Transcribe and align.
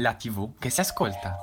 La 0.00 0.14
TV 0.14 0.52
che 0.58 0.70
si 0.70 0.80
ascolta. 0.80 1.38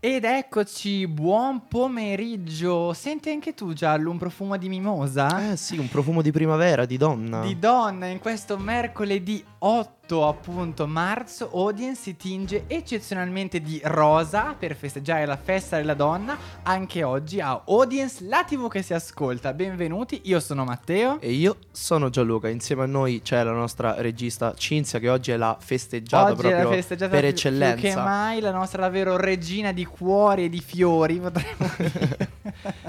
Ed 0.00 0.24
eccoci, 0.24 1.06
buon 1.06 1.68
pomeriggio. 1.68 2.92
Senti 2.92 3.30
anche 3.30 3.54
tu 3.54 3.72
Giallo 3.72 4.10
un 4.10 4.18
profumo 4.18 4.56
di 4.56 4.68
mimosa? 4.68 5.52
Eh 5.52 5.56
sì, 5.56 5.78
un 5.78 5.88
profumo 5.88 6.22
di 6.22 6.32
primavera, 6.32 6.84
di 6.86 6.96
donna. 6.96 7.40
Di 7.40 7.56
donna 7.56 8.06
in 8.06 8.18
questo 8.18 8.58
mercoledì 8.58 9.44
8 9.58 9.95
appunto 10.14 10.86
marzo 10.86 11.50
Audience 11.52 12.00
si 12.00 12.16
tinge 12.16 12.64
eccezionalmente 12.68 13.60
di 13.60 13.80
rosa 13.82 14.54
per 14.56 14.76
festeggiare 14.76 15.26
la 15.26 15.36
festa 15.36 15.76
della 15.76 15.94
donna. 15.94 16.38
Anche 16.62 17.02
oggi 17.02 17.40
a 17.40 17.62
Audience 17.66 18.24
la 18.24 18.44
tv 18.44 18.68
che 18.68 18.82
si 18.82 18.94
ascolta. 18.94 19.52
Benvenuti 19.52 20.20
io 20.24 20.38
sono 20.38 20.64
Matteo. 20.64 21.20
E 21.20 21.32
io 21.32 21.56
sono 21.72 22.08
Gianluca. 22.08 22.48
Insieme 22.48 22.84
a 22.84 22.86
noi 22.86 23.20
c'è 23.20 23.42
la 23.42 23.50
nostra 23.50 24.00
regista 24.00 24.54
Cinzia 24.54 25.00
che 25.00 25.08
oggi 25.08 25.32
è 25.32 25.36
la 25.36 25.56
festeggiata 25.58 26.30
oggi 26.30 26.40
proprio 26.40 26.68
la 26.68 26.74
festeggiata 26.76 27.10
per 27.10 27.20
più, 27.20 27.28
eccellenza. 27.28 27.74
più 27.74 27.88
che 27.88 27.94
mai 27.96 28.40
la 28.40 28.52
nostra 28.52 28.82
davvero 28.82 29.16
regina 29.16 29.72
di 29.72 29.84
cuori 29.84 30.44
e 30.44 30.48
di 30.48 30.60
fiori 30.60 31.18
potremmo 31.18 31.68
dire. 31.76 32.30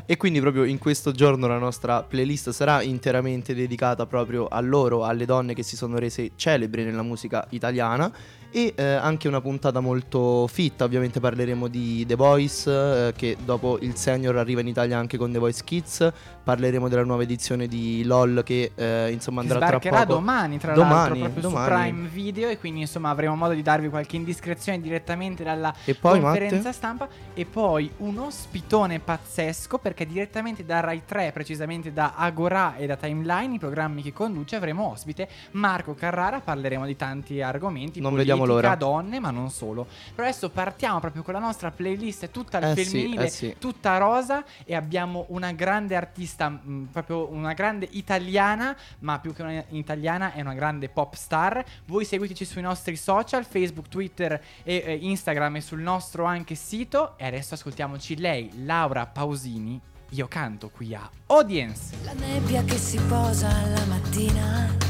E 0.05 0.17
quindi 0.17 0.39
proprio 0.39 0.65
in 0.65 0.77
questo 0.77 1.11
giorno 1.11 1.47
la 1.47 1.57
nostra 1.57 2.03
playlist 2.03 2.51
sarà 2.51 2.83
interamente 2.83 3.55
dedicata 3.55 4.05
proprio 4.05 4.47
a 4.47 4.59
loro 4.61 5.03
alle 5.03 5.25
donne 5.25 5.55
che 5.55 5.63
si 5.63 5.75
sono 5.75 5.97
rese 5.97 6.31
celebri 6.35 6.83
nella 6.83 7.01
musica 7.01 7.05
italiana 7.51 8.11
e 8.51 8.73
eh, 8.75 8.83
anche 8.83 9.27
una 9.27 9.41
puntata 9.41 9.79
molto 9.79 10.47
fitta, 10.47 10.83
ovviamente 10.83 11.19
parleremo 11.19 11.67
di 11.67 12.05
The 12.05 12.15
Voice 12.15 12.69
eh, 12.69 13.13
che 13.15 13.37
dopo 13.43 13.77
il 13.81 13.95
senior 13.95 14.37
arriva 14.37 14.61
in 14.61 14.67
Italia 14.67 14.97
anche 14.97 15.17
con 15.17 15.31
The 15.31 15.39
Voice 15.39 15.63
Kids, 15.63 16.11
parleremo 16.43 16.87
della 16.87 17.03
nuova 17.03 17.23
edizione 17.23 17.67
di 17.67 18.03
LOL 18.05 18.41
che 18.43 18.71
eh, 18.75 19.11
insomma 19.11 19.41
andrà 19.41 19.59
tra 19.59 19.79
poco. 19.79 20.05
domani 20.05 20.57
tra 20.57 20.73
domani, 20.73 20.93
l'altro 20.93 21.17
proprio 21.17 21.41
domani. 21.41 21.65
su 21.65 21.73
Prime 21.73 22.07
Video 22.07 22.49
e 22.49 22.57
quindi 22.57 22.79
insomma 22.81 23.09
avremo 23.09 23.35
modo 23.35 23.53
di 23.53 23.61
darvi 23.61 23.89
qualche 23.89 24.15
indiscrezione 24.15 24.79
direttamente 24.79 25.43
dalla 25.43 25.73
poi, 25.99 26.19
conferenza 26.21 26.55
Matte? 26.55 26.71
stampa 26.71 27.07
e 27.33 27.45
poi 27.45 27.91
un 27.97 28.17
ospitone 28.19 28.99
pazzesco 28.99 29.77
perché 29.77 30.05
direttamente 30.05 30.65
da 30.65 30.79
Rai 30.79 31.01
3, 31.05 31.31
precisamente 31.33 31.91
da 31.91 32.13
Agora 32.15 32.75
e 32.77 32.85
da 32.85 32.95
Timeline, 32.95 33.55
i 33.55 33.59
programmi 33.59 34.01
che 34.01 34.13
conduce 34.13 34.55
avremo 34.55 34.91
ospite 34.91 35.27
Marco 35.51 35.93
Carrara, 35.95 36.39
parleremo 36.39 36.85
di 36.85 36.95
tanti 36.95 37.41
argomenti. 37.41 37.99
Non 37.99 38.15
vediamo 38.15 38.36
l'ora. 38.45 38.75
donne, 38.75 39.19
ma 39.19 39.31
non 39.31 39.49
solo. 39.49 39.87
Però 40.13 40.27
adesso 40.27 40.49
partiamo 40.49 40.99
proprio 40.99 41.23
con 41.23 41.33
la 41.33 41.39
nostra 41.39 41.71
playlist 41.71 42.31
tutta 42.31 42.59
eh 42.59 42.75
femminile, 42.75 43.29
sì, 43.29 43.47
eh 43.47 43.49
sì. 43.49 43.55
tutta 43.59 43.97
rosa 43.97 44.43
e 44.65 44.75
abbiamo 44.75 45.25
una 45.29 45.51
grande 45.51 45.95
artista, 45.95 46.49
mh, 46.49 46.61
mm, 46.67 46.83
proprio 46.85 47.27
una 47.31 47.53
grande 47.53 47.87
italiana, 47.91 48.75
ma 48.99 49.19
più 49.19 49.33
che 49.33 49.41
una 49.41 49.63
italiana 49.69 50.33
è 50.33 50.41
una 50.41 50.53
grande 50.53 50.89
pop 50.89 51.15
star. 51.15 51.63
Voi 51.85 52.05
seguiteci 52.05 52.45
sui 52.45 52.61
nostri 52.61 52.95
social, 52.95 53.45
Facebook, 53.45 53.87
Twitter 53.87 54.41
e 54.63 54.83
eh, 54.85 54.97
Instagram 55.01 55.57
e 55.57 55.61
sul 55.61 55.81
nostro 55.81 56.25
anche 56.25 56.55
sito 56.55 57.17
e 57.17 57.25
adesso 57.25 57.53
ascoltiamoci 57.53 58.17
lei, 58.17 58.65
Laura 58.65 59.05
Pausini. 59.05 59.79
Io 60.11 60.27
canto 60.27 60.69
qui 60.69 60.95
a 60.95 61.09
Audience. 61.27 61.95
La 62.03 62.13
nebbia 62.13 62.63
che 62.63 62.77
si 62.77 62.97
posa 63.07 63.49
la 63.67 63.85
mattina 63.85 64.86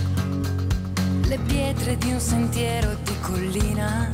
le 1.27 1.39
pietre 1.39 1.97
di 1.97 2.11
un 2.13 2.19
sentiero 2.21 2.95
di 3.03 3.13
collina, 3.19 4.07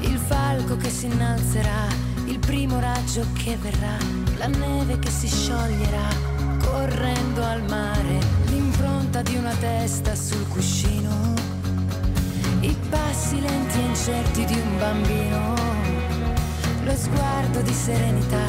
il 0.00 0.18
falco 0.18 0.76
che 0.76 0.90
si 0.90 1.06
innalzerà, 1.06 1.86
il 2.26 2.38
primo 2.38 2.78
raggio 2.78 3.24
che 3.32 3.56
verrà, 3.56 3.96
la 4.36 4.48
neve 4.48 4.98
che 4.98 5.08
si 5.08 5.26
scioglierà, 5.26 6.08
correndo 6.62 7.42
al 7.42 7.62
mare, 7.70 8.18
l'impronta 8.48 9.22
di 9.22 9.36
una 9.36 9.54
testa 9.54 10.14
sul 10.14 10.46
cuscino, 10.48 11.32
i 12.60 12.76
passi 12.90 13.40
lenti 13.40 13.78
e 13.78 13.84
incerti 13.84 14.44
di 14.44 14.60
un 14.60 14.78
bambino, 14.78 15.54
lo 16.84 16.94
sguardo 16.94 17.62
di 17.62 17.72
serenità, 17.72 18.46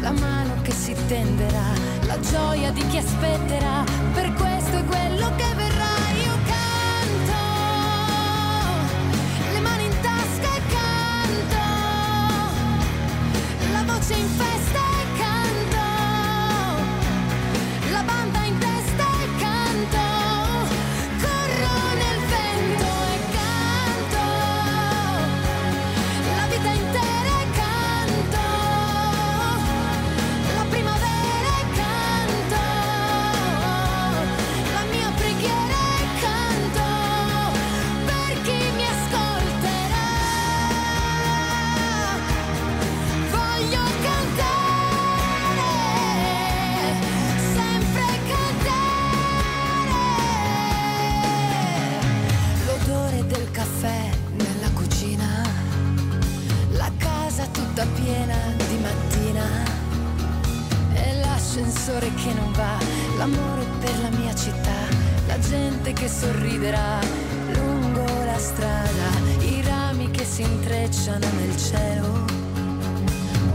la 0.00 0.12
mano 0.12 0.54
che 0.62 0.72
si 0.72 0.96
tenderà, 1.08 1.72
la 2.06 2.18
gioia 2.20 2.70
di 2.70 2.86
chi 2.86 2.96
aspetterà, 2.96 3.84
per 4.14 4.32
questo 4.32 4.78
è 4.78 4.84
quello 4.84 5.30
che 5.36 5.44
verrà. 5.56 5.69
Gente 65.82 65.92
che 65.94 66.08
sorriderà 66.08 66.98
lungo 67.54 68.04
la 68.24 68.38
strada, 68.38 69.08
i 69.40 69.62
rami 69.62 70.10
che 70.10 70.24
si 70.24 70.42
intrecciano 70.42 71.26
nel 71.38 71.56
cielo, 71.56 72.24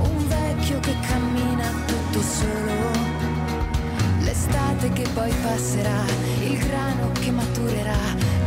un 0.01 0.27
vecchio 0.27 0.79
che 0.79 0.95
cammina 1.01 1.69
tutto 1.85 2.21
solo. 2.21 2.73
L'estate 4.21 4.91
che 4.93 5.07
poi 5.13 5.31
passerà, 5.43 6.03
il 6.41 6.57
grano 6.57 7.11
che 7.13 7.31
maturerà, 7.31 8.03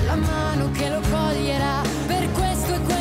la 0.06 0.16
mano 0.16 0.70
che 0.72 0.88
lo 0.88 1.00
coglierà, 1.10 1.82
per 2.06 2.32
questo 2.32 2.74
è 2.74 2.80
quello 2.80 2.97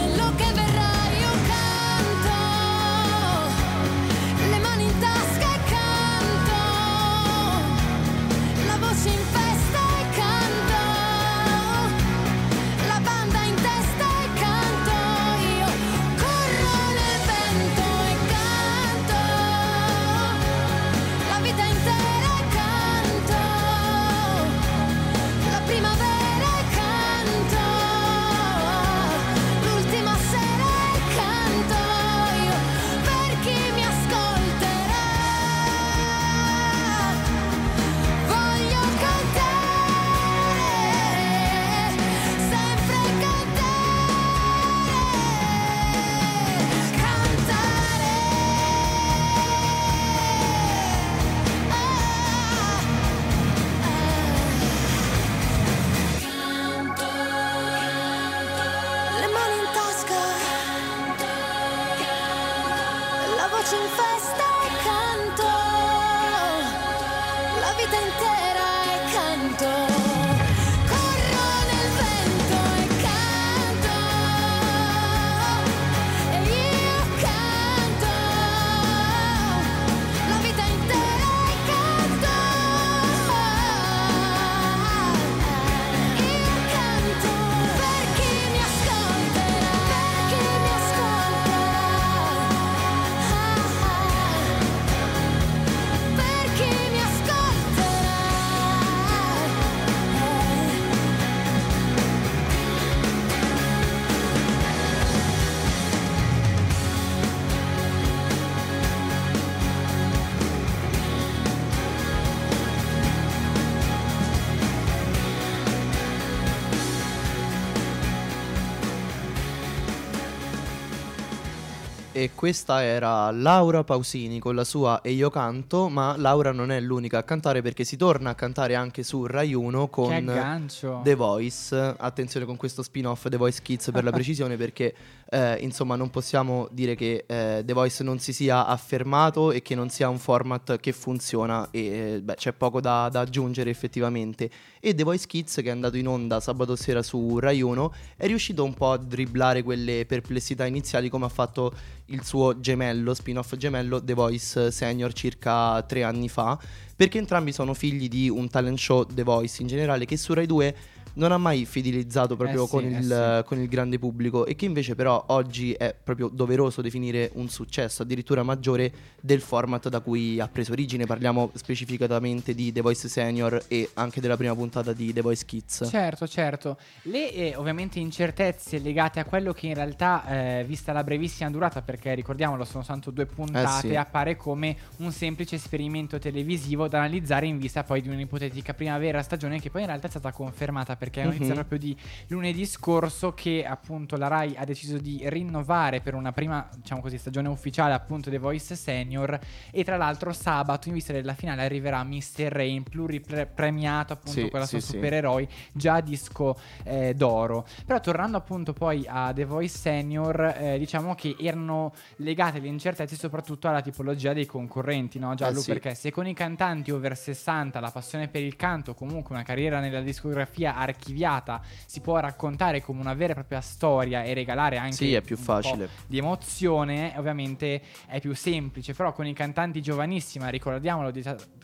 questa 122.38 122.84
era 122.84 123.32
Laura 123.32 123.84
Pausini 123.84 124.38
con 124.38 124.54
la 124.54 124.64
sua 124.64 125.02
E 125.02 125.10
io 125.10 125.32
canto, 125.32 125.90
ma 125.90 126.16
Laura 126.18 126.52
non 126.52 126.70
è 126.70 126.80
l'unica 126.80 127.18
a 127.18 127.24
cantare 127.24 127.64
perché 127.64 127.84
si 127.84 127.98
torna 127.98 128.30
a 128.30 128.36
cantare 128.36 128.76
anche 128.76 129.02
su 129.02 129.26
Rai 129.26 129.56
1 129.56 129.88
con 129.88 130.72
The 131.02 131.16
Voice. 131.16 131.76
Attenzione 131.98 132.46
con 132.46 132.56
questo 132.56 132.84
spin-off 132.84 133.28
The 133.28 133.38
Voice 133.38 133.64
Kids 133.64 133.90
per 133.92 134.04
la 134.04 134.12
precisione 134.18 134.56
perché 134.56 134.94
eh, 135.30 135.58
insomma 135.62 135.96
non 135.96 136.12
possiamo 136.12 136.68
dire 136.72 136.94
che 136.94 137.26
eh, 137.26 137.64
The 137.66 137.74
Voice 137.74 138.04
non 138.04 138.20
si 138.20 138.34
sia 138.34 138.68
affermato 138.68 139.52
e 139.52 139.64
che 139.64 139.74
non 139.74 139.90
sia 139.90 140.08
un 140.08 140.20
format 140.20 140.80
che 140.80 140.92
funziona 140.92 141.68
e 141.72 142.22
beh, 142.24 142.36
c'è 142.36 142.54
poco 142.54 142.80
da, 142.80 143.10
da 143.10 143.22
aggiungere 143.22 143.72
effettivamente. 143.72 144.48
E 144.80 144.94
The 144.94 145.04
Voice 145.04 145.26
Kids 145.26 145.56
che 145.56 145.64
è 145.64 145.72
andato 145.72 145.98
in 145.98 146.08
onda 146.08 146.40
sabato 146.40 146.76
sera 146.76 147.02
su 147.02 147.40
Rai 147.40 147.64
1 147.64 147.94
è 148.16 148.28
riuscito 148.28 148.64
un 148.64 148.76
po' 148.76 148.92
a 148.92 148.98
dribblare 148.98 149.64
quelle 149.64 150.06
perplessità 150.06 150.68
iniziali 150.68 151.10
come 151.10 151.26
ha 151.26 151.30
fatto 151.30 151.74
il 152.10 152.24
suo 152.28 152.60
gemello, 152.60 153.14
spin-off 153.14 153.56
gemello, 153.56 154.04
The 154.04 154.14
Voice 154.14 154.70
Senior 154.70 155.14
circa 155.14 155.82
tre 155.84 156.04
anni 156.04 156.28
fa, 156.28 156.60
perché 156.94 157.20
entrambi 157.20 157.54
sono 157.54 157.74
figli 157.74 158.10
di 158.10 158.28
un 158.28 158.50
talent 158.50 158.78
show 158.78 159.06
The 159.06 159.24
Voice 159.24 159.62
in 159.62 159.70
generale 159.70 160.04
che 160.04 160.18
su 160.18 160.34
Rai 160.34 160.46
2 160.46 160.76
non 161.18 161.32
ha 161.32 161.38
mai 161.38 161.66
fidelizzato 161.66 162.36
proprio 162.36 162.66
eh 162.66 162.68
con, 162.68 162.82
sì, 162.82 162.88
il, 162.88 163.12
eh 163.12 163.38
sì. 163.38 163.44
con, 163.46 163.60
il, 163.60 163.68
grande 163.68 164.00
pubblico 164.00 164.46
e 164.46 164.56
che 164.56 164.66
invece 164.66 164.96
però 164.96 165.24
oggi 165.28 165.74
è 165.74 165.96
proprio 166.02 166.30
doveroso 166.30 166.82
definire 166.82 167.32
un 167.34 167.50
successo 167.50 168.04
addirittura 168.04 168.44
maggiore 168.44 168.92
del 169.20 169.42
format 169.42 169.90
da 169.90 170.00
cui 170.00 170.40
ha 170.40 170.48
preso 170.48 170.72
origine. 170.72 171.06
Parliamo 171.06 171.52
specificatamente 171.54 172.54
di 172.54 172.72
The 172.72 172.82
Voice 172.82 173.08
Senior 173.10 173.64
e 173.68 173.90
anche 173.96 174.22
della 174.22 174.38
prima 174.38 174.56
puntata 174.56 174.94
di 174.94 175.12
The 175.12 175.22
Voice 175.22 175.46
Kids. 175.46 175.88
Certo, 175.90 176.28
certo. 176.28 176.78
Le 177.04 177.34
eh, 177.34 177.56
ovviamente 177.56 178.00
incertezze 178.00 178.80
legate 178.80 179.20
a 179.20 179.26
quello 179.26 179.54
che 179.54 179.68
in 179.68 179.74
realtà, 179.74 180.60
eh, 180.60 180.64
vista 180.66 180.94
la 180.94 181.04
brevissima 181.04 181.50
durata, 181.50 181.82
perché 181.82 182.14
ricordiamolo 182.14 182.64
sono 182.64 182.84
soltanto 182.84 183.12
due 183.12 183.26
puntate, 183.26 183.88
eh 183.88 183.90
sì. 183.92 183.96
appare 183.96 184.36
come 184.36 184.76
un 184.98 185.12
semplice 185.12 185.56
esperimento 185.56 186.20
televisivo 186.20 186.88
da 186.88 187.00
analizzare 187.00 187.48
in 187.48 187.58
vista 187.58 187.84
poi 187.84 188.02
di 188.02 188.10
un'ipotetica 188.10 188.74
primavera 188.74 189.22
stagione 189.22 189.60
che 189.60 189.70
poi 189.70 189.82
in 189.82 189.88
realtà 189.88 190.08
è 190.08 190.10
stata 190.10 190.32
confermata 190.32 190.96
per 190.96 191.07
perché 191.08 191.22
è 191.22 191.28
mm-hmm. 191.28 191.54
proprio 191.54 191.80
di 191.80 191.98
lunedì 192.28 192.66
scorso 192.66 193.34
che 193.34 193.66
appunto 193.66 194.18
la 194.18 194.28
RAI 194.28 194.56
ha 194.58 194.66
deciso 194.66 194.98
di 194.98 195.22
rinnovare 195.26 196.02
per 196.02 196.14
una 196.14 196.34
prima, 196.34 196.68
diciamo 196.76 197.02
così, 197.02 197.18
stagione 197.18 197.48
ufficiale 197.48 197.94
appunto 197.94 198.30
The 198.30 198.38
Voice 198.38 198.76
Senior 198.76 199.40
e 199.72 199.84
tra 199.84 199.96
l'altro 199.96 200.34
sabato 200.34 200.90
in 200.90 200.96
vista 200.96 201.14
della 201.14 201.34
finale 201.34 201.64
arriverà 201.64 202.04
Mr. 202.04 202.50
Rain, 202.50 202.84
pluripremiato 202.84 204.14
appunto 204.14 204.42
sì, 204.42 204.50
con 204.50 204.60
la 204.60 204.66
sua 204.66 204.80
sì, 204.80 204.94
supereroi, 204.94 205.48
già 205.72 206.02
disco 206.02 206.60
eh, 206.84 207.14
d'oro. 207.16 207.66
Però 207.86 208.00
tornando 208.02 208.38
appunto 208.38 208.74
poi 208.74 209.06
a 209.08 209.32
The 209.34 209.46
Voice 209.46 209.78
Senior, 209.78 210.56
eh, 210.58 210.78
diciamo 210.78 211.16
che 211.16 211.36
erano 211.40 211.94
legate 212.18 212.60
le 212.60 212.68
incertezze 212.68 213.16
soprattutto 213.16 213.70
alla 213.70 213.82
tipologia 213.82 214.34
dei 214.34 214.46
concorrenti, 214.46 215.20
no 215.20 215.34
Giallo? 215.36 215.60
Eh, 215.60 215.62
sì. 215.62 215.72
Perché 215.72 215.96
se 215.96 216.12
con 216.12 216.28
i 216.28 216.34
cantanti 216.34 216.92
over 216.92 217.16
60 217.16 217.80
la 217.80 217.92
passione 217.92 218.28
per 218.28 218.42
il 218.42 218.58
canto, 218.58 218.94
comunque 218.94 219.34
una 219.34 219.44
carriera 219.44 219.80
nella 219.80 220.02
discografia 220.02 220.76
archiviata, 220.76 220.96
archiviata 220.98 221.62
si 221.86 222.02
può 222.02 222.20
raccontare 222.20 222.82
come 222.82 223.00
una 223.00 223.14
vera 223.14 223.32
e 223.32 223.36
propria 223.36 223.62
storia 223.62 224.24
e 224.24 224.34
regalare 224.34 224.78
anche 224.78 224.96
sì, 224.96 225.14
è 225.14 225.22
più 225.22 225.38
facile. 225.38 225.90
di 226.08 226.18
emozione, 226.18 227.14
ovviamente 227.18 227.82
è 228.08 228.20
più 228.20 228.36
semplice, 228.36 228.94
però 228.94 229.14
con 229.14 229.26
i 229.26 229.34
cantanti 229.34 229.82
giovanissimi, 229.82 230.50
ricordiamolo, 230.50 231.12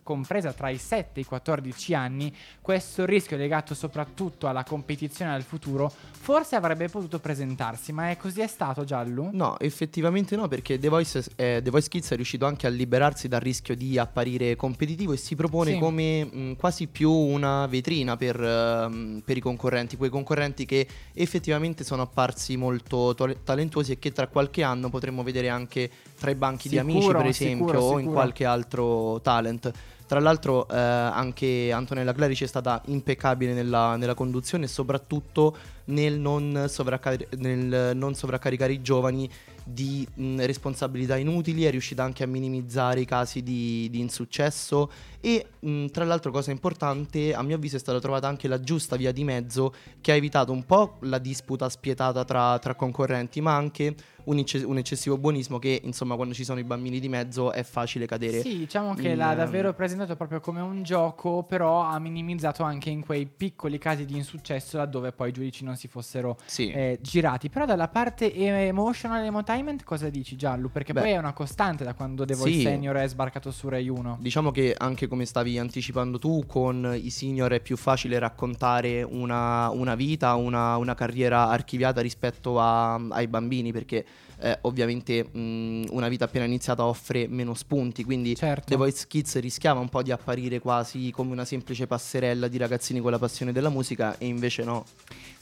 compresa 0.04 0.52
tra 0.54 0.70
i 0.70 0.78
7 0.78 1.20
e 1.20 1.22
i 1.22 1.26
14 1.26 1.94
anni, 1.94 2.36
questo 2.62 3.06
rischio 3.06 3.38
legato 3.38 3.74
soprattutto 3.74 4.48
alla 4.48 4.64
competizione 4.64 5.34
al 5.34 5.44
futuro 5.44 5.92
forse 6.24 6.56
avrebbe 6.56 6.88
potuto 6.88 7.20
presentarsi, 7.20 7.92
ma 7.92 8.10
è 8.10 8.16
così 8.16 8.40
è 8.40 8.48
stato 8.48 8.86
Giallo? 8.86 9.30
No, 9.34 9.60
effettivamente 9.60 10.38
no, 10.38 10.48
perché 10.48 10.80
The 10.80 10.88
Voice, 10.88 11.22
eh, 11.36 11.60
The 11.62 11.70
Voice 11.70 11.90
Kids 11.90 12.12
è 12.12 12.16
riuscito 12.16 12.46
anche 12.46 12.66
a 12.66 12.70
liberarsi 12.70 13.28
dal 13.28 13.42
rischio 13.42 13.76
di 13.76 13.98
apparire 13.98 14.56
competitivo 14.56 15.12
e 15.12 15.18
si 15.18 15.36
propone 15.36 15.74
sì. 15.74 15.80
come 15.80 16.24
mh, 16.24 16.56
quasi 16.56 16.88
più 16.88 17.12
una 17.12 17.68
vetrina 17.68 18.16
per, 18.16 18.40
uh, 18.40 19.22
per, 19.22 19.36
i 19.36 19.42
concorrenti, 19.42 19.98
quei 19.98 20.10
concorrenti 20.10 20.66
che 20.66 20.88
effettivamente 21.14 21.84
sono 21.84 22.04
apparsi 22.04 22.56
molto 22.56 23.14
to- 23.16 23.42
talentuosi 23.44 23.92
e 23.92 24.00
che 24.00 24.14
tra 24.14 24.28
qualche 24.28 24.64
anno 24.64 24.90
potremmo 24.90 25.24
vedere 25.24 25.50
anche 25.50 25.90
tra 26.18 26.32
i 26.32 26.36
banchi 26.36 26.70
sicuro, 26.70 26.86
di 26.86 26.92
amici, 26.92 27.12
per 27.12 27.26
esempio, 27.26 27.68
sicuro, 27.68 27.82
o 27.82 28.00
in 28.00 28.06
qualche 28.06 28.46
altro 28.46 29.20
talent. 29.22 29.72
Tra 30.06 30.20
l'altro 30.20 30.68
eh, 30.68 30.78
anche 30.78 31.72
Antonella 31.72 32.14
Clarici 32.14 32.44
è 32.44 32.48
stata 32.48 32.82
impeccabile 32.86 33.54
nella, 33.54 33.96
nella 33.96 34.14
conduzione 34.14 34.66
e 34.66 34.68
soprattutto 34.68 35.56
nel 35.86 36.20
non, 36.20 36.66
sovraccar- 36.68 37.36
nel 37.38 37.96
non 37.96 38.16
sovraccaricare 38.16 38.74
i 38.74 38.82
giovani 38.82 39.30
di 39.64 40.06
mh, 40.14 40.46
responsabilità 40.46 41.18
inutili, 41.18 41.64
è 41.64 41.72
riuscita 41.72 42.04
anche 42.04 42.24
a 42.24 42.28
minimizzare 42.28 43.00
i 43.02 43.06
casi 43.06 43.44
di, 43.44 43.88
di 43.90 44.00
insuccesso 44.00 44.92
e 45.22 45.46
mh, 45.60 45.86
tra 45.88 46.04
l'altro 46.04 46.32
cosa 46.32 46.52
importante, 46.52 47.34
a 47.34 47.42
mio 47.44 47.56
avviso 47.56 47.78
è 47.78 47.80
stata 47.80 48.00
trovata 48.00 48.28
anche 48.28 48.48
la 48.48 48.60
giusta 48.60 48.96
via 48.96 49.12
di 49.12 49.24
mezzo 49.24 49.74
che 50.02 50.12
ha 50.12 50.16
evitato 50.16 50.52
un 50.52 50.66
po' 50.66 50.98
la 51.02 51.18
disputa 51.18 51.70
spietata 51.70 52.26
tra, 52.26 52.60
tra 52.60 52.76
concorrenti, 52.76 53.40
ma 53.40 53.56
anche 53.56 53.96
un, 54.26 54.38
ecce- 54.38 54.64
un, 54.64 54.78
eccessivo 54.78 55.18
buonismo 55.18 55.60
che 55.60 55.82
insomma 55.84 56.16
quando 56.16 56.34
ci 56.34 56.44
sono 56.44 56.60
i 56.60 56.64
bambini 56.64 57.00
di 57.00 57.10
mezzo 57.10 57.52
è 57.52 57.64
facile 57.64 58.06
cadere. 58.06 58.42
Sì, 58.42 58.58
diciamo 58.58 58.94
che 58.96 59.10
in, 59.10 59.18
l'ha 59.18 59.34
davvero 59.34 59.74
presentato 59.74 60.16
proprio 60.16 60.40
come 60.40 60.62
un 60.62 60.84
gioco, 60.84 61.44
però 61.44 61.82
ha 61.82 61.98
minimizzato 62.00 62.64
anche 62.64 62.90
in 62.90 63.06
quei 63.06 63.26
piccoli 63.26 63.78
casi 63.78 64.06
di 64.06 64.16
insuccesso 64.16 64.78
laddove 64.78 65.12
poi 65.12 65.30
i 65.30 65.32
giudici 65.32 65.64
non 65.64 65.73
si 65.76 65.88
fossero 65.88 66.38
sì. 66.46 66.70
eh, 66.72 67.00
girati. 67.02 67.50
Però 67.50 67.66
dalla 67.66 67.88
parte 67.88 68.34
emotional 68.34 69.24
emotainment 69.24 69.84
cosa 69.84 70.10
dici 70.10 70.36
Giallo? 70.36 70.70
Perché 70.70 70.94
Beh, 70.94 71.02
poi 71.02 71.12
è 71.12 71.18
una 71.18 71.34
costante 71.34 71.84
da 71.84 71.94
quando 71.94 72.26
The 72.26 72.36
Voice 72.36 72.58
sì. 72.58 72.62
Senior 72.62 72.96
è 72.98 73.08
sbarcato 73.08 73.52
su 73.52 73.70
Rai 73.70 73.88
1. 73.88 74.18
Diciamo 74.20 74.52
che 74.52 74.76
anche 74.78 75.08
come 75.08 75.26
stavi 75.26 75.58
anticipando 75.58 76.20
tu, 76.20 76.46
con 76.48 76.94
i 76.96 77.10
senior 77.10 77.52
è 77.52 77.60
più 77.60 77.78
facile 77.78 78.20
raccontare 78.20 79.04
una, 79.04 79.70
una 79.70 79.96
vita, 79.96 80.36
una, 80.36 80.78
una, 80.78 80.96
carriera 80.96 81.50
archiviata 81.50 82.02
rispetto 82.02 82.60
a, 82.60 82.96
ai 82.96 83.28
bambini 83.28 83.72
perché 83.72 84.06
eh, 84.40 84.58
ovviamente 84.62 85.24
mh, 85.24 85.88
una 85.92 86.08
vita 86.10 86.26
appena 86.26 86.46
iniziata 86.46 86.86
offre 86.86 87.28
meno 87.28 87.54
spunti, 87.54 88.04
quindi 88.04 88.36
certo. 88.36 88.66
The 88.68 88.76
Voice 88.76 89.06
Kids 89.08 89.40
rischiava 89.40 89.80
un 89.80 89.90
po' 89.90 90.04
di 90.04 90.12
apparire 90.12 90.60
quasi 90.60 91.12
come 91.12 91.32
una 91.32 91.46
semplice 91.46 91.88
passerella 91.88 92.48
di 92.48 92.58
ragazzini 92.58 93.00
con 93.00 93.12
la 93.12 93.20
passione 93.20 93.52
della 93.52 93.70
musica 93.70 94.18
e 94.18 94.26
invece 94.28 94.64
no. 94.64 94.86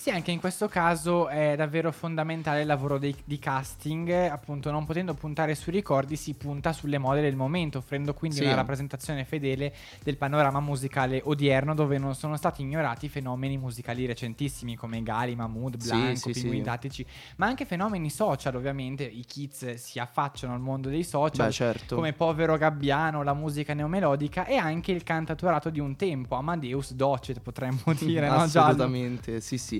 Sì, 0.02 0.10
anche 0.10 0.32
in 0.32 0.40
questo 0.40 0.68
caso 0.68 1.28
è 1.28 1.56
davvero 1.56 1.92
fondamentale 1.92 2.62
il 2.62 2.66
lavoro 2.66 2.98
dei, 2.98 3.16
di 3.24 3.38
casting, 3.38 4.10
appunto 4.10 4.72
non 4.72 4.84
potendo 4.84 5.14
puntare 5.14 5.54
sui 5.54 5.72
ricordi 5.72 6.16
si 6.16 6.34
punta 6.34 6.74
sulle 6.74 6.98
mode 6.98 7.22
del 7.22 7.36
momento, 7.36 7.78
offrendo 7.78 8.16
quindi 8.16 8.38
sì. 8.38 8.46
una 8.46 8.56
rappresentazione 8.56 9.26
fedele 9.26 9.72
del 10.02 10.18
panorama 10.18 10.60
musicale 10.60 11.22
odierno 11.24 11.76
dove 11.76 12.00
non 12.00 12.16
sono 12.16 12.36
stati 12.36 12.64
ignorati 12.64 13.10
fenomeni 13.10 13.60
musicali 13.60 14.08
recentissimi 14.08 14.76
come 14.76 15.04
Gali, 15.04 15.36
Mahmood, 15.36 15.78
Blanco, 15.78 16.16
sì, 16.16 16.32
Pinguini 16.32 16.64
Tattici, 16.64 17.06
ma 17.36 17.46
anche 17.46 17.66
fenomeni 17.66 18.10
social 18.10 18.56
ovviamente, 18.56 19.04
i 19.04 19.24
kids 19.24 19.76
si 19.76 20.00
affacciano 20.00 20.56
al 20.56 20.62
mondo 20.62 20.90
dei 20.90 21.04
social 21.04 21.46
Beh, 21.46 21.54
certo. 21.54 21.94
come 21.94 22.14
Povero 22.14 22.58
Gabbiano, 22.58 23.22
la 23.22 23.36
musica 23.36 23.76
neomelodica 23.76 24.48
e 24.48 24.56
anche 24.56 24.94
il 24.94 25.04
cantatorato 25.04 25.70
di 25.70 25.80
un 25.80 25.96
tempo, 25.96 26.38
Amadeus 26.38 26.94
Docet 26.94 27.40
potremmo 27.40 27.94
dire, 27.94 28.28
no? 28.28 28.38
Assolutamente, 28.38 29.42
sì 29.42 29.60
sì. 29.60 29.80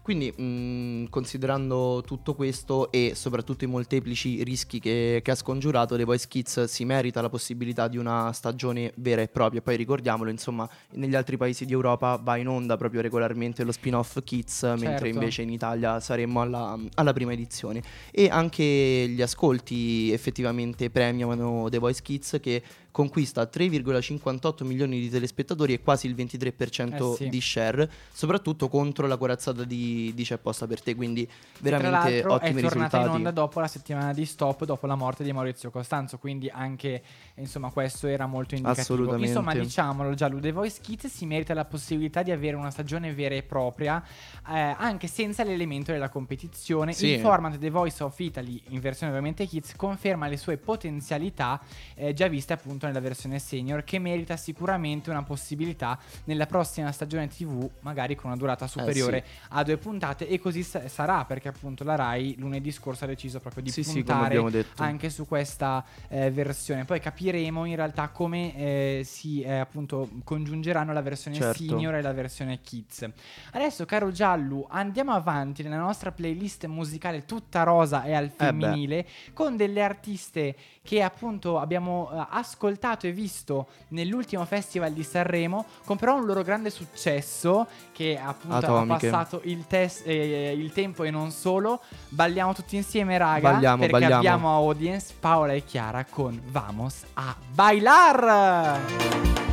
Quindi, 0.01 0.33
mh, 0.35 0.43
mm, 0.43 1.05
considerando 1.09 2.01
tutto 2.05 2.33
questo 2.33 2.91
e 2.91 3.13
soprattutto 3.15 3.65
i 3.65 3.67
molteplici 3.67 4.43
rischi 4.43 4.79
che, 4.79 5.21
che, 5.23 5.31
ha 5.31 5.35
scongiurato, 5.35 5.95
The 5.95 6.03
Voice 6.03 6.27
Kids 6.27 6.63
si 6.63 6.85
merita 6.85 7.21
la 7.21 7.29
possibilità 7.29 7.87
di 7.87 7.97
una 7.97 8.31
stagione 8.33 8.93
vera 8.95 9.21
e 9.21 9.27
propria. 9.27 9.61
Poi 9.61 9.75
ricordiamolo, 9.75 10.31
insomma, 10.31 10.67
negli 10.93 11.15
altri 11.15 11.37
paesi 11.37 11.65
di 11.65 11.73
Europa 11.73 12.15
va 12.15 12.37
in 12.37 12.47
onda 12.47 12.77
proprio 12.77 13.01
regolarmente 13.01 13.63
lo 13.63 13.71
spin-off 13.71 14.19
Kids, 14.23 14.59
certo. 14.59 14.83
mentre 14.83 15.09
invece 15.09 15.43
in 15.43 15.51
Italia 15.51 15.99
saremmo 15.99 16.41
alla, 16.41 16.77
alla, 16.95 17.13
prima 17.13 17.33
edizione. 17.33 17.83
E 18.09 18.27
anche 18.29 18.63
gli 18.63 19.21
ascolti 19.21 20.11
effettivamente 20.11 20.89
premiano 20.89 21.67
The 21.69 21.77
Voice 21.77 22.01
Kids 22.01 22.39
che 22.41 22.63
conquista 22.91 23.49
3,58 23.51 24.65
milioni 24.65 24.99
di 24.99 25.09
telespettatori 25.09 25.73
e 25.73 25.81
quasi 25.81 26.07
il 26.07 26.15
23% 26.15 27.13
eh 27.13 27.15
sì. 27.15 27.29
di 27.29 27.41
share, 27.41 27.89
soprattutto 28.11 28.67
contro 28.67 29.07
la 29.07 29.17
corazzata 29.17 29.63
di, 29.63 29.90
di 30.13 30.23
C'è 30.23 30.35
apposta 30.35 30.67
per 30.67 30.81
te, 30.81 30.95
quindi 30.95 31.29
veramente 31.59 32.25
ottimi 32.25 32.61
risultati. 32.61 32.65
è 32.65 32.69
tornata 32.69 33.01
in 33.01 33.07
onda 33.09 33.31
dopo 33.31 33.59
la 33.59 33.67
settimana 33.67 34.13
di 34.13 34.25
stop, 34.25 34.65
dopo 34.65 34.87
la 34.87 34.95
morte 34.95 35.23
di 35.23 35.31
Maurizio 35.31 35.69
Costanzo, 35.69 36.17
quindi 36.17 36.49
anche 36.49 37.01
insomma 37.35 37.69
questo 37.69 38.07
era 38.07 38.25
molto 38.25 38.55
indicativo. 38.55 39.15
Insomma 39.17 39.53
diciamolo 39.53 40.13
già, 40.13 40.29
The 40.29 40.51
Voice 40.51 40.79
Kids 40.81 41.07
si 41.07 41.25
merita 41.25 41.53
la 41.53 41.65
possibilità 41.65 42.23
di 42.23 42.31
avere 42.31 42.55
una 42.55 42.71
stagione 42.71 43.13
vera 43.13 43.35
e 43.35 43.43
propria, 43.43 44.03
eh, 44.49 44.75
anche 44.77 45.07
senza 45.07 45.43
l'elemento 45.43 45.91
della 45.91 46.09
competizione. 46.09 46.93
Sì. 46.93 47.07
Il 47.07 47.19
format 47.19 47.57
The 47.57 47.69
Voice 47.69 48.03
of 48.03 48.19
Italy, 48.19 48.61
in 48.69 48.79
versione 48.79 49.11
ovviamente 49.11 49.45
Kids, 49.45 49.75
conferma 49.75 50.27
le 50.27 50.37
sue 50.37 50.57
potenzialità 50.57 51.61
eh, 51.95 52.13
già 52.13 52.27
viste 52.27 52.53
appunto 52.53 52.69
appunto 52.71 52.85
nella 52.87 52.99
versione 52.99 53.39
senior 53.39 53.83
che 53.83 53.99
merita 53.99 54.37
sicuramente 54.37 55.09
una 55.09 55.23
possibilità 55.23 55.99
nella 56.25 56.45
prossima 56.45 56.91
stagione 56.91 57.27
TV, 57.27 57.69
magari 57.81 58.15
con 58.15 58.29
una 58.29 58.39
durata 58.39 58.67
superiore 58.67 59.17
eh, 59.17 59.23
sì. 59.25 59.47
a 59.49 59.63
due 59.63 59.77
puntate 59.81 60.27
e 60.27 60.39
così 60.39 60.63
sa- 60.63 60.87
sarà 60.87 61.25
perché 61.25 61.49
appunto 61.49 61.83
la 61.83 61.95
Rai 61.95 62.35
lunedì 62.37 62.71
scorso 62.71 63.03
ha 63.03 63.07
deciso 63.07 63.39
proprio 63.39 63.63
di 63.63 63.71
sì, 63.71 63.81
puntare 63.83 64.39
sì, 64.51 64.65
anche 64.77 65.09
su 65.09 65.27
questa 65.27 65.83
eh, 66.07 66.31
versione. 66.31 66.85
Poi 66.85 66.99
capiremo 66.99 67.65
in 67.65 67.75
realtà 67.75 68.09
come 68.09 68.55
eh, 68.55 69.01
si 69.03 69.41
eh, 69.41 69.57
appunto 69.57 70.09
congiungeranno 70.23 70.93
la 70.93 71.01
versione 71.01 71.35
certo. 71.35 71.63
senior 71.63 71.95
e 71.95 72.01
la 72.01 72.13
versione 72.13 72.61
kids. 72.61 73.09
Adesso 73.51 73.85
caro 73.85 74.11
Giallu, 74.11 74.65
andiamo 74.69 75.11
avanti 75.11 75.63
nella 75.63 75.77
nostra 75.77 76.11
playlist 76.11 76.65
musicale 76.67 77.25
tutta 77.25 77.63
rosa 77.63 78.03
e 78.03 78.13
al 78.13 78.25
eh 78.25 78.29
femminile 78.29 79.07
con 79.33 79.57
delle 79.57 79.81
artiste 79.81 80.55
che 80.83 81.03
appunto 81.03 81.59
abbiamo 81.59 82.09
uh, 82.11 82.25
ascoltato 82.29 83.05
e 83.05 83.11
visto 83.11 83.67
nell'ultimo 83.89 84.45
festival 84.45 84.93
di 84.93 85.03
Sanremo, 85.03 85.65
con 85.85 85.97
però 85.97 86.15
un 86.15 86.25
loro 86.25 86.41
grande 86.41 86.69
successo 86.69 87.67
che 87.91 88.17
appunto 88.17 88.55
Atomiche. 88.55 89.07
ha 89.07 89.11
passato 89.11 89.41
il, 89.45 89.67
test, 89.71 90.05
eh, 90.05 90.51
il, 90.51 90.73
tempo 90.73 91.05
e 91.05 91.11
non 91.11 91.31
solo. 91.31 91.79
Balliamo 92.09 92.53
tutti 92.53 92.75
insieme, 92.75 93.17
raga, 93.17 93.51
balliamo, 93.51 93.77
perché 93.77 93.91
balliamo. 93.91 94.15
abbiamo 94.17 94.53
audience 94.53 95.13
Paola 95.17 95.53
e 95.53 95.63
Chiara 95.63 96.03
con 96.03 96.39
Vamos 96.51 97.03
a 97.13 97.33
bailar. 97.53 99.50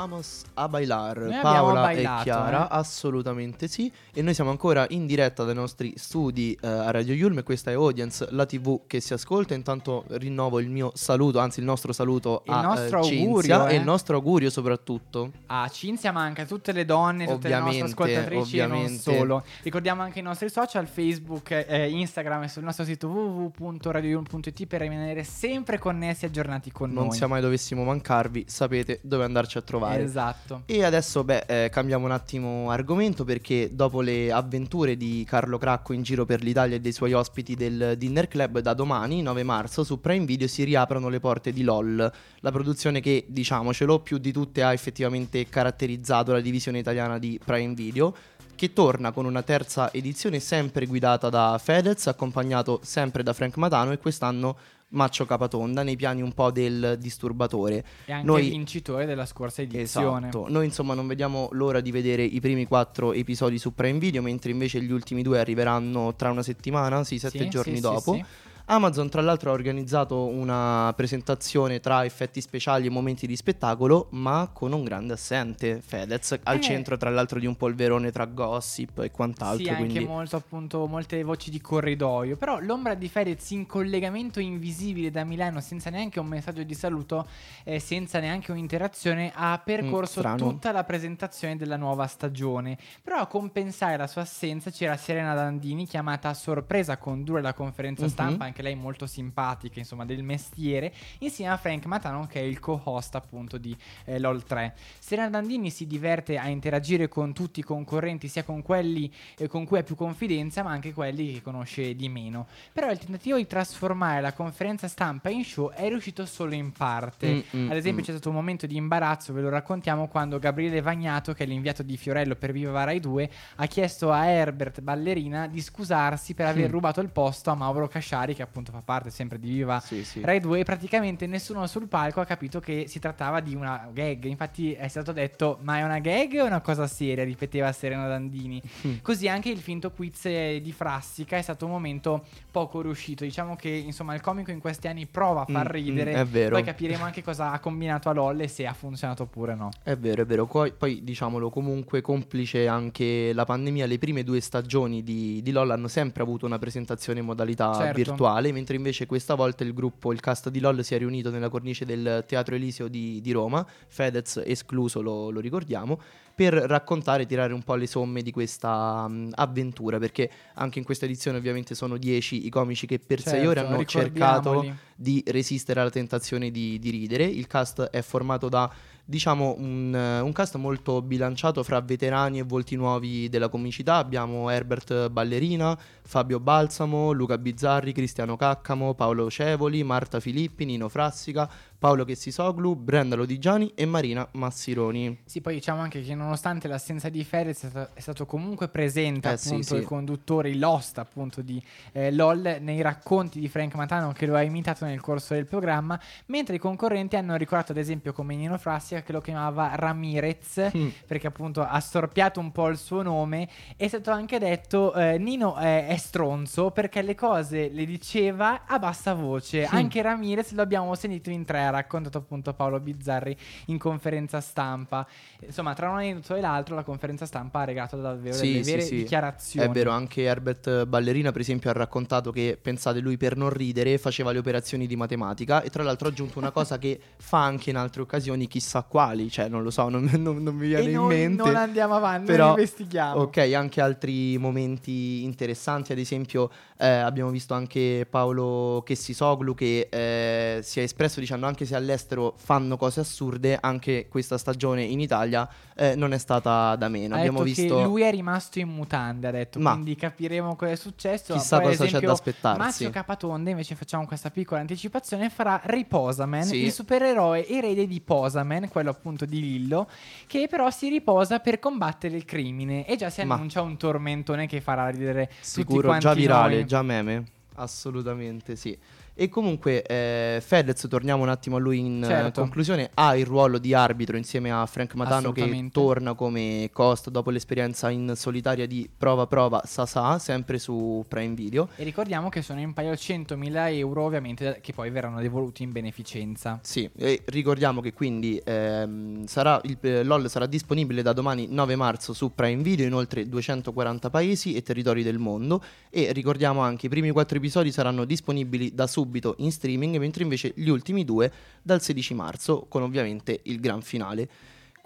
Vamos 0.00 0.44
a 0.54 0.66
bailar. 0.66 1.18
Noi 1.18 1.40
Paola 1.42 1.90
e 1.90 2.08
Chiara, 2.22 2.64
eh? 2.64 2.68
assolutamente 2.70 3.68
sì. 3.68 3.92
E 4.14 4.22
noi 4.22 4.32
siamo 4.32 4.48
ancora 4.48 4.86
in 4.88 5.04
diretta 5.04 5.44
dai 5.44 5.54
nostri 5.54 5.92
studi 5.96 6.58
eh, 6.58 6.66
a 6.66 6.90
Radio 6.90 7.12
Yulm 7.12 7.36
e 7.36 7.42
questa 7.42 7.70
è 7.70 7.74
Audience, 7.74 8.26
la 8.30 8.46
TV 8.46 8.86
che 8.86 9.00
si 9.00 9.12
ascolta. 9.12 9.52
Intanto 9.52 10.06
rinnovo 10.08 10.58
il 10.58 10.70
mio 10.70 10.90
saluto, 10.94 11.38
anzi 11.38 11.60
il 11.60 11.66
nostro 11.66 11.92
saluto 11.92 12.44
il 12.46 12.52
a 12.52 12.62
nostro 12.62 13.04
eh, 13.04 13.20
augurio, 13.20 13.66
eh? 13.66 13.74
e 13.74 13.76
il 13.76 13.84
nostro 13.84 14.16
augurio 14.16 14.48
soprattutto. 14.48 15.32
A 15.48 15.68
Cinzia, 15.68 16.12
ma 16.12 16.22
anche 16.22 16.40
a 16.40 16.46
tutte 16.46 16.72
le 16.72 16.86
donne, 16.86 17.26
tutte 17.26 17.48
ovviamente, 17.48 17.76
le 17.76 17.82
nostre 17.82 18.04
ascoltatrici 18.04 18.58
ovviamente. 18.58 18.86
e 18.86 19.12
non 19.12 19.18
solo. 19.18 19.44
Ricordiamo 19.62 20.00
anche 20.00 20.20
i 20.20 20.22
nostri 20.22 20.48
social, 20.48 20.86
Facebook, 20.86 21.50
eh, 21.50 21.90
Instagram 21.90 22.44
e 22.44 22.48
sul 22.48 22.62
nostro 22.62 22.86
sito 22.86 23.06
www.radioyulm.it 23.06 24.66
per 24.66 24.80
rimanere 24.80 25.24
sempre 25.24 25.78
connessi 25.78 26.24
e 26.24 26.28
aggiornati 26.28 26.72
con 26.72 26.86
non 26.86 26.94
noi. 26.96 27.06
Non 27.08 27.14
sia 27.14 27.26
mai 27.26 27.42
dovessimo 27.42 27.84
mancarvi, 27.84 28.46
sapete 28.48 29.00
dove 29.02 29.24
andarci 29.24 29.58
a 29.58 29.60
trovare 29.60 29.89
trovare. 29.90 30.02
Esatto. 30.02 30.62
E 30.66 30.84
adesso, 30.84 31.24
beh, 31.24 31.44
eh, 31.46 31.68
cambiamo 31.70 32.04
un 32.04 32.12
attimo 32.12 32.70
argomento 32.70 33.24
perché 33.24 33.70
dopo 33.72 34.00
le 34.00 34.30
avventure 34.30 34.96
di 34.96 35.24
Carlo 35.26 35.58
Cracco 35.58 35.92
in 35.92 36.02
giro 36.02 36.24
per 36.24 36.42
l'Italia 36.42 36.76
e 36.76 36.80
dei 36.80 36.92
suoi 36.92 37.12
ospiti 37.12 37.54
del 37.54 37.94
Dinner 37.96 38.28
Club, 38.28 38.60
da 38.60 38.74
domani, 38.74 39.22
9 39.22 39.42
marzo, 39.42 39.84
su 39.84 40.00
Prime 40.00 40.24
Video 40.24 40.46
si 40.46 40.64
riaprono 40.64 41.08
le 41.08 41.20
porte 41.20 41.52
di 41.52 41.62
LOL, 41.62 42.12
la 42.40 42.50
produzione 42.50 43.00
che, 43.00 43.24
diciamocelo, 43.28 44.00
più 44.00 44.18
di 44.18 44.32
tutte 44.32 44.62
ha 44.62 44.72
effettivamente 44.72 45.48
caratterizzato 45.48 46.32
la 46.32 46.40
divisione 46.40 46.78
italiana 46.78 47.18
di 47.18 47.40
Prime 47.44 47.74
Video 47.74 48.14
che 48.60 48.74
torna 48.74 49.10
con 49.10 49.24
una 49.24 49.42
terza 49.42 49.90
edizione 49.90 50.38
sempre 50.38 50.84
guidata 50.84 51.30
da 51.30 51.58
Fedez, 51.58 52.08
accompagnato 52.08 52.80
sempre 52.82 53.22
da 53.22 53.32
Frank 53.32 53.56
Matano 53.56 53.92
e 53.92 53.96
quest'anno 53.96 54.54
Maccio 54.90 55.26
Capatonda 55.26 55.82
nei 55.82 55.96
piani 55.96 56.22
un 56.22 56.32
po' 56.32 56.50
del 56.50 56.96
disturbatore. 56.98 57.84
E 58.04 58.12
anche 58.12 58.26
Noi... 58.26 58.48
vincitore 58.48 59.06
della 59.06 59.26
scorsa 59.26 59.62
edizione. 59.62 60.28
Esatto. 60.28 60.46
Noi 60.48 60.64
insomma 60.64 60.94
non 60.94 61.06
vediamo 61.06 61.48
l'ora 61.52 61.80
di 61.80 61.90
vedere 61.90 62.22
i 62.24 62.40
primi 62.40 62.66
quattro 62.66 63.12
episodi 63.12 63.58
su 63.58 63.74
Prime 63.74 63.98
Video, 63.98 64.22
mentre 64.22 64.50
invece 64.50 64.80
gli 64.80 64.90
ultimi 64.90 65.22
due 65.22 65.38
arriveranno 65.38 66.14
tra 66.14 66.30
una 66.30 66.42
settimana, 66.42 67.04
sì, 67.04 67.18
sette 67.18 67.38
sì, 67.38 67.48
giorni 67.48 67.76
sì, 67.76 67.80
dopo. 67.80 68.14
Sì, 68.14 68.24
Amazon 68.72 69.08
tra 69.08 69.20
l'altro 69.20 69.50
ha 69.50 69.52
organizzato 69.52 70.26
una 70.26 70.92
presentazione 70.94 71.80
tra 71.80 72.04
effetti 72.04 72.40
speciali 72.40 72.86
e 72.86 72.90
momenti 72.90 73.26
di 73.26 73.34
spettacolo, 73.34 74.06
ma 74.10 74.48
con 74.52 74.72
un 74.72 74.84
grande 74.84 75.14
assente, 75.14 75.80
Fedez, 75.84 76.38
al 76.44 76.58
eh. 76.58 76.60
centro 76.60 76.96
tra 76.96 77.10
l'altro 77.10 77.40
di 77.40 77.46
un 77.46 77.56
polverone 77.56 78.12
tra 78.12 78.26
gossip 78.26 79.00
e 79.00 79.10
quant'altro. 79.10 79.64
Sì, 79.64 79.74
quindi... 79.74 79.98
anche 79.98 80.08
molto 80.08 80.36
appunto, 80.36 80.86
molte 80.86 81.20
voci 81.24 81.50
di 81.50 81.60
corridoio, 81.60 82.36
però 82.36 82.60
l'ombra 82.60 82.94
di 82.94 83.08
Fedez 83.08 83.50
in 83.50 83.66
collegamento 83.66 84.38
invisibile 84.38 85.10
da 85.10 85.24
Milano 85.24 85.60
senza 85.60 85.90
neanche 85.90 86.20
un 86.20 86.28
messaggio 86.28 86.62
di 86.62 86.74
saluto, 86.74 87.26
eh, 87.64 87.80
senza 87.80 88.20
neanche 88.20 88.52
un'interazione, 88.52 89.32
ha 89.34 89.60
percorso 89.64 90.22
mm, 90.24 90.36
tutta 90.36 90.70
la 90.70 90.84
presentazione 90.84 91.56
della 91.56 91.76
nuova 91.76 92.06
stagione. 92.06 92.78
Però 93.02 93.18
a 93.18 93.26
compensare 93.26 93.96
la 93.96 94.06
sua 94.06 94.22
assenza 94.22 94.70
c'era 94.70 94.96
Serena 94.96 95.34
Dandini 95.34 95.88
chiamata 95.88 96.28
a 96.28 96.34
sorpresa 96.34 96.92
a 96.92 96.98
condurre 96.98 97.42
la 97.42 97.52
conferenza 97.52 98.02
mm-hmm. 98.02 98.12
stampa 98.12 98.44
anche 98.44 98.58
anche 98.60 98.62
lei 98.62 98.74
molto 98.74 99.06
simpatica, 99.06 99.78
insomma, 99.78 100.04
del 100.04 100.22
mestiere, 100.22 100.92
insieme 101.18 101.52
a 101.52 101.56
Frank 101.56 101.86
Matano 101.86 102.26
che 102.26 102.40
è 102.40 102.44
il 102.44 102.60
co-host 102.60 103.14
appunto 103.14 103.58
di 103.58 103.76
eh, 104.04 104.18
LOL 104.18 104.44
3. 104.44 104.74
Serena 104.98 105.30
Dandini 105.30 105.70
si 105.70 105.86
diverte 105.86 106.38
a 106.38 106.48
interagire 106.48 107.08
con 107.08 107.32
tutti 107.32 107.60
i 107.60 107.62
concorrenti, 107.62 108.28
sia 108.28 108.44
con 108.44 108.62
quelli 108.62 109.12
eh, 109.36 109.48
con 109.48 109.64
cui 109.64 109.78
ha 109.78 109.82
più 109.82 109.96
confidenza, 109.96 110.62
ma 110.62 110.70
anche 110.70 110.92
quelli 110.92 111.32
che 111.32 111.42
conosce 111.42 111.94
di 111.96 112.08
meno. 112.08 112.46
Però 112.72 112.90
il 112.90 112.98
tentativo 112.98 113.36
di 113.36 113.46
trasformare 113.46 114.20
la 114.20 114.32
conferenza 114.32 114.86
stampa 114.86 115.30
in 115.30 115.44
show 115.44 115.70
è 115.70 115.88
riuscito 115.88 116.26
solo 116.26 116.54
in 116.54 116.72
parte. 116.72 117.44
Mm, 117.54 117.60
mm, 117.62 117.70
Ad 117.70 117.76
esempio 117.76 118.02
mm. 118.02 118.04
c'è 118.04 118.12
stato 118.12 118.28
un 118.28 118.34
momento 118.34 118.66
di 118.66 118.76
imbarazzo, 118.76 119.32
ve 119.32 119.40
lo 119.40 119.48
raccontiamo, 119.48 120.08
quando 120.08 120.38
Gabriele 120.38 120.80
Vagnato, 120.80 121.32
che 121.32 121.44
è 121.44 121.46
l'inviato 121.46 121.82
di 121.82 121.96
Fiorello 121.96 122.36
per 122.36 122.52
Viva 122.52 122.84
Rai 122.84 123.00
2, 123.00 123.30
ha 123.56 123.66
chiesto 123.66 124.12
a 124.12 124.26
Herbert 124.26 124.80
Ballerina 124.80 125.46
di 125.46 125.60
scusarsi 125.60 126.34
per 126.34 126.46
aver 126.46 126.68
mm. 126.68 126.72
rubato 126.72 127.00
il 127.00 127.08
posto 127.08 127.50
a 127.50 127.54
Mauro 127.54 127.88
Casciari, 127.88 128.34
che 128.34 128.42
appunto 128.42 128.49
fa 128.52 128.82
parte 128.84 129.10
sempre 129.10 129.38
di 129.38 129.48
Viva 129.50 129.80
sì, 129.80 130.04
sì. 130.04 130.20
Rai 130.22 130.40
2 130.40 130.60
e 130.60 130.64
praticamente 130.64 131.26
nessuno 131.26 131.66
sul 131.66 131.88
palco 131.88 132.20
ha 132.20 132.24
capito 132.24 132.60
che 132.60 132.84
si 132.88 132.98
trattava 132.98 133.40
di 133.40 133.54
una 133.54 133.88
gag. 133.92 134.24
Infatti 134.24 134.72
è 134.72 134.88
stato 134.88 135.12
detto 135.12 135.58
"Ma 135.62 135.78
è 135.78 135.82
una 135.82 135.98
gag 135.98 136.38
o 136.40 136.44
una 136.44 136.60
cosa 136.60 136.86
seria?" 136.86 137.24
ripeteva 137.24 137.70
Serena 137.72 138.06
Dandini. 138.06 138.60
Mm. 138.86 138.96
Così 139.02 139.28
anche 139.28 139.50
il 139.50 139.58
finto 139.58 139.90
quiz 139.90 140.24
di 140.24 140.72
Frassica 140.72 141.36
è 141.36 141.42
stato 141.42 141.64
un 141.64 141.72
momento 141.72 142.24
poco 142.50 142.80
riuscito. 142.80 143.24
Diciamo 143.24 143.56
che 143.56 143.68
insomma 143.68 144.14
il 144.14 144.20
comico 144.20 144.50
in 144.50 144.60
questi 144.60 144.88
anni 144.88 145.06
prova 145.06 145.42
a 145.42 145.46
far 145.46 145.68
mm, 145.68 145.72
ridere, 145.72 146.12
mm, 146.12 146.16
è 146.16 146.24
vero. 146.24 146.54
poi 146.54 146.64
capiremo 146.64 147.04
anche 147.04 147.22
cosa 147.22 147.52
ha 147.52 147.58
combinato 147.60 148.08
a 148.08 148.12
LOL 148.12 148.40
e 148.40 148.48
se 148.48 148.66
ha 148.66 148.72
funzionato 148.72 149.24
oppure 149.24 149.54
no. 149.54 149.70
È 149.82 149.96
vero, 149.96 150.22
è 150.22 150.26
vero. 150.26 150.46
Poi, 150.46 150.72
poi 150.72 151.02
diciamolo 151.02 151.50
comunque 151.50 152.00
complice 152.00 152.66
anche 152.66 153.32
la 153.32 153.44
pandemia, 153.44 153.86
le 153.86 153.98
prime 153.98 154.24
due 154.24 154.40
stagioni 154.40 155.02
di, 155.02 155.40
di 155.42 155.52
LOL 155.52 155.70
hanno 155.70 155.88
sempre 155.88 156.22
avuto 156.22 156.46
una 156.46 156.58
presentazione 156.58 157.20
in 157.20 157.26
modalità 157.26 157.72
certo. 157.74 157.94
virtuale 157.94 158.39
musicale, 158.40 158.52
mentre 158.52 158.76
invece 158.76 159.06
questa 159.06 159.34
volta 159.34 159.62
il 159.62 159.74
gruppo, 159.74 160.12
il 160.12 160.20
cast 160.20 160.48
di 160.48 160.60
LOL 160.60 160.82
si 160.82 160.94
è 160.94 160.98
riunito 160.98 161.30
nella 161.30 161.48
cornice 161.48 161.84
del 161.84 162.24
Teatro 162.26 162.54
Eliseo 162.54 162.88
di, 162.88 163.20
di 163.20 163.32
Roma, 163.32 163.66
Fedez 163.86 164.42
escluso 164.44 165.02
lo, 165.02 165.30
lo 165.30 165.40
ricordiamo, 165.40 166.00
per 166.34 166.54
raccontare 166.54 167.24
e 167.24 167.26
tirare 167.26 167.52
un 167.52 167.62
po' 167.62 167.74
le 167.74 167.86
somme 167.86 168.22
di 168.22 168.30
questa 168.30 169.04
um, 169.06 169.30
avventura, 169.34 169.98
perché 169.98 170.30
anche 170.54 170.78
in 170.78 170.84
questa 170.84 171.04
edizione 171.04 171.36
ovviamente 171.36 171.74
sono 171.74 171.98
dieci 171.98 172.46
i 172.46 172.48
comici 172.48 172.86
che 172.86 172.98
per 172.98 173.20
certo, 173.20 173.38
sei 173.38 173.46
ore 173.46 173.60
hanno 173.60 173.84
cercato 173.84 174.64
di 174.96 175.22
resistere 175.26 175.80
alla 175.80 175.90
tentazione 175.90 176.50
di, 176.50 176.78
di 176.78 176.90
ridere. 176.90 177.24
Il 177.24 177.46
cast 177.46 177.82
è 177.82 178.00
formato 178.00 178.48
da 178.48 178.70
diciamo 179.10 179.56
un, 179.58 179.92
un, 179.92 180.32
cast 180.32 180.54
molto 180.54 181.02
bilanciato 181.02 181.64
fra 181.64 181.80
veterani 181.80 182.38
e 182.38 182.44
volti 182.44 182.76
nuovi 182.76 183.28
della 183.28 183.48
comicità. 183.48 183.96
Abbiamo 183.96 184.48
Herbert 184.48 185.10
Ballerina, 185.10 185.76
Fabio 186.02 186.38
Balsamo, 186.38 187.10
Luca 187.10 187.36
Bizzarri, 187.36 187.92
Cristiano 187.92 188.36
Caccamo, 188.36 188.94
Paolo 188.94 189.28
Cevoli, 189.28 189.82
Marta 189.82 190.20
Filippi, 190.20 190.64
Nino 190.64 190.88
Frassica, 190.88 191.50
Paolo 191.76 192.04
Chessisoglu, 192.04 192.76
Brenda 192.76 193.16
Lodigiani 193.16 193.72
e 193.74 193.84
Marina 193.84 194.28
Massironi. 194.32 195.22
Sì, 195.24 195.40
poi 195.40 195.54
diciamo 195.54 195.80
anche 195.80 196.02
che 196.02 196.14
nonostante 196.14 196.68
l'assenza 196.68 197.08
di 197.08 197.24
Fedez 197.24 197.64
è 197.64 197.68
stato, 197.68 197.90
è 197.94 198.00
stato 198.00 198.26
comunque 198.26 198.68
presente 198.68 199.28
eh, 199.28 199.32
appunto 199.32 199.62
sì, 199.62 199.74
il 199.74 199.80
sì. 199.80 199.86
conduttore, 199.86 200.54
l'host 200.54 200.98
appunto 200.98 201.42
di 201.42 201.60
eh, 201.92 202.12
LOL 202.12 202.58
nei 202.60 202.80
racconti 202.80 203.40
di 203.40 203.48
Frank 203.48 203.74
Matano 203.74 204.12
che 204.12 204.26
lo 204.26 204.36
ha 204.36 204.42
imitato 204.42 204.84
nel 204.84 205.00
corso 205.00 205.34
del 205.34 205.46
programma, 205.46 205.98
mentre 206.26 206.56
i 206.56 206.58
concorrenti 206.58 207.16
hanno 207.16 207.34
ricordato 207.36 207.72
ad 207.72 207.78
esempio 207.78 208.12
come 208.12 208.36
Nino 208.36 208.58
Frassica 208.58 208.99
che 209.02 209.12
lo 209.12 209.20
chiamava 209.20 209.74
Ramirez 209.74 210.70
mm. 210.76 210.88
perché 211.06 211.26
appunto 211.26 211.62
ha 211.62 211.80
storpiato 211.80 212.40
un 212.40 212.52
po' 212.52 212.68
il 212.68 212.76
suo 212.76 213.02
nome 213.02 213.48
è 213.76 213.88
stato 213.88 214.10
anche 214.10 214.38
detto 214.38 214.94
eh, 214.94 215.18
Nino 215.18 215.56
è, 215.56 215.86
è, 215.86 215.96
stronzo 215.96 216.70
perché 216.70 217.02
le 217.02 217.14
cose 217.14 217.68
le 217.68 217.84
diceva 217.84 218.64
a 218.66 218.78
bassa 218.78 219.14
voce, 219.14 219.62
mm. 219.62 219.74
anche 219.76 220.02
Ramirez 220.02 220.52
lo 220.52 220.62
abbiamo 220.62 220.94
sentito 220.94 221.30
in 221.30 221.44
tre 221.44 221.64
ha 221.64 221.70
raccontato 221.70 222.18
appunto 222.18 222.52
Paolo 222.54 222.80
Bizzarri 222.80 223.36
in 223.66 223.78
conferenza 223.78 224.40
stampa. 224.40 225.06
Insomma, 225.40 225.74
tra 225.74 225.88
un 225.88 225.96
aneddoto 225.96 226.34
e 226.34 226.40
l'altro 226.40 226.74
la 226.74 226.82
conferenza 226.82 227.26
stampa 227.26 227.60
ha 227.60 227.64
regalato 227.64 227.96
davvero 227.96 228.34
sì, 228.34 228.52
delle 228.52 228.64
vere 228.64 228.82
sì, 228.82 228.96
dichiarazioni. 228.96 229.66
È 229.66 229.70
vero, 229.70 229.90
anche 229.90 230.22
Herbert 230.22 230.86
Ballerina 230.86 231.32
per 231.32 231.40
esempio 231.40 231.70
ha 231.70 231.72
raccontato 231.72 232.30
che, 232.30 232.58
pensate, 232.60 233.00
lui 233.00 233.16
per 233.16 233.36
non 233.36 233.50
ridere 233.50 233.98
faceva 233.98 234.32
le 234.32 234.38
operazioni 234.38 234.86
di 234.86 234.96
matematica 234.96 235.62
e 235.62 235.70
tra 235.70 235.82
l'altro 235.82 236.08
ha 236.08 236.10
aggiunto 236.10 236.38
una 236.38 236.50
cosa 236.50 236.78
che 236.78 236.98
fa 237.16 237.42
anche 237.42 237.70
in 237.70 237.76
altre 237.76 238.02
occasioni, 238.02 238.46
chissà 238.46 238.82
quali, 238.90 239.30
cioè 239.30 239.48
non 239.48 239.62
lo 239.62 239.70
so, 239.70 239.88
non, 239.88 240.10
non, 240.18 240.42
non 240.42 240.54
mi 240.54 240.66
viene 240.66 240.88
e 240.88 240.90
in 240.90 241.02
mente. 241.02 241.44
Non 241.44 241.54
andiamo 241.54 241.94
avanti, 241.94 242.26
però, 242.26 242.50
investighiamo. 242.50 243.20
Ok, 243.20 243.38
anche 243.54 243.80
altri 243.80 244.36
momenti 244.36 245.22
interessanti, 245.22 245.92
ad 245.92 245.98
esempio 245.98 246.50
eh, 246.76 246.88
abbiamo 246.88 247.30
visto 247.30 247.54
anche 247.54 248.06
Paolo 248.08 248.82
Chessisoglu 248.84 249.54
che 249.54 249.88
eh, 249.90 250.60
si 250.62 250.80
è 250.80 250.82
espresso 250.82 251.20
dicendo 251.20 251.46
anche 251.46 251.66
se 251.66 251.76
all'estero 251.76 252.34
fanno 252.36 252.76
cose 252.76 253.00
assurde, 253.00 253.56
anche 253.60 254.08
questa 254.08 254.36
stagione 254.38 254.82
in 254.82 254.98
Italia 254.98 255.48
eh, 255.76 255.94
non 255.94 256.12
è 256.12 256.18
stata 256.18 256.74
da 256.76 256.88
meno. 256.88 257.14
Ha 257.14 257.18
Abbiamo 257.18 257.42
visto 257.42 257.82
lui 257.84 258.02
è 258.02 258.10
rimasto 258.10 258.58
in 258.58 258.68
mutande, 258.68 259.28
ha 259.28 259.30
detto, 259.30 259.60
Ma 259.60 259.72
quindi 259.72 259.94
capiremo 259.94 260.56
cosa 260.56 260.72
è 260.72 260.76
successo. 260.76 261.34
Chissà 261.34 261.58
Poi, 261.58 261.68
cosa 261.68 261.84
esempio, 261.84 262.00
c'è 262.00 262.06
da 262.06 262.12
aspettarsi. 262.12 262.58
Massimo 262.58 262.90
Capatonde, 262.90 263.50
invece 263.50 263.74
facciamo 263.74 264.06
questa 264.06 264.30
piccola 264.30 264.60
anticipazione, 264.60 265.30
farà 265.30 265.60
Riposaman, 265.62 266.44
sì. 266.44 266.64
il 266.64 266.72
supereroe 266.72 267.46
erede 267.46 267.86
di 267.86 268.00
Posaman, 268.00 268.68
quello 268.80 268.90
appunto 268.90 269.24
di 269.24 269.40
Lillo, 269.40 269.88
che 270.26 270.46
però 270.48 270.70
si 270.70 270.88
riposa 270.88 271.38
per 271.38 271.58
combattere 271.58 272.16
il 272.16 272.24
crimine 272.24 272.86
e 272.86 272.96
già 272.96 273.10
si 273.10 273.20
annuncia 273.20 273.60
Ma. 273.60 273.68
un 273.68 273.76
tormentone 273.76 274.46
che 274.46 274.60
farà 274.60 274.88
ridere 274.88 275.30
Sicuro, 275.40 275.96
già 275.98 276.14
virale, 276.14 276.56
noi. 276.56 276.66
già 276.66 276.82
meme. 276.82 277.24
Assolutamente 277.56 278.56
sì. 278.56 278.76
E 279.20 279.28
comunque 279.28 279.82
eh, 279.82 280.40
Fedez, 280.40 280.86
torniamo 280.88 281.22
un 281.22 281.28
attimo 281.28 281.56
a 281.56 281.58
lui 281.58 281.78
in 281.78 282.02
certo. 282.02 282.40
conclusione, 282.40 282.88
ha 282.94 283.14
il 283.18 283.26
ruolo 283.26 283.58
di 283.58 283.74
arbitro 283.74 284.16
insieme 284.16 284.50
a 284.50 284.64
Frank 284.64 284.94
Matano 284.94 285.30
che 285.32 285.68
torna 285.70 286.14
come 286.14 286.70
cost 286.72 287.10
dopo 287.10 287.28
l'esperienza 287.28 287.90
in 287.90 288.14
solitaria 288.16 288.66
di 288.66 288.88
Prova 288.96 289.26
Prova 289.26 289.60
Sasa, 289.66 290.18
sempre 290.18 290.58
su 290.58 291.04
Prime 291.06 291.34
Video. 291.34 291.68
E 291.76 291.84
ricordiamo 291.84 292.30
che 292.30 292.40
sono 292.40 292.60
in 292.60 292.72
paio 292.72 292.92
100.000 292.92 293.74
euro 293.74 294.04
ovviamente 294.04 294.60
che 294.62 294.72
poi 294.72 294.88
verranno 294.88 295.20
devoluti 295.20 295.64
in 295.64 295.72
beneficenza. 295.72 296.58
Sì, 296.62 296.88
e 296.96 297.20
ricordiamo 297.26 297.82
che 297.82 297.92
quindi 297.92 298.40
ehm, 298.42 299.26
sarà, 299.26 299.60
il 299.64 299.76
eh, 299.82 300.02
LOL 300.02 300.30
sarà 300.30 300.46
disponibile 300.46 301.02
da 301.02 301.12
domani 301.12 301.46
9 301.46 301.76
marzo 301.76 302.14
su 302.14 302.34
Prime 302.34 302.62
Video 302.62 302.86
in 302.86 302.94
oltre 302.94 303.28
240 303.28 304.08
paesi 304.08 304.54
e 304.54 304.62
territori 304.62 305.02
del 305.02 305.18
mondo 305.18 305.62
e 305.90 306.10
ricordiamo 306.12 306.62
anche 306.62 306.86
i 306.86 306.88
primi 306.88 307.10
4 307.10 307.36
episodi 307.36 307.70
saranno 307.70 308.06
disponibili 308.06 308.72
da 308.72 308.86
subito 308.86 309.08
subito 309.10 309.34
in 309.38 309.50
streaming, 309.50 309.96
mentre 309.98 310.22
invece 310.22 310.52
gli 310.54 310.68
ultimi 310.68 311.04
due 311.04 311.30
dal 311.60 311.82
16 311.82 312.14
marzo, 312.14 312.66
con 312.68 312.82
ovviamente 312.82 313.40
il 313.44 313.58
gran 313.58 313.82
finale. 313.82 314.28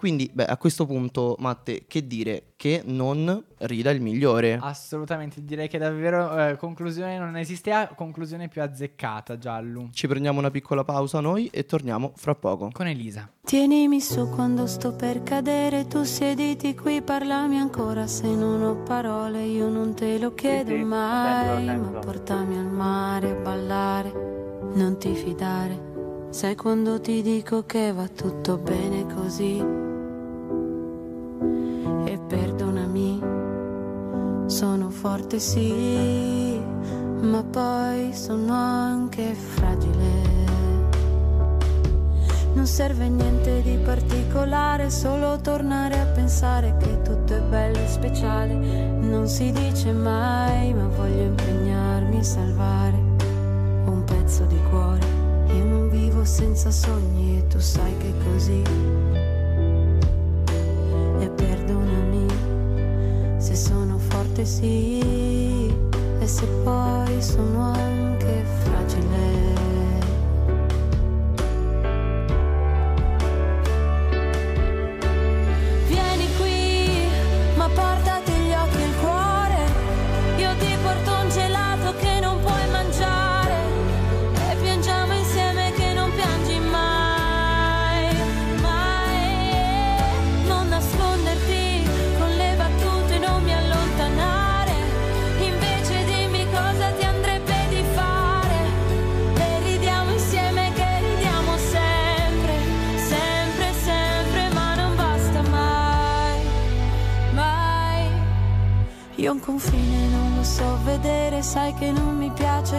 Quindi, 0.05 0.29
beh, 0.31 0.45
a 0.45 0.57
questo 0.57 0.85
punto, 0.85 1.35
Matte, 1.39 1.85
che 1.87 2.05
dire? 2.05 2.53
Che 2.57 2.83
non 2.85 3.43
rida 3.57 3.89
il 3.89 4.01
migliore. 4.01 4.55
Assolutamente, 4.61 5.43
direi 5.43 5.67
che 5.67 5.79
davvero 5.79 6.49
eh, 6.49 6.57
conclusione 6.57 7.17
non 7.17 7.35
esiste 7.35 7.71
a 7.71 7.87
conclusione 7.87 8.47
più 8.47 8.61
azzeccata, 8.61 9.39
Giallo. 9.39 9.89
Ci 9.91 10.05
prendiamo 10.07 10.37
una 10.37 10.51
piccola 10.51 10.83
pausa 10.83 11.21
noi 11.21 11.47
e 11.47 11.65
torniamo 11.65 12.11
fra 12.17 12.35
poco. 12.35 12.69
Con 12.71 12.85
Elisa. 12.85 13.27
Tienimi 13.41 13.99
su 13.99 14.29
quando 14.29 14.67
sto 14.67 14.93
per 14.93 15.23
cadere, 15.23 15.87
tu 15.87 16.03
siediti 16.03 16.75
qui, 16.75 17.01
parlami 17.01 17.57
ancora 17.57 18.05
se 18.05 18.27
non 18.27 18.61
ho 18.61 18.83
parole, 18.83 19.41
io 19.41 19.69
non 19.69 19.95
te 19.95 20.19
lo 20.19 20.35
chiedo 20.35 20.69
sì, 20.69 20.77
sì, 20.77 20.83
mai, 20.83 21.65
ma 21.65 21.97
portami 21.97 22.59
al 22.59 22.69
mare 22.69 23.31
a 23.31 23.41
ballare, 23.41 24.11
non 24.75 24.97
ti 24.99 25.15
fidare. 25.15 26.27
Sai 26.29 26.53
quando 26.53 27.01
ti 27.01 27.23
dico 27.23 27.65
che 27.65 27.91
va 27.91 28.07
tutto 28.07 28.57
bene 28.57 29.11
così? 29.11 29.93
E 32.05 32.19
perdonami, 32.19 33.19
sono 34.45 34.89
forte 34.89 35.39
sì, 35.39 36.61
ma 37.21 37.43
poi 37.43 38.13
sono 38.13 38.53
anche 38.53 39.33
fragile. 39.33 40.43
Non 42.53 42.67
serve 42.67 43.09
niente 43.09 43.61
di 43.63 43.77
particolare, 43.83 44.89
solo 44.89 45.39
tornare 45.41 45.99
a 45.99 46.05
pensare 46.05 46.75
che 46.77 47.01
tutto 47.01 47.35
è 47.35 47.41
bello 47.41 47.77
e 47.77 47.87
speciale. 47.87 48.53
Non 48.53 49.27
si 49.27 49.51
dice 49.51 49.91
mai, 49.91 50.73
ma 50.73 50.87
voglio 50.87 51.23
impegnarmi 51.23 52.17
a 52.17 52.23
salvare 52.23 52.97
un 53.85 54.03
pezzo 54.05 54.45
di 54.45 54.59
cuore. 54.69 55.05
Io 55.47 55.63
non 55.65 55.89
vivo 55.89 56.23
senza 56.23 56.71
sogni 56.71 57.39
e 57.39 57.47
tu 57.47 57.59
sai 57.59 57.97
che 57.97 58.07
è 58.07 58.23
così. 58.23 58.63
Se 63.45 63.55
sono 63.55 63.99
forte 63.99 64.43
sì, 64.43 64.97
e 66.19 66.27
se 66.27 66.47
poi 66.63 67.21
sono 67.21 67.73
anche 67.73 68.43
fragile. 68.63 69.34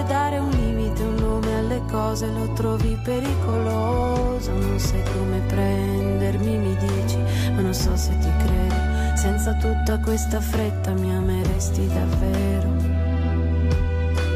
Dare 0.07 0.39
un 0.39 0.51
limite, 0.51 1.03
un 1.03 1.15
nome 1.17 1.59
alle 1.59 1.83
cose, 1.91 2.27
lo 2.27 2.53
trovi 2.53 2.99
pericoloso, 3.03 4.53
non 4.53 4.79
sai 4.79 5.03
come 5.17 5.41
prendermi, 5.47 6.57
mi 6.57 6.77
dici, 6.77 7.19
ma 7.53 7.61
non 7.61 7.75
so 7.75 7.97
se 7.97 8.17
ti 8.19 8.31
credo, 8.39 9.17
senza 9.17 9.53
tutta 9.55 9.99
questa 9.99 10.41
fretta 10.41 10.93
mi 10.93 11.15
ameresti 11.15 11.87
davvero, 11.89 12.69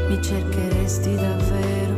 mi 0.09 0.21
cercheresti 0.21 1.15
davvero, 1.15 1.95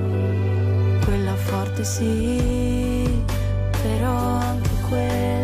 quella 1.06 1.36
forte 1.36 1.84
sì, 1.84 3.24
però 3.82 4.12
anche 4.12 4.70
quella 4.88 5.43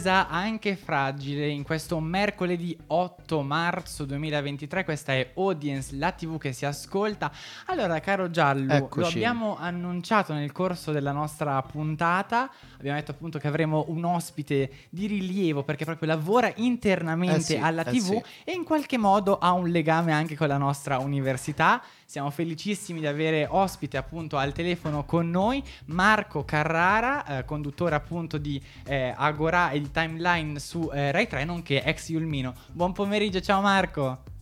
Elisa 0.00 0.28
anche 0.28 0.76
fragile 0.76 1.46
in 1.48 1.62
questo 1.62 2.00
mercoledì 2.00 2.74
8 2.86 3.42
marzo 3.42 4.06
2023 4.06 4.82
questa 4.82 5.12
è 5.12 5.32
Audience 5.36 5.94
la 5.94 6.10
tv 6.12 6.38
che 6.38 6.54
si 6.54 6.64
ascolta 6.64 7.30
allora 7.66 8.00
caro 8.00 8.30
Giallo 8.30 8.72
Eccoci. 8.72 9.00
lo 9.00 9.06
abbiamo 9.06 9.56
annunciato 9.58 10.32
nel 10.32 10.52
corso 10.52 10.90
della 10.90 11.12
nostra 11.12 11.60
puntata 11.60 12.50
abbiamo 12.78 12.96
detto 12.96 13.10
appunto 13.10 13.38
che 13.38 13.46
avremo 13.46 13.84
un 13.88 14.04
ospite 14.04 14.70
di 14.88 15.06
rilievo 15.06 15.64
perché 15.64 15.84
proprio 15.84 16.08
lavora 16.08 16.50
internamente 16.56 17.36
eh 17.36 17.40
sì, 17.40 17.56
alla 17.58 17.84
tv 17.84 17.92
eh 17.92 17.96
sì. 17.96 18.22
e 18.44 18.52
in 18.52 18.64
qualche 18.64 18.96
modo 18.96 19.36
ha 19.36 19.52
un 19.52 19.68
legame 19.68 20.12
anche 20.12 20.34
con 20.34 20.48
la 20.48 20.56
nostra 20.56 20.98
università 20.98 21.82
siamo 22.10 22.30
felicissimi 22.30 22.98
di 22.98 23.06
avere 23.06 23.46
ospite 23.48 23.96
appunto 23.96 24.36
al 24.36 24.52
telefono 24.52 25.04
con 25.04 25.30
noi 25.30 25.62
Marco 25.84 26.44
Carrara, 26.44 27.38
eh, 27.38 27.44
conduttore 27.44 27.94
appunto 27.94 28.36
di 28.36 28.60
eh, 28.84 29.14
Agora 29.16 29.70
e 29.70 29.80
di 29.80 29.92
Timeline 29.92 30.58
su 30.58 30.90
eh, 30.92 31.12
Rai 31.12 31.28
3, 31.28 31.44
nonché 31.44 31.84
ex 31.84 32.08
Yulmino. 32.08 32.52
Buon 32.72 32.90
pomeriggio, 32.90 33.40
ciao 33.40 33.60
Marco. 33.60 34.39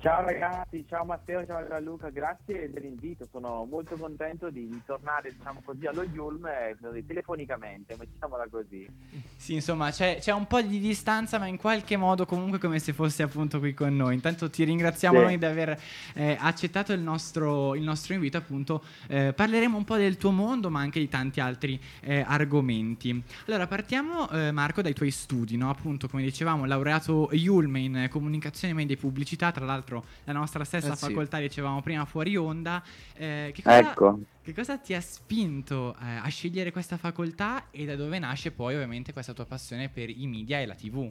Ciao 0.00 0.24
ragazzi, 0.24 0.84
ciao 0.88 1.04
Matteo, 1.04 1.44
ciao 1.44 1.66
Gianluca, 1.66 2.08
grazie 2.10 2.70
dell'invito, 2.70 3.26
sono 3.32 3.66
molto 3.68 3.96
contento 3.96 4.48
di, 4.48 4.80
tornare 4.86 5.34
diciamo 5.36 5.60
così 5.64 5.86
allo 5.86 6.04
Yulm 6.04 6.46
eh, 6.46 7.04
telefonicamente, 7.04 7.96
mettiamola 7.98 8.46
così. 8.48 8.88
Sì, 9.34 9.54
insomma 9.54 9.90
c'è, 9.90 10.18
c'è, 10.20 10.32
un 10.32 10.46
po' 10.46 10.62
di 10.62 10.78
distanza 10.78 11.40
ma 11.40 11.48
in 11.48 11.56
qualche 11.56 11.96
modo 11.96 12.26
comunque 12.26 12.60
come 12.60 12.78
se 12.78 12.92
fossi 12.92 13.22
appunto 13.22 13.58
qui 13.58 13.74
con 13.74 13.96
noi. 13.96 14.14
Intanto 14.14 14.48
ti 14.48 14.62
ringraziamo 14.62 15.18
sì. 15.18 15.24
noi 15.24 15.38
di 15.38 15.44
aver 15.44 15.76
eh, 16.14 16.36
accettato 16.38 16.92
il 16.92 17.00
nostro, 17.00 17.74
il 17.74 17.82
nostro, 17.82 18.14
invito 18.14 18.36
appunto, 18.36 18.84
eh, 19.08 19.32
parleremo 19.32 19.76
un 19.76 19.84
po' 19.84 19.96
del 19.96 20.16
tuo 20.16 20.30
mondo 20.30 20.70
ma 20.70 20.78
anche 20.78 21.00
di 21.00 21.08
tanti 21.08 21.40
altri 21.40 21.80
eh, 22.02 22.24
argomenti. 22.24 23.20
Allora 23.46 23.66
partiamo 23.66 24.30
eh, 24.30 24.52
Marco 24.52 24.80
dai 24.80 24.94
tuoi 24.94 25.10
studi, 25.10 25.56
no? 25.56 25.70
appunto 25.70 26.06
come 26.06 26.22
dicevamo 26.22 26.66
laureato 26.66 27.30
Yulm 27.32 27.74
in 27.78 28.06
comunicazione 28.08 28.74
media 28.74 28.94
e 28.94 28.98
pubblicità, 28.98 29.50
tra 29.50 29.64
l'altro 29.64 29.86
l'altro 29.88 30.04
la 30.24 30.32
nostra 30.32 30.64
stessa 30.64 30.92
eh 30.92 30.96
sì. 30.96 31.06
facoltà, 31.06 31.38
dicevamo 31.38 31.80
prima 31.80 32.04
fuori 32.04 32.36
onda. 32.36 32.82
Eh, 33.14 33.50
che, 33.54 33.62
cosa, 33.62 33.78
ecco. 33.78 34.18
che, 34.42 34.54
cosa, 34.54 34.76
ti 34.78 34.94
ha 34.94 35.00
spinto 35.00 35.94
eh, 36.00 36.16
a 36.22 36.28
scegliere 36.28 36.70
questa 36.70 36.96
facoltà 36.96 37.64
e 37.70 37.86
da 37.86 37.96
dove 37.96 38.18
nasce 38.18 38.52
poi 38.52 38.74
ovviamente 38.74 39.12
questa 39.12 39.32
tua 39.32 39.46
passione 39.46 39.88
per 39.88 40.10
i 40.10 40.26
media 40.26 40.60
e 40.60 40.66
la 40.66 40.74
TV? 40.74 41.10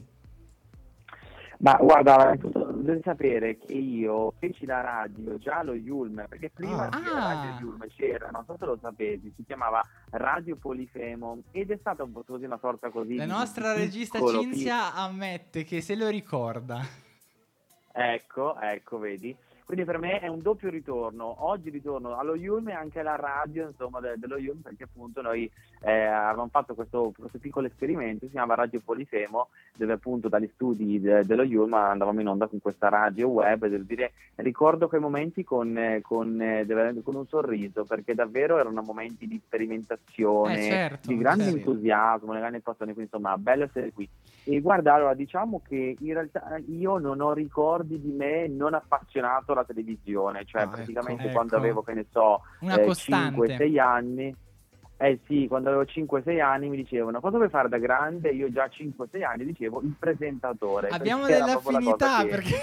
Ma 1.60 1.74
guarda, 1.74 2.36
devi 2.36 3.00
sapere 3.02 3.58
che 3.58 3.72
io 3.72 4.32
feci 4.38 4.64
la 4.64 4.80
radio 4.80 5.38
già 5.38 5.58
allo 5.58 5.74
Yulm, 5.74 6.24
perché 6.28 6.50
prima 6.50 6.88
ah. 6.88 7.00
di 7.00 7.04
Radio 7.08 7.66
Yulm 7.66 7.84
c'era, 7.96 8.28
non 8.30 8.44
so 8.46 8.54
se 8.56 8.64
lo 8.64 8.78
sapete, 8.80 9.32
si 9.34 9.44
chiamava 9.44 9.82
Radio 10.10 10.54
Polifemo 10.54 11.42
ed 11.50 11.72
è 11.72 11.76
stata 11.80 12.04
un 12.04 12.12
po' 12.12 12.22
così 12.22 12.44
una 12.44 12.58
sorta 12.60 12.90
così. 12.90 13.16
La 13.16 13.26
nostra 13.26 13.72
regista 13.72 14.20
Cinzia 14.24 14.94
ammette 14.94 15.64
che 15.64 15.80
se 15.80 15.96
lo 15.96 16.06
ricorda. 16.06 17.06
Ecco, 18.00 18.56
ecco, 18.60 18.98
vedi. 18.98 19.36
Quindi 19.64 19.84
per 19.84 19.98
me 19.98 20.20
è 20.20 20.28
un 20.28 20.40
doppio 20.40 20.70
ritorno. 20.70 21.44
Oggi 21.46 21.68
ritorno 21.68 22.16
allo 22.16 22.36
Yulm 22.36 22.68
e 22.68 22.72
anche 22.72 23.00
alla 23.00 23.16
radio 23.16 23.66
insomma, 23.66 23.98
de- 23.98 24.14
dello 24.16 24.38
Yulm 24.38 24.60
perché 24.60 24.84
appunto 24.84 25.20
noi 25.20 25.50
eh, 25.80 26.04
avevamo 26.06 26.48
fatto 26.50 26.74
questo, 26.74 27.12
questo, 27.16 27.38
piccolo 27.38 27.66
esperimento, 27.66 28.26
si 28.26 28.32
chiama 28.32 28.54
Radio 28.54 28.80
Polifemo, 28.84 29.48
dove 29.76 29.92
appunto 29.92 30.28
dagli 30.28 30.50
studi 30.54 31.00
de- 31.00 31.24
dello 31.24 31.44
Yulm 31.44 31.74
andavamo 31.74 32.20
in 32.20 32.28
onda 32.28 32.46
con 32.46 32.60
questa 32.60 32.88
radio 32.88 33.28
web. 33.28 33.66
Devo 33.66 33.84
dire, 33.84 34.12
ricordo 34.36 34.88
quei 34.88 35.00
momenti 35.00 35.44
con, 35.44 36.00
con, 36.02 36.40
eh, 36.40 36.66
con, 37.02 37.14
un 37.14 37.26
sorriso 37.26 37.84
perché 37.84 38.14
davvero 38.14 38.58
erano 38.58 38.82
momenti 38.82 39.26
di 39.26 39.40
sperimentazione, 39.44 40.58
eh 40.58 40.70
certo, 40.70 41.08
di 41.08 41.18
grande 41.18 41.44
certo. 41.44 41.58
entusiasmo, 41.58 42.32
di 42.32 42.38
grande 42.38 42.60
passione, 42.60 42.92
quindi 42.92 43.10
insomma 43.12 43.36
bello 43.38 43.64
essere 43.64 43.92
qui. 43.92 44.08
E 44.44 44.60
guarda, 44.60 44.94
allora 44.94 45.14
diciamo 45.14 45.60
che 45.66 45.96
in 45.98 46.12
realtà 46.12 46.58
io 46.66 46.98
non 46.98 47.20
ho 47.20 47.32
ricordi 47.32 48.00
di 48.00 48.10
me 48.10 48.48
non 48.48 48.74
appassionato 48.74 49.52
alla 49.52 49.64
televisione, 49.64 50.44
cioè 50.44 50.62
ah, 50.62 50.68
praticamente 50.68 51.24
ecco, 51.24 51.32
quando 51.32 51.54
ecco. 51.54 51.64
avevo, 51.64 51.82
che 51.82 51.92
ne 51.92 52.06
so, 52.10 52.42
eh, 52.60 52.86
5-6 52.86 53.78
anni, 53.78 54.34
eh 55.00 55.20
sì, 55.26 55.46
quando 55.46 55.68
avevo 55.68 55.84
5-6 55.84 56.40
anni 56.40 56.68
mi 56.68 56.76
dicevano 56.76 57.20
cosa 57.20 57.36
vuoi 57.36 57.48
fare 57.48 57.68
da 57.68 57.78
grande? 57.78 58.30
Io 58.30 58.50
già 58.50 58.66
5-6 58.66 59.22
anni 59.22 59.44
dicevo 59.44 59.80
il 59.80 59.94
presentatore. 59.96 60.88
Abbiamo 60.88 61.26
delle 61.26 61.52
affinità 61.52 62.22
che... 62.22 62.28
perché... 62.28 62.56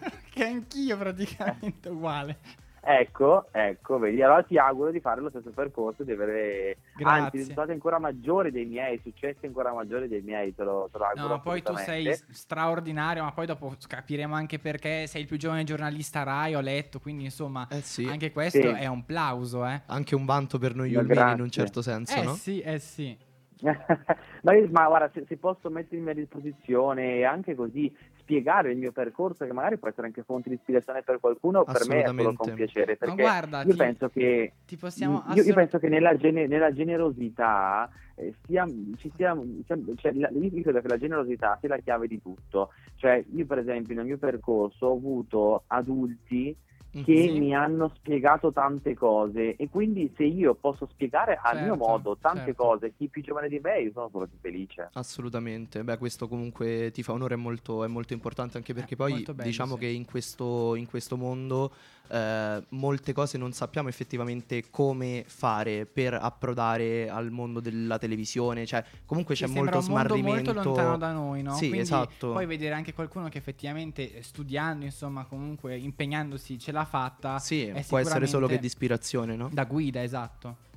che 0.32 0.44
anch'io 0.44 0.96
praticamente 0.96 1.90
uguale. 1.90 2.38
Ecco, 2.84 3.46
ecco, 3.52 3.98
vedi, 4.00 4.20
allora 4.22 4.42
ti 4.42 4.58
auguro 4.58 4.90
di 4.90 4.98
fare 4.98 5.20
lo 5.20 5.28
stesso 5.28 5.50
percorso, 5.50 6.02
di 6.02 6.10
avere 6.10 6.78
Grazie. 6.96 7.20
anzi 7.20 7.36
risultati 7.36 7.70
ancora 7.70 8.00
maggiori 8.00 8.50
dei 8.50 8.64
miei, 8.64 9.00
successi 9.04 9.46
ancora 9.46 9.72
maggiori 9.72 10.08
dei 10.08 10.20
miei, 10.20 10.52
te 10.52 10.64
lo, 10.64 10.88
te 10.90 10.98
lo 10.98 11.04
auguro. 11.04 11.28
No, 11.28 11.40
poi 11.40 11.62
tu 11.62 11.76
sei 11.76 12.12
straordinario, 12.30 13.22
ma 13.22 13.30
poi 13.30 13.46
dopo 13.46 13.72
capiremo 13.86 14.34
anche 14.34 14.58
perché 14.58 15.06
sei 15.06 15.20
il 15.20 15.26
più 15.28 15.36
giovane 15.36 15.62
giornalista 15.62 16.24
Rai, 16.24 16.56
ho 16.56 16.60
letto, 16.60 16.98
quindi 16.98 17.22
insomma 17.22 17.68
eh 17.70 17.82
sì. 17.82 18.04
anche 18.04 18.32
questo 18.32 18.58
sì. 18.58 18.66
è 18.66 18.86
un 18.88 19.04
plauso, 19.04 19.64
eh. 19.64 19.82
Anche 19.86 20.16
un 20.16 20.24
vanto 20.24 20.58
per 20.58 20.74
noi 20.74 20.92
umani 20.92 21.34
in 21.34 21.40
un 21.40 21.50
certo 21.50 21.82
senso, 21.82 22.16
eh 22.16 22.24
no? 22.24 22.34
sì, 22.34 22.60
eh 22.62 22.80
sì. 22.80 23.16
ma, 23.62 24.52
ma, 24.70 24.86
guarda, 24.88 25.08
se, 25.14 25.24
se, 25.28 25.36
posso 25.36 25.70
mettermi 25.70 26.10
a 26.10 26.14
disposizione 26.14 27.22
anche 27.22 27.54
così 27.54 27.94
spiegare 28.22 28.70
il 28.70 28.78
mio 28.78 28.92
percorso, 28.92 29.44
che 29.44 29.52
magari 29.52 29.78
può 29.78 29.88
essere 29.88 30.06
anche 30.06 30.22
fonte 30.22 30.48
di 30.48 30.54
ispirazione 30.54 31.02
per 31.02 31.18
qualcuno, 31.20 31.64
per 31.64 31.86
me 31.88 32.02
è 32.02 32.06
solo 32.06 32.32
con 32.34 32.54
piacere. 32.54 32.96
Perché 32.96 33.20
guarda, 33.22 33.62
io, 33.62 33.70
ti, 33.70 33.76
penso 33.76 34.08
che, 34.08 34.52
io, 34.68 35.42
io, 35.42 35.54
penso 35.54 35.78
che 35.78 35.88
nella, 35.88 36.16
gene, 36.16 36.46
nella 36.46 36.72
generosità 36.72 37.90
eh, 38.14 38.34
sia, 38.46 38.66
ci 38.96 39.12
sia, 39.16 39.36
cioè, 39.66 40.12
la, 40.12 40.30
io 40.30 40.62
credo 40.62 40.80
che 40.80 40.88
la 40.88 40.98
generosità 40.98 41.56
sia 41.60 41.68
la 41.68 41.78
chiave 41.78 42.06
di 42.06 42.20
tutto. 42.22 42.70
Cioè, 42.96 43.24
io 43.34 43.46
per 43.46 43.58
esempio 43.58 43.94
nel 43.94 44.06
mio 44.06 44.18
percorso 44.18 44.86
ho 44.86 44.96
avuto 44.96 45.64
adulti 45.66 46.56
che 46.92 47.28
sì. 47.28 47.38
mi 47.38 47.54
hanno 47.54 47.90
spiegato 47.94 48.52
tante 48.52 48.94
cose 48.94 49.56
e 49.56 49.68
quindi 49.70 50.12
se 50.14 50.24
io 50.24 50.54
posso 50.54 50.86
spiegare 50.86 51.40
certo, 51.42 51.56
al 51.56 51.62
mio 51.64 51.76
modo 51.76 52.18
tante 52.20 52.46
certo. 52.46 52.62
cose, 52.62 52.92
chi 52.96 53.08
più 53.08 53.22
giovane 53.22 53.48
di 53.48 53.58
me, 53.62 53.80
io 53.80 53.92
sono 53.92 54.10
solo 54.10 54.26
più 54.26 54.36
felice. 54.40 54.90
Assolutamente, 54.92 55.82
beh 55.82 55.96
questo 55.96 56.28
comunque 56.28 56.90
ti 56.92 57.02
fa 57.02 57.12
onore, 57.12 57.34
è 57.34 57.38
molto, 57.38 57.82
è 57.82 57.88
molto 57.88 58.12
importante 58.12 58.58
anche 58.58 58.74
perché 58.74 58.94
poi 58.94 59.22
bello, 59.22 59.42
diciamo 59.42 59.74
sì. 59.74 59.80
che 59.80 59.86
in 59.86 60.04
questo, 60.04 60.74
in 60.74 60.86
questo 60.86 61.16
mondo 61.16 61.72
eh, 62.12 62.62
molte 62.70 63.12
cose 63.14 63.38
non 63.38 63.52
sappiamo 63.52 63.88
effettivamente 63.88 64.68
come 64.68 65.24
fare 65.26 65.86
per 65.86 66.12
approdare 66.12 67.08
al 67.08 67.30
mondo 67.30 67.60
della 67.60 67.98
televisione, 67.98 68.66
cioè 68.66 68.84
comunque 69.06 69.34
c'è 69.34 69.46
molto 69.46 69.78
un 69.78 69.82
smarrimento. 69.82 70.52
molto 70.52 70.68
lontano 70.68 70.98
da 70.98 71.12
noi, 71.12 71.42
no? 71.42 71.54
Sì, 71.54 71.68
Quindi 71.68 71.78
esatto. 71.78 72.32
Poi 72.32 72.44
vedere 72.44 72.74
anche 72.74 72.92
qualcuno 72.92 73.28
che 73.28 73.38
effettivamente 73.38 74.14
eh, 74.14 74.22
studiando, 74.22 74.84
insomma, 74.84 75.24
comunque 75.24 75.76
impegnandosi 75.76 76.58
ce 76.58 76.72
l'ha 76.72 76.81
fatta. 76.84 77.38
Sì, 77.38 77.72
può 77.88 77.98
essere 77.98 78.26
solo 78.26 78.46
che 78.46 78.58
di 78.58 78.66
ispirazione, 78.66 79.36
no? 79.36 79.48
Da 79.52 79.64
guida, 79.64 80.02
esatto. 80.02 80.70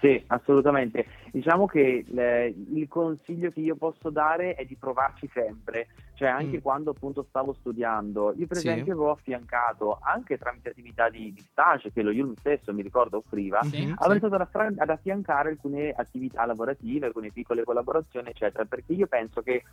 Sì, 0.00 0.22
assolutamente. 0.28 1.06
Diciamo 1.32 1.66
che 1.66 2.04
le, 2.08 2.54
il 2.72 2.86
consiglio 2.88 3.50
che 3.50 3.60
io 3.60 3.74
posso 3.74 4.10
dare 4.10 4.54
è 4.54 4.64
di 4.64 4.76
provarci 4.76 5.28
sempre, 5.32 5.88
cioè 6.14 6.28
anche 6.28 6.58
mm. 6.58 6.60
quando 6.60 6.90
appunto 6.90 7.26
stavo 7.28 7.52
studiando. 7.52 8.32
Io 8.36 8.46
per 8.46 8.58
sì. 8.58 8.68
esempio 8.68 8.92
avevo 8.92 9.10
affiancato 9.10 9.98
anche 10.00 10.38
tramite 10.38 10.68
attività 10.68 11.08
di, 11.08 11.32
di 11.32 11.40
stage 11.40 11.92
che 11.92 12.02
lo 12.02 12.12
Yulm 12.12 12.34
stesso 12.36 12.72
mi 12.72 12.82
ricordo 12.82 13.18
offriva, 13.18 13.60
sì, 13.64 13.92
avrei 13.96 14.20
sì. 14.20 14.26
stato 14.26 14.60
ad 14.78 14.90
affiancare 14.90 15.50
alcune 15.50 15.90
attività 15.90 16.46
lavorative, 16.46 17.06
alcune 17.06 17.32
piccole 17.32 17.64
collaborazioni, 17.64 18.28
eccetera, 18.28 18.64
perché 18.66 18.92
io 18.92 19.08
penso 19.08 19.42
che 19.42 19.64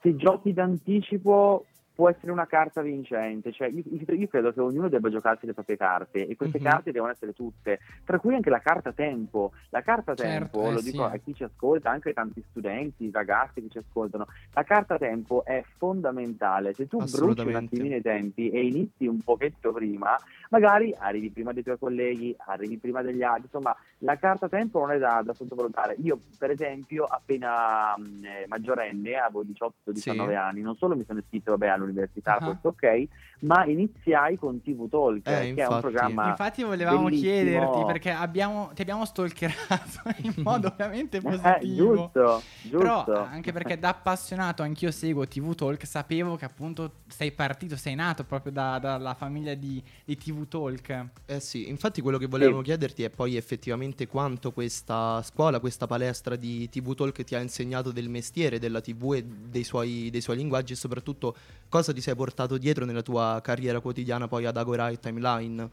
se 0.00 0.16
giochi 0.16 0.54
d'anticipo 0.54 1.66
può 1.96 2.10
essere 2.10 2.30
una 2.30 2.46
carta 2.46 2.82
vincente, 2.82 3.52
cioè 3.52 3.68
io, 3.68 3.82
io, 3.86 4.28
credo 4.28 4.52
che 4.52 4.60
ognuno 4.60 4.90
debba 4.90 5.08
giocarsi 5.08 5.46
le 5.46 5.54
proprie 5.54 5.78
carte 5.78 6.26
e 6.26 6.36
queste 6.36 6.58
mm-hmm. 6.60 6.70
carte 6.70 6.92
devono 6.92 7.10
essere 7.10 7.32
tutte, 7.32 7.80
tra 8.04 8.18
cui 8.18 8.34
anche 8.34 8.50
la 8.50 8.60
carta 8.60 8.92
tempo. 8.92 9.52
La 9.70 9.80
carta 9.80 10.14
certo, 10.14 10.58
tempo, 10.58 10.68
eh, 10.68 10.72
lo 10.74 10.80
dico 10.82 11.08
sì. 11.08 11.14
a 11.14 11.18
chi 11.18 11.34
ci 11.34 11.42
ascolta, 11.42 11.90
anche 11.90 12.08
ai 12.08 12.14
tanti 12.14 12.44
studenti, 12.50 13.10
ragazzi 13.10 13.62
che 13.62 13.70
ci 13.70 13.78
ascoltano, 13.78 14.26
la 14.52 14.62
carta 14.62 14.98
tempo 14.98 15.42
è 15.46 15.64
fondamentale. 15.78 16.74
Se 16.74 16.86
tu 16.86 16.98
bruci 16.98 17.46
un 17.46 17.54
attimino 17.54 17.96
i 17.96 18.02
tempi 18.02 18.50
e 18.50 18.66
inizi 18.66 19.06
un 19.06 19.22
pochetto 19.22 19.72
prima, 19.72 20.18
magari 20.50 20.94
arrivi 20.98 21.30
prima 21.30 21.54
dei 21.54 21.62
tuoi 21.62 21.78
colleghi, 21.78 22.36
arrivi 22.46 22.76
prima 22.76 23.00
degli 23.00 23.22
altri, 23.22 23.44
insomma 23.44 23.74
la 24.00 24.16
carta 24.18 24.48
tempo 24.48 24.80
non 24.80 24.90
è 24.90 24.98
da, 24.98 25.22
da 25.24 25.32
sottovalutare. 25.32 25.96
Io 26.02 26.20
per 26.38 26.50
esempio 26.50 27.04
appena 27.04 27.96
mh, 27.96 28.24
eh, 28.24 28.44
maggiorenne, 28.48 29.14
avevo 29.14 29.44
18-19 29.44 29.94
sì. 29.94 30.10
anni, 30.10 30.60
non 30.60 30.76
solo 30.76 30.94
mi 30.94 31.04
sono 31.04 31.20
iscritto 31.20 31.52
vabbè, 31.52 31.68
all'università, 31.68 31.85
uh-huh. 31.92 32.44
questo 32.44 32.68
ok, 32.68 33.08
ma 33.40 33.64
iniziai 33.66 34.38
con 34.38 34.62
TV 34.62 34.88
Talk, 34.88 35.26
eh, 35.26 35.54
che 35.54 35.62
è 35.62 35.66
un 35.66 35.80
programma 35.80 36.30
Infatti 36.30 36.62
volevamo 36.62 37.04
bellissimo. 37.04 37.32
chiederti, 37.32 37.84
perché 37.84 38.10
abbiamo, 38.10 38.70
ti 38.74 38.82
abbiamo 38.82 39.04
stalkerato 39.04 40.00
in 40.22 40.34
modo 40.38 40.68
ovviamente 40.68 41.18
eh, 41.18 41.20
positivo. 41.20 41.56
Eh, 41.56 41.96
giusto, 41.96 42.42
giusto. 42.62 42.78
Però 42.78 43.26
anche 43.30 43.52
perché 43.52 43.78
da 43.78 43.90
appassionato 43.90 44.62
anch'io 44.62 44.90
seguo 44.90 45.26
TV 45.26 45.54
Talk, 45.54 45.86
sapevo 45.86 46.36
che 46.36 46.44
appunto 46.46 46.92
sei 47.08 47.32
partito, 47.32 47.76
sei 47.76 47.94
nato 47.94 48.24
proprio 48.24 48.52
da, 48.52 48.78
dalla 48.78 49.14
famiglia 49.14 49.54
di, 49.54 49.82
di 50.04 50.16
TV 50.16 50.46
Talk. 50.48 51.06
Eh 51.26 51.40
sì, 51.40 51.68
infatti 51.68 52.00
quello 52.00 52.18
che 52.18 52.26
volevamo 52.26 52.58
sì. 52.58 52.64
chiederti 52.64 53.02
è 53.02 53.10
poi 53.10 53.36
effettivamente 53.36 54.06
quanto 54.06 54.52
questa 54.52 55.20
scuola, 55.22 55.60
questa 55.60 55.86
palestra 55.86 56.36
di 56.36 56.68
TV 56.70 56.94
Talk 56.94 57.22
ti 57.22 57.34
ha 57.34 57.40
insegnato 57.40 57.92
del 57.92 58.08
mestiere 58.08 58.58
della 58.58 58.80
TV 58.80 59.14
e 59.14 59.24
dei 59.24 59.64
suoi, 59.64 60.08
dei 60.10 60.20
suoi 60.22 60.36
linguaggi 60.36 60.72
e 60.72 60.76
soprattutto 60.76 61.36
cosa 61.76 61.92
ti 61.92 62.00
sei 62.00 62.14
portato 62.14 62.56
dietro 62.56 62.86
nella 62.86 63.02
tua 63.02 63.38
carriera 63.42 63.80
quotidiana 63.80 64.28
poi 64.28 64.46
ad 64.46 64.56
Agora 64.56 64.88
e 64.88 64.98
Timeline? 64.98 65.68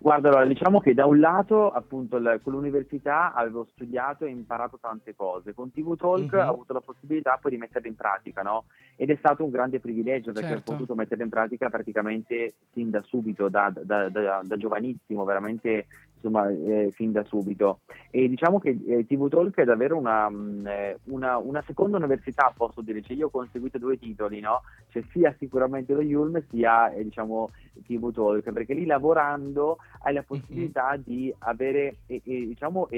Guarda, 0.00 0.28
allora, 0.28 0.44
diciamo 0.44 0.78
che 0.78 0.94
da 0.94 1.06
un 1.06 1.18
lato, 1.18 1.70
appunto, 1.70 2.18
l- 2.18 2.38
con 2.42 2.52
l'università 2.52 3.32
avevo 3.32 3.66
studiato 3.72 4.26
e 4.26 4.30
imparato 4.30 4.78
tante 4.80 5.16
cose. 5.16 5.54
Con 5.54 5.72
TV 5.72 5.96
Talk 5.96 6.32
mm-hmm. 6.32 6.46
ho 6.46 6.50
avuto 6.50 6.72
la 6.72 6.80
possibilità 6.80 7.36
poi 7.40 7.52
di 7.52 7.56
metterle 7.56 7.88
in 7.88 7.96
pratica, 7.96 8.42
no? 8.42 8.66
Ed 8.94 9.10
è 9.10 9.16
stato 9.16 9.42
un 9.42 9.50
grande 9.50 9.80
privilegio 9.80 10.32
perché 10.32 10.50
certo. 10.50 10.70
ho 10.70 10.74
potuto 10.74 10.94
metterle 10.94 11.24
in 11.24 11.30
pratica 11.30 11.68
praticamente 11.70 12.52
sin 12.72 12.90
da 12.90 13.02
subito, 13.02 13.48
da, 13.48 13.72
da, 13.74 14.08
da, 14.08 14.42
da 14.44 14.56
giovanissimo, 14.56 15.24
veramente 15.24 15.86
insomma, 16.20 16.48
eh, 16.48 16.90
fin 16.94 17.12
da 17.12 17.24
subito. 17.24 17.80
E 18.10 18.28
diciamo 18.28 18.58
che 18.58 18.76
eh, 18.86 19.06
TV 19.06 19.28
Talk 19.28 19.56
è 19.56 19.64
davvero 19.64 19.96
una, 19.96 20.28
mm, 20.28 20.66
eh, 20.66 20.98
una, 21.04 21.38
una, 21.38 21.62
seconda 21.66 21.96
università, 21.96 22.52
posso 22.56 22.80
dire, 22.80 23.02
cioè 23.02 23.16
io 23.16 23.26
ho 23.26 23.30
conseguito 23.30 23.78
due 23.78 23.98
titoli, 23.98 24.40
no? 24.40 24.62
Cioè 24.88 25.02
sia 25.10 25.34
sicuramente 25.38 25.92
lo 25.92 26.02
Yulm 26.02 26.42
sia 26.50 26.90
eh, 26.90 27.04
diciamo 27.04 27.50
TV 27.86 28.12
Talk, 28.12 28.50
perché 28.52 28.74
lì 28.74 28.86
lavorando 28.86 29.78
hai 30.02 30.14
la 30.14 30.22
possibilità 30.22 30.90
mm-hmm. 30.92 31.02
di 31.04 31.34
avere, 31.38 31.96
diciamo, 32.06 32.88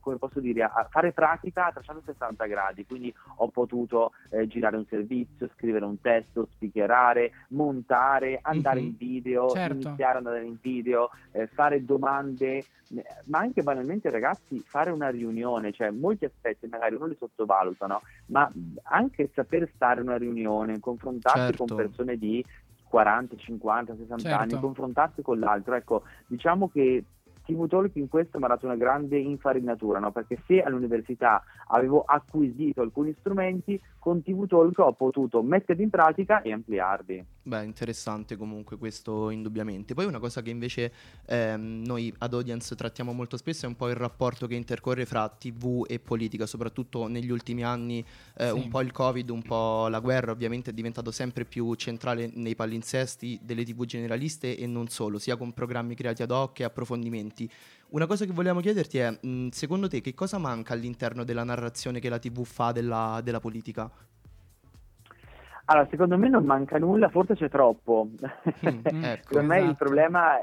come 0.00 0.16
posso 0.16 0.40
dire, 0.40 0.68
fare 0.90 1.12
pratica 1.12 1.66
a 1.66 1.72
360 1.72 2.46
gradi, 2.46 2.86
quindi 2.86 3.12
ho 3.36 3.48
potuto 3.48 4.12
eh, 4.30 4.46
girare 4.46 4.76
un 4.76 4.86
servizio, 4.86 5.50
scrivere 5.56 5.84
un 5.84 6.00
testo, 6.00 6.48
speakerare, 6.52 7.32
montare, 7.48 8.38
andare 8.42 8.80
mm-hmm. 8.80 8.88
in 8.88 8.96
video, 8.96 9.48
certo. 9.50 9.88
iniziare 9.88 10.18
ad 10.18 10.26
andare 10.26 10.44
in 10.44 10.58
video, 10.60 11.10
eh, 11.32 11.46
fare 11.48 11.84
domande, 11.84 12.51
ma 13.26 13.38
anche 13.38 13.62
banalmente 13.62 14.10
ragazzi 14.10 14.62
fare 14.66 14.90
una 14.90 15.08
riunione, 15.08 15.72
cioè 15.72 15.90
molti 15.90 16.24
aspetti 16.24 16.66
magari 16.66 16.94
uno 16.94 17.06
li 17.06 17.16
sottovalutano, 17.18 18.00
ma 18.26 18.50
anche 18.84 19.30
saper 19.34 19.70
stare 19.74 20.00
in 20.00 20.08
una 20.08 20.18
riunione, 20.18 20.80
confrontarsi 20.80 21.38
certo. 21.38 21.64
con 21.64 21.76
persone 21.76 22.16
di 22.16 22.44
40, 22.88 23.36
50, 23.36 23.96
60 23.96 24.22
certo. 24.22 24.38
anni, 24.38 24.60
confrontarsi 24.60 25.22
con 25.22 25.38
l'altro. 25.38 25.74
Ecco, 25.74 26.02
diciamo 26.26 26.68
che 26.68 27.04
TV 27.44 27.66
Talk 27.66 27.96
in 27.96 28.08
questo 28.08 28.38
mi 28.38 28.44
ha 28.44 28.48
dato 28.48 28.66
una 28.66 28.76
grande 28.76 29.18
infarinatura, 29.18 29.98
no? 29.98 30.12
perché 30.12 30.38
se 30.46 30.62
all'università 30.62 31.42
avevo 31.68 32.02
acquisito 32.06 32.82
alcuni 32.82 33.14
strumenti, 33.18 33.80
con 34.02 34.20
TV 34.20 34.48
Talk 34.48 34.76
ho 34.80 34.92
potuto 34.94 35.44
metterli 35.44 35.84
in 35.84 35.88
pratica 35.88 36.42
e 36.42 36.50
ampliarli. 36.50 37.24
Beh, 37.44 37.62
interessante 37.62 38.36
comunque 38.36 38.76
questo 38.76 39.30
indubbiamente. 39.30 39.94
Poi 39.94 40.06
una 40.06 40.18
cosa 40.18 40.42
che 40.42 40.50
invece 40.50 40.92
ehm, 41.24 41.84
noi 41.84 42.12
ad 42.18 42.34
Audience 42.34 42.74
trattiamo 42.74 43.12
molto 43.12 43.36
spesso 43.36 43.64
è 43.64 43.68
un 43.68 43.76
po' 43.76 43.88
il 43.88 43.94
rapporto 43.94 44.48
che 44.48 44.56
intercorre 44.56 45.06
fra 45.06 45.28
TV 45.28 45.84
e 45.86 46.00
politica, 46.00 46.46
soprattutto 46.46 47.06
negli 47.06 47.30
ultimi 47.30 47.62
anni 47.62 48.04
eh, 48.38 48.48
sì. 48.48 48.52
un 48.52 48.68
po' 48.68 48.80
il 48.80 48.90
Covid, 48.90 49.30
un 49.30 49.42
po' 49.42 49.86
la 49.86 50.00
guerra 50.00 50.32
ovviamente 50.32 50.70
è 50.70 50.72
diventato 50.72 51.12
sempre 51.12 51.44
più 51.44 51.72
centrale 51.74 52.28
nei 52.34 52.56
palinsesti 52.56 53.38
delle 53.40 53.62
TV 53.62 53.84
generaliste 53.84 54.56
e 54.56 54.66
non 54.66 54.88
solo, 54.88 55.20
sia 55.20 55.36
con 55.36 55.52
programmi 55.52 55.94
creati 55.94 56.24
ad 56.24 56.32
hoc 56.32 56.58
e 56.58 56.64
approfondimenti. 56.64 57.48
Una 57.92 58.06
cosa 58.06 58.24
che 58.24 58.32
vogliamo 58.32 58.60
chiederti 58.60 58.98
è, 58.98 59.10
mh, 59.10 59.48
secondo 59.48 59.86
te 59.86 60.00
che 60.00 60.14
cosa 60.14 60.38
manca 60.38 60.72
all'interno 60.72 61.24
della 61.24 61.44
narrazione 61.44 62.00
che 62.00 62.08
la 62.08 62.18
TV 62.18 62.42
fa 62.42 62.72
della, 62.72 63.20
della 63.22 63.38
politica? 63.38 63.90
Allora, 65.66 65.86
secondo 65.90 66.16
me 66.16 66.30
non 66.30 66.44
manca 66.44 66.78
nulla, 66.78 67.10
forse 67.10 67.34
c'è 67.34 67.50
troppo. 67.50 68.08
Mm, 68.08 68.80
ecco, 69.04 69.28
secondo 69.28 69.46
me 69.46 69.58
il 69.58 69.64
esatto. 69.64 69.84
problema, 69.84 70.36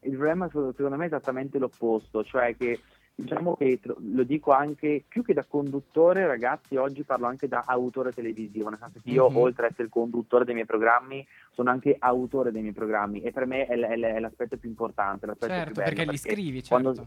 il 0.00 0.16
problema 0.16 0.48
secondo 0.48 0.96
me 0.96 1.04
è 1.04 1.06
esattamente 1.08 1.58
l'opposto, 1.58 2.24
cioè 2.24 2.56
che 2.56 2.80
diciamo 3.16 3.54
che 3.56 3.80
lo 3.84 4.24
dico 4.24 4.50
anche 4.50 5.04
più 5.06 5.22
che 5.22 5.34
da 5.34 5.44
conduttore, 5.44 6.26
ragazzi, 6.26 6.76
oggi 6.76 7.04
parlo 7.04 7.26
anche 7.26 7.46
da 7.46 7.62
autore 7.66 8.12
televisivo, 8.12 8.68
nel 8.68 8.78
senso 8.78 9.00
che 9.02 9.10
io 9.10 9.28
mm-hmm. 9.28 9.40
oltre 9.40 9.66
ad 9.66 9.72
essere 9.72 9.88
conduttore 9.88 10.44
dei 10.44 10.54
miei 10.54 10.66
programmi 10.66 11.26
sono 11.52 11.70
anche 11.70 11.96
autore 11.98 12.50
dei 12.50 12.62
miei 12.62 12.74
programmi 12.74 13.20
e 13.20 13.30
per 13.30 13.46
me 13.46 13.66
è, 13.66 13.76
l- 13.76 14.02
è 14.02 14.18
l'aspetto 14.18 14.56
più 14.56 14.68
importante, 14.68 15.26
l'aspetto 15.26 15.52
certo, 15.52 15.72
più 15.72 15.74
bello. 15.74 15.94
Perché, 15.94 16.04
perché 16.04 16.10
li 16.10 16.18
scrivi, 16.18 16.62
certo. 16.62 16.82
Quando, 16.82 17.06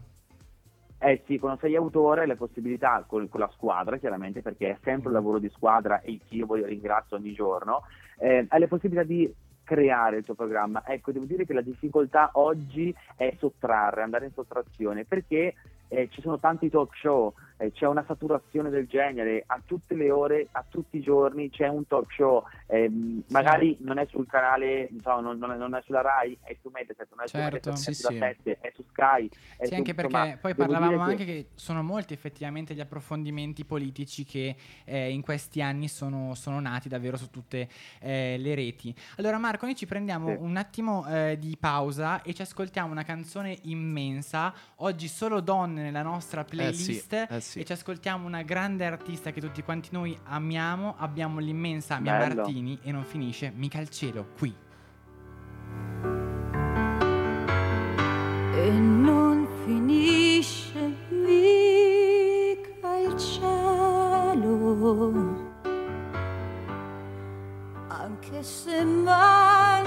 eh 1.00 1.22
sì, 1.26 1.38
quando 1.38 1.60
sei 1.60 1.76
autore 1.76 2.22
hai 2.22 2.26
la 2.26 2.36
possibilità 2.36 3.04
con, 3.06 3.28
con, 3.28 3.40
la 3.40 3.50
squadra, 3.52 3.98
chiaramente, 3.98 4.40
perché 4.40 4.70
è 4.70 4.78
sempre 4.82 5.08
un 5.08 5.14
lavoro 5.14 5.38
di 5.38 5.50
squadra 5.50 6.00
e 6.00 6.18
io 6.30 6.46
voi 6.46 6.64
ringrazio 6.64 7.16
ogni 7.16 7.32
giorno, 7.34 7.82
eh, 8.18 8.46
hai 8.48 8.60
la 8.60 8.66
possibilità 8.66 9.04
di 9.04 9.32
creare 9.62 10.16
il 10.16 10.24
tuo 10.24 10.34
programma. 10.34 10.82
Ecco, 10.86 11.12
devo 11.12 11.26
dire 11.26 11.44
che 11.44 11.52
la 11.52 11.60
difficoltà 11.60 12.30
oggi 12.32 12.94
è 13.14 13.34
sottrarre, 13.38 14.02
andare 14.02 14.24
in 14.24 14.32
sottrazione, 14.32 15.04
perché 15.04 15.54
eh, 15.88 16.08
ci 16.10 16.20
sono 16.20 16.38
tanti 16.38 16.68
talk 16.70 16.94
show, 16.96 17.32
eh, 17.58 17.72
c'è 17.72 17.86
una 17.86 18.04
saturazione 18.06 18.70
del 18.70 18.86
genere, 18.86 19.42
a 19.46 19.60
tutte 19.64 19.94
le 19.94 20.10
ore, 20.10 20.48
a 20.52 20.64
tutti 20.66 20.96
i 20.96 21.00
giorni 21.00 21.50
c'è 21.50 21.68
un 21.68 21.86
talk 21.86 22.12
show, 22.12 22.44
eh, 22.66 22.90
magari 23.28 23.76
non 23.80 23.98
è 23.98 24.06
sul 24.08 24.26
canale, 24.26 24.88
insomma, 24.90 25.20
non, 25.20 25.38
non, 25.38 25.52
è, 25.52 25.56
non, 25.56 25.74
è, 25.74 25.82
sulla 25.84 26.00
RAI, 26.00 26.38
è 26.42 26.56
su 26.62 26.70
Mediaset, 26.72 27.08
non 27.10 27.24
è 27.24 27.28
certo. 27.28 27.74
su 27.76 27.90
Mediaset, 27.90 27.94
sì, 27.94 28.16
è, 28.16 28.36
sì. 28.36 28.42
7, 28.52 28.58
è 28.60 28.72
su 28.74 28.84
Sky. 28.90 29.28
È 29.56 29.64
sì, 29.64 29.70
su, 29.70 29.74
anche 29.74 29.94
perché 29.94 30.16
insomma, 30.16 30.36
poi 30.36 30.54
parlavamo 30.54 31.00
anche 31.00 31.24
che... 31.24 31.32
che... 31.32 31.46
sono 31.54 31.82
molti 31.82 32.12
effettivamente 32.12 32.74
gli 32.74 32.80
approfondimenti 32.80 33.64
politici 33.64 34.24
che 34.24 34.54
eh, 34.84 35.10
in 35.10 35.22
questi 35.22 35.60
anni 35.60 35.88
sono, 35.88 36.34
sono, 36.34 36.60
nati 36.60 36.88
davvero 36.88 37.16
su 37.16 37.30
tutte 37.30 37.68
eh, 38.00 38.36
le 38.38 38.54
reti. 38.54 38.94
Allora 39.16 39.38
Marco, 39.38 39.66
noi 39.66 39.74
ci 39.74 39.86
prendiamo 39.86 40.28
sì. 40.28 40.36
un 40.38 40.56
attimo 40.56 41.06
eh, 41.08 41.36
di 41.38 41.56
pausa 41.58 42.22
e 42.22 42.34
ci 42.34 42.42
ascoltiamo 42.42 42.92
una 42.92 43.04
canzone 43.04 43.56
immensa, 43.62 44.54
oggi 44.76 45.08
solo 45.08 45.40
donne 45.40 45.82
nella 45.82 46.02
nostra 46.02 46.44
playlist. 46.44 47.26
Eh 47.30 47.40
sì, 47.40 47.47
sì. 47.48 47.60
e 47.60 47.64
ci 47.64 47.72
ascoltiamo 47.72 48.26
una 48.26 48.42
grande 48.42 48.84
artista 48.84 49.30
che 49.30 49.40
tutti 49.40 49.62
quanti 49.62 49.88
noi 49.92 50.16
amiamo. 50.24 50.96
Abbiamo 50.98 51.38
l'immensa 51.38 51.98
Mia 51.98 52.18
Bello. 52.18 52.42
Martini 52.42 52.78
e 52.82 52.92
non 52.92 53.04
finisce 53.04 53.50
mica 53.54 53.78
il 53.80 53.88
cielo 53.88 54.28
qui. 54.36 54.54
E 58.54 58.70
non 58.70 59.48
finisce 59.64 60.94
mica 61.10 62.98
il 62.98 63.16
cielo. 63.16 63.46
Anche 67.88 68.42
se 68.42 68.84
manchi 68.84 69.77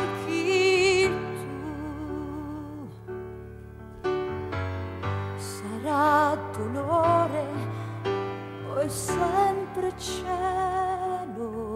sempre 8.92 9.94
cielo. 9.98 11.74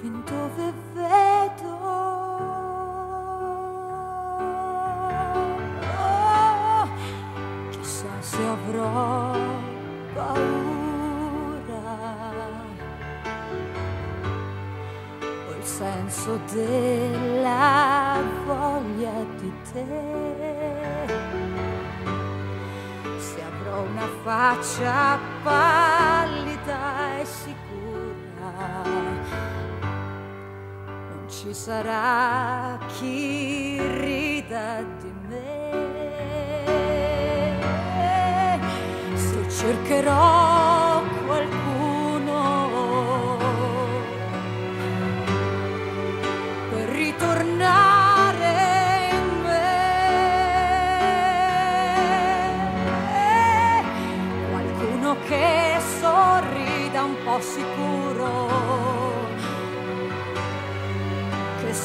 Fin 0.00 0.22
dove 0.24 0.72
vedo. 0.92 1.76
Oh, 6.00 6.88
chissà 7.70 8.08
se 8.20 8.42
avrò 8.42 9.36
paura. 10.14 10.66
O 15.48 15.50
il 15.56 15.64
senso 15.64 16.40
della 16.52 18.20
voglia 18.44 19.12
di 19.36 19.52
te 19.72 20.37
una 23.80 24.08
faccia 24.22 25.18
pallida 25.42 27.18
e 27.20 27.24
sicura. 27.24 28.82
Non 31.10 31.24
ci 31.28 31.52
sarà 31.54 32.78
chi 32.86 33.80
rida 34.00 34.82
di 35.00 35.12
me. 35.28 35.46
Se 39.14 39.48
cercherò 39.48 41.02
qualcuno 41.26 41.77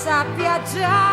sappia 0.04 0.62
già 0.64 1.13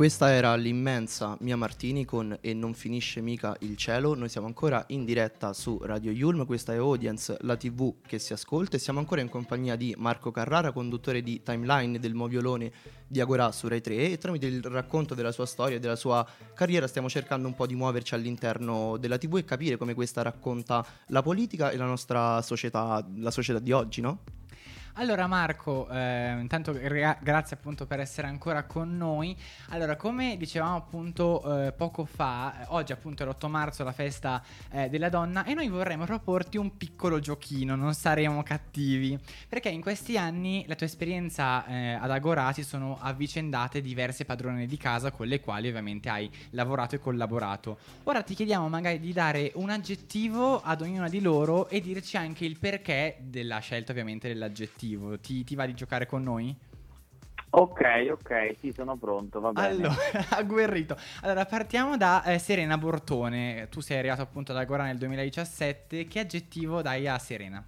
questa 0.00 0.32
era 0.32 0.56
l'immensa 0.56 1.36
Mia 1.40 1.58
Martini 1.58 2.06
con 2.06 2.34
E 2.40 2.54
non 2.54 2.72
finisce 2.72 3.20
mica 3.20 3.54
il 3.60 3.76
cielo. 3.76 4.14
Noi 4.14 4.30
siamo 4.30 4.46
ancora 4.46 4.82
in 4.86 5.04
diretta 5.04 5.52
su 5.52 5.78
Radio 5.82 6.10
Yulm, 6.10 6.46
questa 6.46 6.72
è 6.72 6.76
Audience, 6.76 7.36
la 7.40 7.54
TV 7.54 7.96
che 8.06 8.18
si 8.18 8.32
ascolta 8.32 8.76
e 8.76 8.78
siamo 8.78 8.98
ancora 8.98 9.20
in 9.20 9.28
compagnia 9.28 9.76
di 9.76 9.94
Marco 9.98 10.30
Carrara, 10.30 10.72
conduttore 10.72 11.20
di 11.20 11.42
Timeline 11.42 11.98
del 11.98 12.14
Moviolone 12.14 12.72
di 13.06 13.20
Agora 13.20 13.52
su 13.52 13.68
Rai 13.68 13.82
3 13.82 14.12
e 14.12 14.16
tramite 14.16 14.46
il 14.46 14.62
racconto 14.62 15.14
della 15.14 15.32
sua 15.32 15.44
storia 15.44 15.76
e 15.76 15.80
della 15.80 15.96
sua 15.96 16.26
carriera 16.54 16.86
stiamo 16.86 17.10
cercando 17.10 17.46
un 17.46 17.54
po' 17.54 17.66
di 17.66 17.74
muoverci 17.74 18.14
all'interno 18.14 18.96
della 18.96 19.18
TV 19.18 19.36
e 19.36 19.44
capire 19.44 19.76
come 19.76 19.92
questa 19.92 20.22
racconta 20.22 20.82
la 21.08 21.20
politica 21.20 21.72
e 21.72 21.76
la 21.76 21.84
nostra 21.84 22.40
società, 22.40 23.06
la 23.16 23.30
società 23.30 23.58
di 23.58 23.72
oggi, 23.72 24.00
no? 24.00 24.39
Allora 24.94 25.28
Marco, 25.28 25.88
eh, 25.88 26.36
intanto 26.40 26.72
gra- 26.72 27.16
grazie 27.22 27.56
appunto 27.56 27.86
per 27.86 28.00
essere 28.00 28.26
ancora 28.26 28.64
con 28.64 28.96
noi. 28.96 29.36
Allora, 29.68 29.94
come 29.94 30.36
dicevamo 30.36 30.74
appunto 30.76 31.66
eh, 31.66 31.72
poco 31.72 32.04
fa, 32.04 32.62
eh, 32.62 32.64
oggi 32.70 32.90
appunto 32.90 33.22
è 33.22 33.26
l'8 33.26 33.48
marzo, 33.48 33.84
la 33.84 33.92
festa 33.92 34.42
eh, 34.72 34.88
della 34.88 35.08
donna, 35.08 35.44
e 35.44 35.54
noi 35.54 35.68
vorremmo 35.68 36.06
proporti 36.06 36.56
un 36.56 36.76
piccolo 36.76 37.20
giochino, 37.20 37.76
non 37.76 37.94
saremo 37.94 38.42
cattivi, 38.42 39.16
perché 39.48 39.68
in 39.68 39.80
questi 39.80 40.18
anni 40.18 40.64
la 40.66 40.74
tua 40.74 40.86
esperienza 40.86 41.64
eh, 41.66 41.92
ad 41.92 42.10
Agora 42.10 42.52
si 42.52 42.64
sono 42.64 42.98
avvicendate 43.00 43.80
diverse 43.80 44.24
padrone 44.24 44.66
di 44.66 44.76
casa 44.76 45.12
con 45.12 45.28
le 45.28 45.40
quali 45.40 45.68
ovviamente 45.68 46.08
hai 46.08 46.28
lavorato 46.50 46.96
e 46.96 46.98
collaborato. 46.98 47.78
Ora 48.04 48.22
ti 48.22 48.34
chiediamo 48.34 48.68
magari 48.68 48.98
di 48.98 49.12
dare 49.12 49.52
un 49.54 49.70
aggettivo 49.70 50.60
ad 50.60 50.82
ognuna 50.82 51.08
di 51.08 51.20
loro 51.20 51.68
e 51.68 51.80
dirci 51.80 52.16
anche 52.16 52.44
il 52.44 52.58
perché 52.58 53.18
della 53.20 53.60
scelta 53.60 53.92
ovviamente 53.92 54.26
dell'aggettivo 54.26 54.78
cattivo. 54.80 55.18
Ti, 55.18 55.44
ti 55.44 55.54
va 55.54 55.66
di 55.66 55.74
giocare 55.74 56.06
con 56.06 56.22
noi? 56.22 56.56
Ok, 57.52 57.80
ok, 58.12 58.54
sì, 58.58 58.72
sono 58.72 58.96
pronto, 58.96 59.40
va 59.40 59.52
bene. 59.52 59.66
Allora, 59.66 59.94
agguerrito. 60.30 60.96
Allora, 61.22 61.44
partiamo 61.44 61.96
da 61.96 62.22
eh, 62.24 62.38
Serena 62.38 62.78
Bortone. 62.78 63.68
Tu 63.68 63.80
sei 63.80 63.98
arrivato 63.98 64.22
appunto 64.22 64.52
da 64.52 64.60
Agora 64.60 64.84
nel 64.84 64.98
2017. 64.98 66.06
Che 66.06 66.20
aggettivo 66.20 66.80
dai 66.80 67.08
a 67.08 67.18
Serena? 67.18 67.62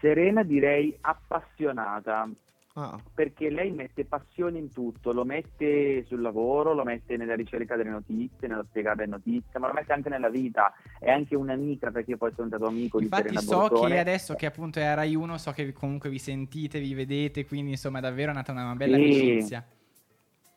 Serena 0.00 0.42
direi 0.42 0.96
appassionata. 1.00 2.28
Ah. 2.74 2.98
Perché 3.14 3.50
lei 3.50 3.70
mette 3.70 4.04
passione 4.04 4.58
in 4.58 4.72
tutto, 4.72 5.12
lo 5.12 5.24
mette 5.24 6.04
sul 6.06 6.20
lavoro, 6.20 6.72
lo 6.72 6.84
mette 6.84 7.16
nella 7.16 7.34
ricerca 7.34 7.76
delle 7.76 7.90
notizie, 7.90 8.48
nello 8.48 8.64
spiegare 8.68 9.04
le 9.04 9.10
notizie, 9.10 9.58
ma 9.58 9.66
lo 9.66 9.74
mette 9.74 9.92
anche 9.92 10.08
nella 10.08 10.30
vita. 10.30 10.72
È 10.98 11.10
anche 11.10 11.36
un'amica 11.36 11.90
perché 11.90 12.12
io 12.12 12.16
poi 12.16 12.32
sono 12.34 12.48
stato 12.48 12.66
amico 12.66 13.00
Infatti 13.00 13.28
di 13.28 13.36
Serena 13.36 13.40
so 13.40 13.68
Bortone. 13.68 13.94
che 13.94 13.98
adesso 13.98 14.34
che 14.34 14.46
appunto 14.46 14.78
è 14.78 14.94
Rai 14.94 15.14
1, 15.14 15.38
so 15.38 15.50
che 15.52 15.72
comunque 15.72 16.08
vi 16.08 16.18
sentite, 16.18 16.80
vi 16.80 16.94
vedete, 16.94 17.44
quindi 17.44 17.72
insomma 17.72 17.98
è 17.98 18.02
davvero 18.02 18.32
nata 18.32 18.52
una 18.52 18.74
bella 18.74 18.96
sì. 18.96 19.02
amicizia 19.02 19.66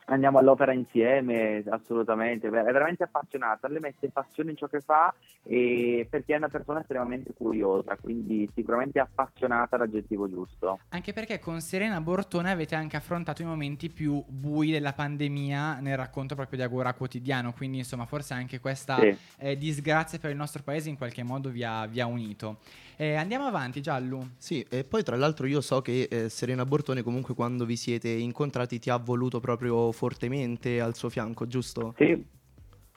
andiamo 0.05 0.39
all'opera 0.39 0.73
insieme, 0.73 1.63
assolutamente, 1.69 2.47
è 2.47 2.49
veramente 2.49 3.03
appassionata, 3.03 3.67
le 3.67 3.79
mette 3.79 4.09
passione 4.09 4.51
in 4.51 4.57
ciò 4.57 4.67
che 4.67 4.81
fa 4.81 5.13
e 5.43 6.07
perché 6.09 6.33
è 6.33 6.37
una 6.37 6.49
persona 6.49 6.81
estremamente 6.81 7.33
curiosa, 7.33 7.97
quindi 7.97 8.49
sicuramente 8.53 8.99
appassionata 8.99 9.77
l'aggettivo 9.77 10.29
giusto. 10.29 10.79
Anche 10.89 11.13
perché 11.13 11.39
con 11.39 11.61
Serena 11.61 12.01
Bortone 12.01 12.51
avete 12.51 12.75
anche 12.75 12.97
affrontato 12.97 13.41
i 13.41 13.45
momenti 13.45 13.89
più 13.89 14.23
bui 14.27 14.71
della 14.71 14.93
pandemia 14.93 15.79
nel 15.79 15.97
racconto 15.97 16.35
proprio 16.35 16.57
di 16.57 16.63
Agora 16.63 16.93
quotidiano, 16.93 17.53
quindi 17.53 17.79
insomma 17.79 18.05
forse 18.05 18.33
anche 18.33 18.59
questa 18.59 18.97
sì. 18.97 19.15
eh, 19.37 19.57
disgrazia 19.57 20.19
per 20.19 20.31
il 20.31 20.37
nostro 20.37 20.63
paese 20.63 20.89
in 20.89 20.97
qualche 20.97 21.23
modo 21.23 21.49
vi 21.49 21.63
ha, 21.63 21.85
vi 21.85 21.99
ha 21.99 22.05
unito. 22.05 22.57
Eh, 22.97 23.15
andiamo 23.15 23.45
avanti, 23.45 23.81
Giallo. 23.81 24.29
Sì, 24.37 24.65
e 24.69 24.83
poi 24.83 25.03
tra 25.03 25.15
l'altro 25.17 25.47
io 25.47 25.61
so 25.61 25.81
che 25.81 26.07
eh, 26.09 26.29
Serena 26.29 26.65
Bortone 26.65 27.03
comunque 27.03 27.33
quando 27.33 27.65
vi 27.65 27.75
siete 27.75 28.09
incontrati 28.09 28.79
ti 28.79 28.89
ha 28.89 28.97
voluto 28.97 29.39
proprio 29.39 29.91
fortemente 29.91 30.79
al 30.79 30.95
suo 30.95 31.09
fianco, 31.09 31.45
giusto? 31.45 31.93
Sì, 31.97 32.25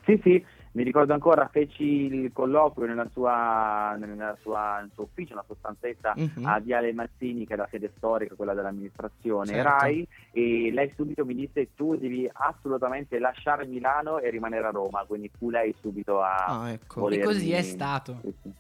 sì, 0.04 0.20
sì. 0.22 0.44
Mi 0.70 0.84
ricordo 0.84 1.12
ancora, 1.12 1.48
feci 1.48 1.82
il 1.82 2.30
colloquio 2.32 2.86
nella 2.86 3.08
sua, 3.10 3.96
nella 3.98 4.36
sua, 4.40 4.78
nel 4.78 4.90
suo 4.94 5.04
ufficio, 5.04 5.32
una 5.32 5.42
sua 5.44 5.56
stanzetta 5.58 6.12
uh-huh. 6.14 6.44
a 6.44 6.60
Viale 6.60 6.92
Mazzini, 6.92 7.46
che 7.46 7.54
è 7.54 7.56
la 7.56 7.66
sede 7.68 7.90
storica, 7.96 8.36
quella 8.36 8.54
dell'amministrazione 8.54 9.46
certo. 9.46 9.68
RAI, 9.68 10.06
e 10.30 10.70
lei 10.72 10.92
subito 10.94 11.24
mi 11.24 11.34
disse 11.34 11.74
tu 11.74 11.96
devi 11.96 12.30
assolutamente 12.32 13.18
lasciare 13.18 13.66
Milano 13.66 14.20
e 14.20 14.30
rimanere 14.30 14.66
a 14.66 14.70
Roma, 14.70 15.04
quindi 15.04 15.30
fu 15.36 15.50
lei 15.50 15.74
subito 15.80 16.20
a... 16.20 16.44
Ah, 16.44 16.70
ecco. 16.70 17.08
E 17.08 17.18
così 17.20 17.50
è 17.50 17.62
stato. 17.62 18.18
Sì, 18.22 18.34
sì. 18.42 18.52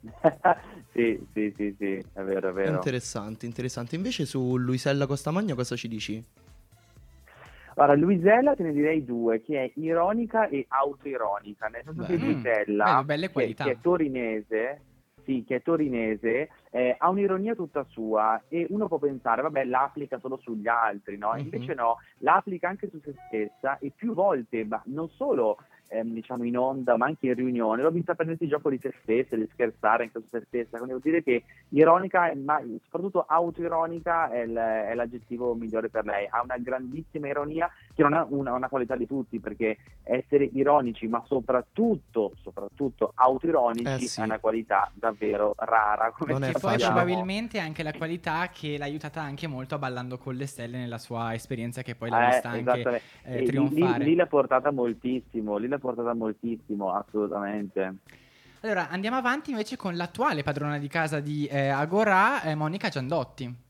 sì, 0.92 1.20
sì, 1.32 1.52
sì, 1.56 1.74
sì, 1.78 2.04
è 2.12 2.22
vero, 2.22 2.50
è 2.50 2.52
vero. 2.52 2.74
Interessante, 2.74 3.46
interessante. 3.46 3.96
Invece 3.96 4.26
su 4.26 4.56
Luisella 4.56 5.06
Costamagna 5.06 5.54
cosa 5.54 5.76
ci 5.76 5.88
dici? 5.88 6.24
Allora, 7.74 7.94
Luisella 7.94 8.54
te 8.54 8.64
ne 8.64 8.72
direi 8.72 9.04
due, 9.04 9.40
che 9.40 9.64
è 9.64 9.70
ironica 9.76 10.48
e 10.48 10.66
autoironica, 10.68 11.68
nel 11.68 11.82
senso 11.84 12.02
Beh, 12.02 12.06
che 12.06 12.16
Luisella, 12.16 13.02
mm, 13.02 13.08
che, 13.08 13.54
che, 13.54 13.70
è 13.70 13.76
torinese, 13.80 14.80
sì, 15.24 15.44
che 15.46 15.56
è 15.56 15.62
torinese, 15.62 16.48
eh, 16.70 16.96
ha 16.98 17.08
un'ironia 17.08 17.54
tutta 17.54 17.84
sua 17.84 18.42
e 18.48 18.66
uno 18.70 18.88
può 18.88 18.98
pensare, 18.98 19.42
vabbè, 19.42 19.64
l'applica 19.64 20.18
solo 20.18 20.38
sugli 20.38 20.66
altri, 20.66 21.18
no? 21.18 21.36
Invece 21.36 21.72
uh-huh. 21.72 21.78
no, 21.78 21.96
l'applica 22.18 22.68
anche 22.68 22.88
su 22.88 22.98
se 23.00 23.14
stessa 23.28 23.78
e 23.78 23.92
più 23.94 24.12
volte, 24.12 24.64
ma 24.64 24.82
non 24.86 25.08
solo 25.10 25.58
ehm, 25.88 26.12
diciamo 26.12 26.44
in 26.44 26.56
onda 26.56 26.96
ma 26.96 27.06
anche 27.06 27.26
in 27.26 27.34
riunione, 27.34 27.82
l'ho 27.82 27.90
vista 27.90 28.14
prendersi 28.14 28.44
il 28.44 28.50
gioco 28.50 28.70
di 28.70 28.78
se 28.80 28.94
stessa, 29.02 29.36
di 29.36 29.48
scherzare 29.52 30.04
anche 30.04 30.20
su 30.20 30.26
se 30.30 30.42
stessa, 30.46 30.78
quindi 30.78 30.90
vuol 30.90 31.00
dire 31.02 31.22
che 31.22 31.44
ironica, 31.70 32.32
ma 32.36 32.62
soprattutto 32.84 33.24
autoironica 33.26 34.30
è, 34.30 34.46
l- 34.46 34.56
è, 34.56 34.94
l'aggettivo 34.94 35.54
migliore 35.54 35.88
per 35.88 36.04
lei, 36.04 36.26
ha 36.28 36.42
una 36.42 36.58
grandissima 36.58 37.28
ironia 37.28 37.70
che 37.94 38.02
non 38.02 38.14
è 38.14 38.24
una, 38.28 38.54
una, 38.54 38.68
qualità 38.68 38.96
di 38.96 39.06
tutti 39.06 39.40
perché 39.40 39.78
essere 40.02 40.44
ironici 40.44 41.06
ma 41.06 41.22
soprattutto, 41.26 42.32
soprattutto 42.42 43.12
autoironici 43.14 44.04
eh 44.04 44.06
sì. 44.06 44.20
è 44.20 44.24
una 44.24 44.38
qualità 44.38 44.90
davvero 44.94 45.54
rara. 45.56 46.12
Come 46.16 46.32
non 46.32 46.44
è 46.44 46.52
poi 46.52 46.76
probabilmente 46.78 47.58
è 47.58 47.60
anche 47.60 47.82
la 47.82 47.92
qualità 47.92 48.48
che 48.52 48.76
l'ha 48.78 48.84
aiutata 48.84 49.20
anche 49.20 49.46
molto 49.46 49.74
a 49.74 49.78
Ballando 49.78 50.18
con 50.18 50.34
le 50.34 50.46
Stelle 50.46 50.78
nella 50.78 50.98
sua 50.98 51.34
esperienza 51.34 51.82
che 51.82 51.94
poi 51.94 52.10
l'ha 52.10 52.28
eh, 52.28 52.32
vista 52.32 52.48
anche 52.50 53.02
eh, 53.24 53.42
trionfare. 53.44 54.04
Lì, 54.04 54.10
lì 54.10 54.14
l'ha 54.14 54.26
portata 54.26 54.70
moltissimo, 54.70 55.56
lì 55.56 55.68
l'ha 55.68 55.77
portata 55.78 56.14
moltissimo, 56.14 56.92
assolutamente. 56.92 57.96
Allora, 58.60 58.88
andiamo 58.88 59.16
avanti 59.16 59.50
invece 59.50 59.76
con 59.76 59.94
l'attuale 59.96 60.42
padrona 60.42 60.78
di 60.78 60.88
casa 60.88 61.20
di 61.20 61.46
eh, 61.46 61.68
Agora, 61.68 62.42
eh, 62.42 62.54
Monica 62.54 62.88
Giandotti. 62.88 63.66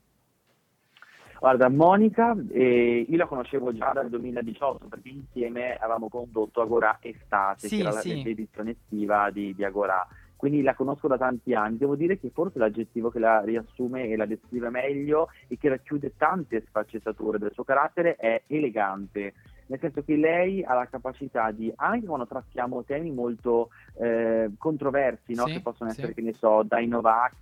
Guarda, 1.39 1.69
Monica, 1.69 2.35
eh, 2.51 3.05
io 3.07 3.17
la 3.17 3.25
conoscevo 3.25 3.73
già 3.73 3.91
dal 3.93 4.09
2018 4.09 4.87
perché 4.87 5.09
insieme 5.09 5.75
avevamo 5.75 6.09
condotto 6.09 6.61
Agora 6.61 6.97
Estate, 6.99 7.67
sì, 7.67 7.77
che 7.77 7.81
era 7.81 7.91
sì. 7.91 8.23
l'edizione 8.23 8.71
estiva 8.71 9.29
di, 9.29 9.55
di 9.55 9.63
Agora 9.63 10.05
quindi 10.39 10.61
la 10.61 10.73
conosco 10.73 11.09
da 11.09 11.17
tanti 11.17 11.53
anni. 11.53 11.75
Devo 11.75 11.97
dire 11.97 12.17
che 12.17 12.31
forse 12.33 12.59
l'aggettivo 12.59 13.09
che 13.09 13.19
la 13.19 13.41
riassume 13.41 14.07
e 14.07 14.15
la 14.15 14.25
descrive 14.25 14.69
meglio 14.69 15.27
e 15.49 15.57
che 15.57 15.67
racchiude 15.67 16.13
tante 16.15 16.63
sfaccettature 16.65 17.37
del 17.37 17.51
suo 17.51 17.65
carattere 17.65 18.15
è 18.15 18.43
elegante 18.47 19.33
nel 19.69 19.79
senso 19.79 20.03
che 20.03 20.15
lei 20.15 20.63
ha 20.63 20.73
la 20.73 20.87
capacità 20.87 21.51
di, 21.51 21.71
anche 21.75 22.07
quando 22.07 22.25
trattiamo 22.25 22.83
temi 22.83 23.11
molto 23.11 23.69
eh, 23.99 24.49
controversi, 24.57 25.35
no? 25.35 25.45
sì, 25.45 25.53
che 25.53 25.61
possono 25.61 25.91
essere, 25.91 26.07
sì. 26.07 26.13
che 26.15 26.21
ne 26.21 26.33
so, 26.33 26.63
dai 26.63 26.87
Novax 26.87 27.35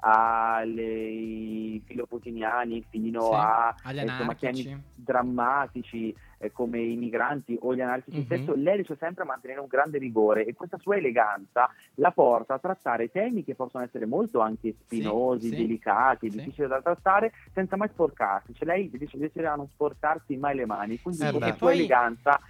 ai 0.00 1.82
filoputiniani 1.86 2.84
fino 2.90 3.22
sì, 3.22 3.34
a 3.34 3.74
insomma, 3.90 4.34
temi 4.34 4.82
drammatici 4.94 6.14
eh, 6.44 6.52
come 6.52 6.80
i 6.80 6.96
migranti 6.96 7.56
o 7.60 7.74
gli 7.74 7.80
anarchici 7.80 8.18
mm-hmm. 8.18 8.26
stesso, 8.26 8.54
lei 8.54 8.74
riesce 8.74 8.96
sempre 8.96 9.22
a 9.22 9.26
mantenere 9.26 9.60
un 9.60 9.66
grande 9.66 9.98
rigore 9.98 10.44
e 10.44 10.54
questa 10.54 10.78
sua 10.78 10.96
eleganza 10.96 11.70
la 11.96 12.10
porta 12.10 12.54
a 12.54 12.58
trattare 12.58 13.10
temi 13.10 13.44
che 13.44 13.54
possono 13.54 13.84
essere 13.84 14.06
molto 14.06 14.40
anche 14.40 14.74
spinosi, 14.84 15.48
sì, 15.48 15.56
delicati, 15.56 16.30
sì. 16.30 16.36
difficili 16.36 16.68
da 16.68 16.80
trattare 16.80 17.32
senza 17.52 17.76
mai 17.76 17.88
sporcarsi, 17.88 18.54
cioè 18.54 18.66
lei 18.66 18.90
riesce 18.92 19.46
a 19.46 19.54
non 19.54 19.68
sporcarsi 19.68 20.36
mai 20.36 20.54
le 20.54 20.66
mani, 20.66 21.00
quindi 21.00 21.26
eh 21.26 21.30
con 21.30 21.40
la 21.40 21.54
sua 21.54 21.72
eleganza 21.72 22.40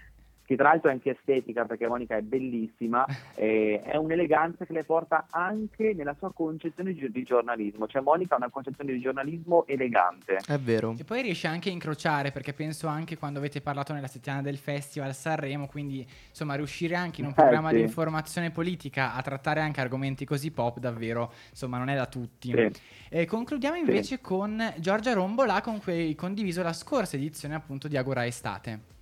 che 0.44 0.56
tra 0.56 0.68
l'altro 0.68 0.90
è 0.90 0.92
anche 0.92 1.10
estetica 1.10 1.64
perché 1.64 1.86
Monica 1.86 2.16
è 2.16 2.20
bellissima, 2.20 3.04
eh, 3.34 3.80
è 3.82 3.96
un'eleganza 3.96 4.64
che 4.64 4.72
le 4.72 4.84
porta 4.84 5.26
anche 5.30 5.94
nella 5.94 6.14
sua 6.18 6.32
concezione 6.32 6.92
di 6.92 7.22
giornalismo, 7.22 7.86
cioè 7.86 8.02
Monica 8.02 8.34
ha 8.34 8.38
una 8.38 8.50
concezione 8.50 8.92
di 8.92 9.00
giornalismo 9.00 9.66
elegante. 9.66 10.38
È 10.46 10.58
vero. 10.58 10.94
E 10.98 11.04
poi 11.04 11.22
riesce 11.22 11.46
anche 11.46 11.68
a 11.68 11.72
incrociare 11.72 12.30
perché 12.30 12.52
penso 12.52 12.86
anche 12.86 13.16
quando 13.16 13.38
avete 13.38 13.60
parlato 13.60 13.92
nella 13.92 14.06
settimana 14.06 14.42
del 14.42 14.58
festival 14.58 15.14
Sanremo, 15.14 15.66
quindi 15.66 16.06
insomma 16.28 16.54
riuscire 16.54 16.94
anche 16.94 17.20
in 17.20 17.26
un 17.28 17.32
programma 17.32 17.68
eh, 17.68 17.72
sì. 17.72 17.76
di 17.78 17.82
informazione 17.82 18.50
politica 18.50 19.14
a 19.14 19.22
trattare 19.22 19.60
anche 19.60 19.80
argomenti 19.80 20.24
così 20.24 20.50
pop 20.50 20.78
davvero 20.78 21.32
insomma 21.50 21.78
non 21.78 21.88
è 21.88 21.94
da 21.94 22.06
tutti. 22.06 22.50
Sì. 22.50 22.70
E 23.08 23.26
concludiamo 23.26 23.76
invece 23.76 24.16
sì. 24.16 24.20
con 24.20 24.74
Giorgia 24.78 25.12
Rombola 25.12 25.60
con 25.60 25.80
cui 25.80 25.92
hai 25.92 26.14
condiviso 26.14 26.62
la 26.62 26.72
scorsa 26.72 27.16
edizione 27.16 27.54
appunto 27.54 27.88
di 27.88 27.96
Agora 27.96 28.26
Estate. 28.26 28.92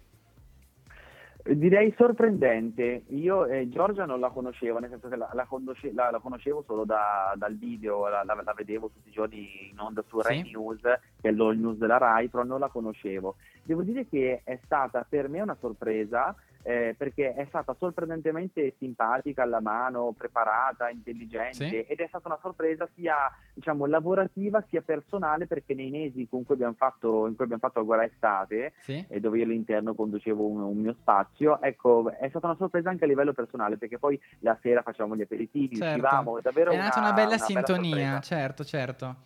Direi 1.44 1.92
sorprendente. 1.96 3.02
Io 3.08 3.46
eh, 3.46 3.68
Giorgia 3.68 4.04
non 4.04 4.20
la 4.20 4.30
conoscevo, 4.30 4.78
nel 4.78 4.90
senso 4.90 5.08
che 5.08 5.16
la, 5.16 5.28
la, 5.32 5.44
conosce, 5.44 5.92
la, 5.92 6.10
la 6.10 6.20
conoscevo 6.20 6.62
solo 6.64 6.84
da, 6.84 7.34
dal 7.36 7.56
video, 7.56 8.08
la, 8.08 8.24
vedevo 8.56 8.90
tutti 8.90 9.08
i 9.08 9.12
giorni 9.12 9.70
in 9.70 9.78
onda 9.78 10.04
su 10.06 10.20
sì. 10.20 10.28
Rai 10.28 10.42
News, 10.42 10.80
che 10.80 11.00
è 11.20 11.28
il 11.28 11.58
news 11.58 11.78
della 11.78 11.98
Rai, 11.98 12.28
però 12.28 12.44
non 12.44 12.60
la 12.60 12.68
conoscevo. 12.68 13.36
Devo 13.64 13.82
dire 13.82 14.06
che 14.08 14.42
è 14.44 14.58
stata 14.64 15.04
per 15.08 15.28
me 15.28 15.40
una 15.40 15.56
sorpresa 15.58 16.34
eh, 16.62 16.94
perché 16.96 17.34
è 17.34 17.44
stata 17.48 17.74
sorprendentemente 17.78 18.74
simpatica 18.78 19.42
alla 19.42 19.60
mano, 19.60 20.14
preparata, 20.16 20.90
intelligente 20.90 21.52
sì. 21.52 21.80
ed 21.80 21.98
è 21.98 22.06
stata 22.08 22.28
una 22.28 22.38
sorpresa 22.40 22.88
sia 22.94 23.30
diciamo, 23.52 23.86
lavorativa 23.86 24.64
sia 24.68 24.80
personale 24.80 25.46
perché 25.46 25.74
nei 25.74 25.90
mesi 25.90 26.26
con 26.28 26.44
cui 26.44 26.54
abbiamo 26.54 26.74
fatto, 26.74 27.26
in 27.26 27.34
cui 27.34 27.44
abbiamo 27.44 27.62
fatto 27.62 27.80
Agora 27.80 28.04
Estate 28.04 28.72
sì. 28.80 29.04
e 29.08 29.20
dove 29.20 29.38
io 29.38 29.44
all'interno 29.44 29.94
conducevo 29.94 30.46
un, 30.46 30.60
un, 30.60 30.76
mio 30.78 30.94
spazio, 31.00 31.60
ecco, 31.60 32.12
è 32.18 32.28
stata 32.28 32.46
una 32.46 32.56
sorpresa 32.56 32.90
anche 32.90 33.04
a 33.04 33.08
livello 33.08 33.32
personale 33.32 33.76
perché 33.76 33.98
poi 33.98 34.20
la 34.40 34.56
sera 34.60 34.82
facevamo 34.82 35.16
gli 35.16 35.22
aperitivi, 35.22 35.76
certo. 35.76 36.04
uscivamo, 36.04 36.40
davvero 36.40 36.70
È 36.70 36.76
nata 36.76 37.00
una, 37.00 37.08
una 37.08 37.16
bella 37.16 37.34
una 37.34 37.44
sintonia, 37.44 37.94
bella 37.94 38.20
certo, 38.20 38.64
certo. 38.64 39.16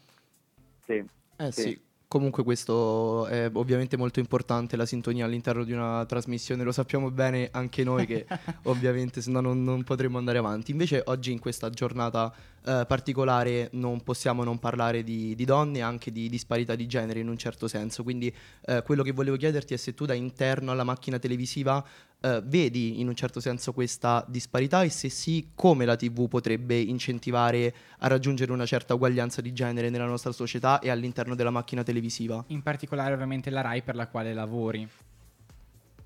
Sì. 0.84 1.04
Eh 1.38 1.52
sì. 1.52 1.62
sì. 1.62 1.84
Comunque 2.08 2.44
questo 2.44 3.26
è 3.26 3.50
ovviamente 3.52 3.96
molto 3.96 4.20
importante, 4.20 4.76
la 4.76 4.86
sintonia 4.86 5.24
all'interno 5.24 5.64
di 5.64 5.72
una 5.72 6.04
trasmissione, 6.06 6.62
lo 6.62 6.70
sappiamo 6.70 7.10
bene 7.10 7.48
anche 7.50 7.82
noi 7.82 8.06
che 8.06 8.26
ovviamente 8.64 9.20
se 9.20 9.30
no 9.32 9.40
non, 9.40 9.64
non, 9.64 9.82
potremmo 9.82 10.16
andare 10.16 10.38
avanti. 10.38 10.70
Invece 10.70 11.02
oggi 11.06 11.32
in 11.32 11.40
questa 11.40 11.68
giornata 11.68 12.32
eh, 12.66 12.84
particolare 12.86 13.68
non 13.72 14.02
possiamo 14.02 14.42
non 14.42 14.58
parlare 14.58 15.04
di, 15.04 15.36
di, 15.36 15.44
donne 15.44 15.78
e 15.78 15.82
anche 15.82 16.10
di 16.10 16.28
disparità 16.28 16.74
di 16.74 16.86
genere 16.86 17.20
in 17.20 17.28
un 17.28 17.36
certo 17.36 17.68
senso, 17.68 18.02
quindi 18.02 18.34
eh, 18.66 18.82
quello 18.82 19.04
che 19.04 19.12
volevo 19.12 19.36
chiederti 19.36 19.74
è 19.74 19.76
se 19.76 19.94
tu 19.94 20.04
da 20.04 20.14
interno 20.14 20.72
alla 20.72 20.82
macchina 20.82 21.20
televisiva 21.20 21.84
eh, 22.20 22.42
vedi 22.44 23.00
in 23.00 23.06
un 23.06 23.14
certo 23.14 23.38
senso 23.38 23.72
questa 23.72 24.24
disparità 24.26 24.82
e 24.82 24.88
se 24.88 25.08
sì, 25.08 25.50
come 25.54 25.84
la 25.84 25.94
TV 25.94 26.26
potrebbe 26.26 26.76
incentivare 26.76 27.72
a 27.98 28.08
raggiungere 28.08 28.50
una 28.50 28.66
certa 28.66 28.94
uguaglianza 28.94 29.40
di 29.40 29.52
genere 29.52 29.88
nella 29.88 30.06
nostra 30.06 30.32
società 30.32 30.80
e 30.80 30.90
all'interno 30.90 31.36
della 31.36 31.50
macchina 31.50 31.84
televisiva. 31.84 32.42
In 32.48 32.62
particolare 32.62 33.14
ovviamente 33.14 33.48
la 33.50 33.60
RAI 33.60 33.82
per 33.82 33.94
la 33.94 34.08
quale 34.08 34.34
lavori. 34.34 34.88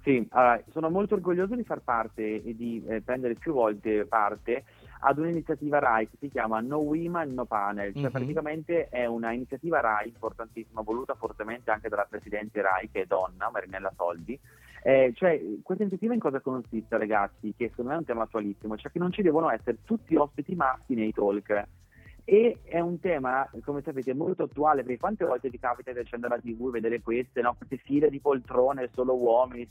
Sì, 0.02 0.26
allora, 0.30 0.62
sono 0.72 0.88
molto 0.88 1.14
orgoglioso 1.14 1.54
di 1.54 1.62
far 1.62 1.80
parte 1.80 2.42
e 2.42 2.56
di 2.56 2.82
eh, 2.86 3.02
prendere 3.02 3.34
più 3.34 3.52
volte 3.52 4.06
parte 4.06 4.64
ad 5.00 5.18
un'iniziativa 5.18 5.78
RAI 5.78 6.08
che 6.08 6.16
si 6.20 6.28
chiama 6.28 6.60
No 6.60 6.78
Women 6.78 7.34
No 7.34 7.44
Panel, 7.44 7.92
cioè 7.92 8.02
mm-hmm. 8.02 8.10
praticamente 8.10 8.88
è 8.88 9.06
un'iniziativa 9.06 9.80
RAI 9.80 10.08
importantissima, 10.08 10.82
voluta 10.82 11.14
fortemente 11.14 11.70
anche 11.70 11.88
dalla 11.88 12.06
Presidente 12.08 12.60
RAI 12.60 12.90
che 12.90 13.02
è 13.02 13.06
donna, 13.06 13.50
Marinella 13.50 13.92
Soldi, 13.96 14.38
eh, 14.82 15.12
cioè, 15.14 15.38
questa 15.62 15.82
iniziativa 15.82 16.14
in 16.14 16.20
cosa 16.20 16.40
consiste, 16.40 16.96
ragazzi? 16.96 17.52
Che 17.56 17.68
secondo 17.68 17.90
me 17.90 17.96
è 17.96 18.00
un 18.00 18.06
tema 18.06 18.22
attualissimo, 18.22 18.76
cioè 18.76 18.90
che 18.90 18.98
non 18.98 19.12
ci 19.12 19.22
devono 19.22 19.50
essere 19.50 19.78
tutti 19.84 20.16
ospiti 20.16 20.54
maschi 20.54 20.94
nei 20.94 21.12
talk. 21.12 21.66
E 22.24 22.58
è 22.64 22.80
un 22.80 23.00
tema, 23.00 23.48
come 23.64 23.82
sapete, 23.82 24.14
molto 24.14 24.44
attuale, 24.44 24.82
perché 24.82 24.98
quante 24.98 25.24
volte 25.24 25.48
vi 25.48 25.58
capita 25.58 25.92
di 25.92 25.98
accendere 25.98 26.34
la 26.34 26.40
TV 26.40 26.68
e 26.68 26.70
vedere 26.70 27.00
queste, 27.00 27.40
no? 27.40 27.54
queste 27.56 27.76
file 27.78 28.10
di 28.10 28.20
poltrone 28.20 28.88
solo 28.92 29.16
uomini, 29.16 29.68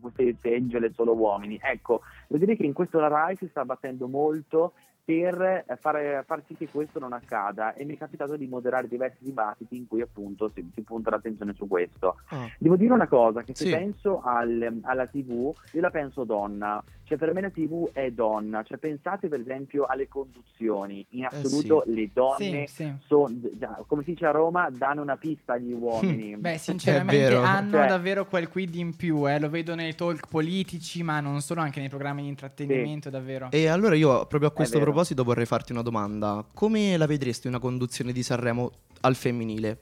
queste 0.00 0.36
seggiole 0.40 0.92
solo 0.92 1.14
uomini. 1.14 1.58
Ecco, 1.62 2.02
devo 2.28 2.44
dire 2.44 2.56
che 2.56 2.66
in 2.66 2.72
questo 2.72 2.98
la 2.98 3.08
RAI 3.08 3.36
si 3.36 3.48
sta 3.48 3.64
battendo 3.64 4.08
molto 4.08 4.72
per 5.04 5.66
fare, 5.80 6.24
far 6.26 6.42
sì 6.46 6.54
che 6.54 6.66
questo 6.68 6.98
non 6.98 7.12
accada 7.12 7.74
e 7.74 7.84
mi 7.84 7.94
è 7.94 7.98
capitato 7.98 8.36
di 8.36 8.46
moderare 8.46 8.88
diversi 8.88 9.18
dibattiti 9.22 9.76
in 9.76 9.86
cui 9.86 10.00
appunto 10.00 10.50
si, 10.54 10.66
si 10.74 10.80
punta 10.80 11.10
l'attenzione 11.10 11.52
su 11.52 11.68
questo. 11.68 12.16
Oh. 12.30 12.50
Devo 12.58 12.76
dire 12.76 12.94
una 12.94 13.06
cosa, 13.06 13.42
che 13.42 13.54
se 13.54 13.66
sì. 13.66 13.70
penso 13.70 14.22
al, 14.22 14.80
alla 14.82 15.06
TV, 15.06 15.52
io 15.72 15.80
la 15.80 15.90
penso 15.90 16.24
donna, 16.24 16.82
cioè 17.02 17.18
per 17.18 17.34
me 17.34 17.42
la 17.42 17.50
TV 17.50 17.90
è 17.92 18.10
donna, 18.12 18.62
cioè 18.62 18.78
pensate 18.78 19.28
per 19.28 19.40
esempio 19.40 19.84
alle 19.84 20.08
conduzioni, 20.08 21.04
in 21.10 21.26
assoluto 21.26 21.82
eh 21.82 21.86
sì. 21.86 21.94
le 21.94 22.10
donne 22.10 22.66
sì, 22.66 22.92
sono, 23.06 23.34
come 23.86 24.04
si 24.04 24.12
dice 24.12 24.24
a 24.24 24.30
Roma, 24.30 24.70
danno 24.70 25.02
una 25.02 25.18
pista 25.18 25.52
agli 25.52 25.72
uomini. 25.76 26.34
Beh 26.38 26.56
sinceramente 26.56 27.34
hanno 27.34 27.72
cioè, 27.72 27.88
davvero 27.88 28.24
quel 28.24 28.48
quid 28.48 28.74
in 28.74 28.96
più, 28.96 29.28
eh? 29.28 29.38
lo 29.38 29.50
vedo 29.50 29.74
nei 29.74 29.94
talk 29.94 30.28
politici 30.28 31.02
ma 31.02 31.20
non 31.20 31.42
solo, 31.42 31.60
anche 31.60 31.80
nei 31.80 31.90
programmi 31.90 32.22
di 32.22 32.28
intrattenimento 32.28 33.10
davvero. 33.10 33.48
E 33.50 33.66
allora 33.66 33.94
io 33.94 34.24
proprio 34.24 34.48
a 34.48 34.52
questo 34.52 34.78
proposito 34.78 34.93
proposito 34.94 35.24
vorrei 35.24 35.44
farti 35.44 35.72
una 35.72 35.82
domanda. 35.82 36.46
Come 36.54 36.96
la 36.96 37.06
vedresti 37.06 37.48
una 37.48 37.58
conduzione 37.58 38.12
di 38.12 38.22
Sanremo 38.22 38.70
al 39.00 39.16
femminile? 39.16 39.80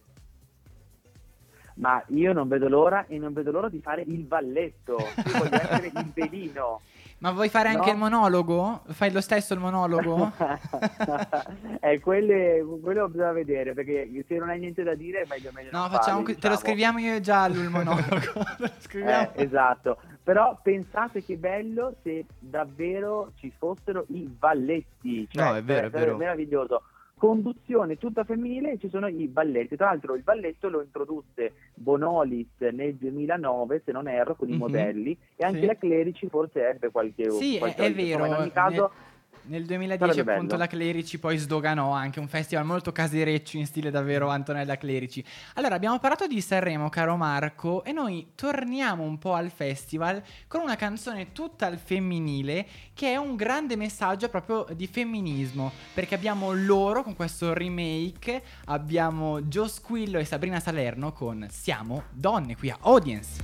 Ma 1.74 2.02
io 2.08 2.32
non 2.32 2.48
vedo 2.48 2.68
l'ora 2.68 3.06
e 3.06 3.18
non 3.18 3.32
vedo 3.32 3.50
l'ora 3.50 3.68
di 3.68 3.80
fare 3.80 4.02
il 4.06 4.26
valletto. 4.26 4.96
Io 4.98 5.38
voglio 5.38 5.54
essere 5.54 5.86
il 5.86 6.12
velino. 6.14 6.80
Ma 7.22 7.30
vuoi 7.30 7.48
fare 7.48 7.68
anche 7.68 7.86
no? 7.86 7.92
il 7.92 7.98
monologo? 7.98 8.82
Fai 8.88 9.12
lo 9.12 9.20
stesso 9.20 9.54
il 9.54 9.60
monologo? 9.60 10.32
eh, 11.80 12.00
quelle, 12.00 12.66
quello 12.82 13.08
bisogna 13.08 13.30
vedere 13.30 13.74
perché 13.74 14.10
se 14.26 14.36
non 14.38 14.48
hai 14.48 14.58
niente 14.58 14.82
da 14.82 14.96
dire 14.96 15.20
è 15.20 15.26
meglio 15.28 15.50
meglio 15.54 15.68
No, 15.70 15.88
facciamo, 15.88 16.18
farli, 16.18 16.34
diciamo. 16.34 16.40
te 16.40 16.48
lo 16.48 16.56
scriviamo 16.56 16.98
io 16.98 17.14
e 17.14 17.20
giallo 17.20 17.60
il 17.60 17.70
monologo. 17.70 18.44
eh, 18.92 19.30
esatto. 19.34 19.98
Però 20.20 20.58
pensate 20.60 21.22
che 21.22 21.36
bello 21.36 21.94
se 22.02 22.24
davvero 22.40 23.30
ci 23.36 23.52
fossero 23.56 24.04
i 24.08 24.22
balletti. 24.22 25.28
Cioè, 25.30 25.44
no, 25.44 25.54
è 25.54 25.62
vero, 25.62 25.86
è 25.86 25.90
vero. 25.90 26.16
meraviglioso 26.16 26.82
conduzione 27.22 27.98
tutta 27.98 28.24
femminile 28.24 28.72
e 28.72 28.78
ci 28.78 28.88
sono 28.88 29.06
i 29.06 29.28
balletti. 29.28 29.76
Tra 29.76 29.86
l'altro 29.86 30.16
il 30.16 30.24
balletto 30.24 30.68
lo 30.68 30.80
introdusse 30.80 31.52
Bonolis 31.74 32.58
nel 32.72 32.96
2009, 32.96 33.82
se 33.84 33.92
non 33.92 34.08
erro, 34.08 34.34
con 34.34 34.48
mm-hmm. 34.48 34.56
i 34.56 34.60
mhm. 34.60 34.66
modelli 34.68 35.16
e 35.36 35.44
anche 35.44 35.60
sì. 35.60 35.66
la 35.66 35.76
Clerici 35.76 36.28
forse 36.28 36.66
ebbe 36.66 36.90
qualche... 36.90 37.30
Sì, 37.30 37.58
qualche 37.58 37.84
è, 37.84 37.90
è 37.90 37.94
vero. 37.94 38.26
in 38.26 38.32
ogni 38.32 38.50
caso... 38.50 38.90
Ne 38.92 39.10
nel 39.44 39.64
2010 39.64 40.20
appunto 40.20 40.56
la 40.56 40.66
Clerici 40.66 41.18
poi 41.18 41.36
sdoganò 41.36 41.90
anche 41.90 42.20
un 42.20 42.28
festival 42.28 42.64
molto 42.64 42.92
casereccio 42.92 43.56
in 43.56 43.66
stile 43.66 43.90
davvero 43.90 44.28
Antonella 44.28 44.76
Clerici. 44.76 45.24
Allora 45.54 45.74
abbiamo 45.74 45.98
parlato 45.98 46.26
di 46.26 46.40
Sanremo 46.40 46.88
caro 46.88 47.16
Marco 47.16 47.84
e 47.84 47.92
noi 47.92 48.32
torniamo 48.34 49.02
un 49.02 49.18
po' 49.18 49.34
al 49.34 49.50
festival 49.50 50.22
con 50.46 50.60
una 50.60 50.76
canzone 50.76 51.32
tutta 51.32 51.66
al 51.66 51.78
femminile 51.78 52.66
che 52.94 53.12
è 53.12 53.16
un 53.16 53.36
grande 53.36 53.76
messaggio 53.76 54.28
proprio 54.28 54.66
di 54.74 54.86
femminismo 54.86 55.72
perché 55.94 56.14
abbiamo 56.14 56.52
loro 56.52 57.02
con 57.02 57.14
questo 57.14 57.52
remake, 57.52 58.42
abbiamo 58.66 59.42
Joe 59.42 59.68
Squillo 59.68 60.18
e 60.18 60.24
Sabrina 60.24 60.60
Salerno 60.60 61.12
con 61.12 61.46
Siamo 61.50 62.04
donne 62.10 62.56
qui 62.56 62.70
a 62.70 62.78
Audience. 62.80 63.40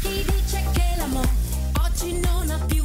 Chi 0.00 0.24
dice 0.24 0.64
che 0.72 0.96
l'amore 0.96 1.28
oggi 1.82 2.20
non 2.20 2.50
ha 2.50 2.64
più 2.64 2.77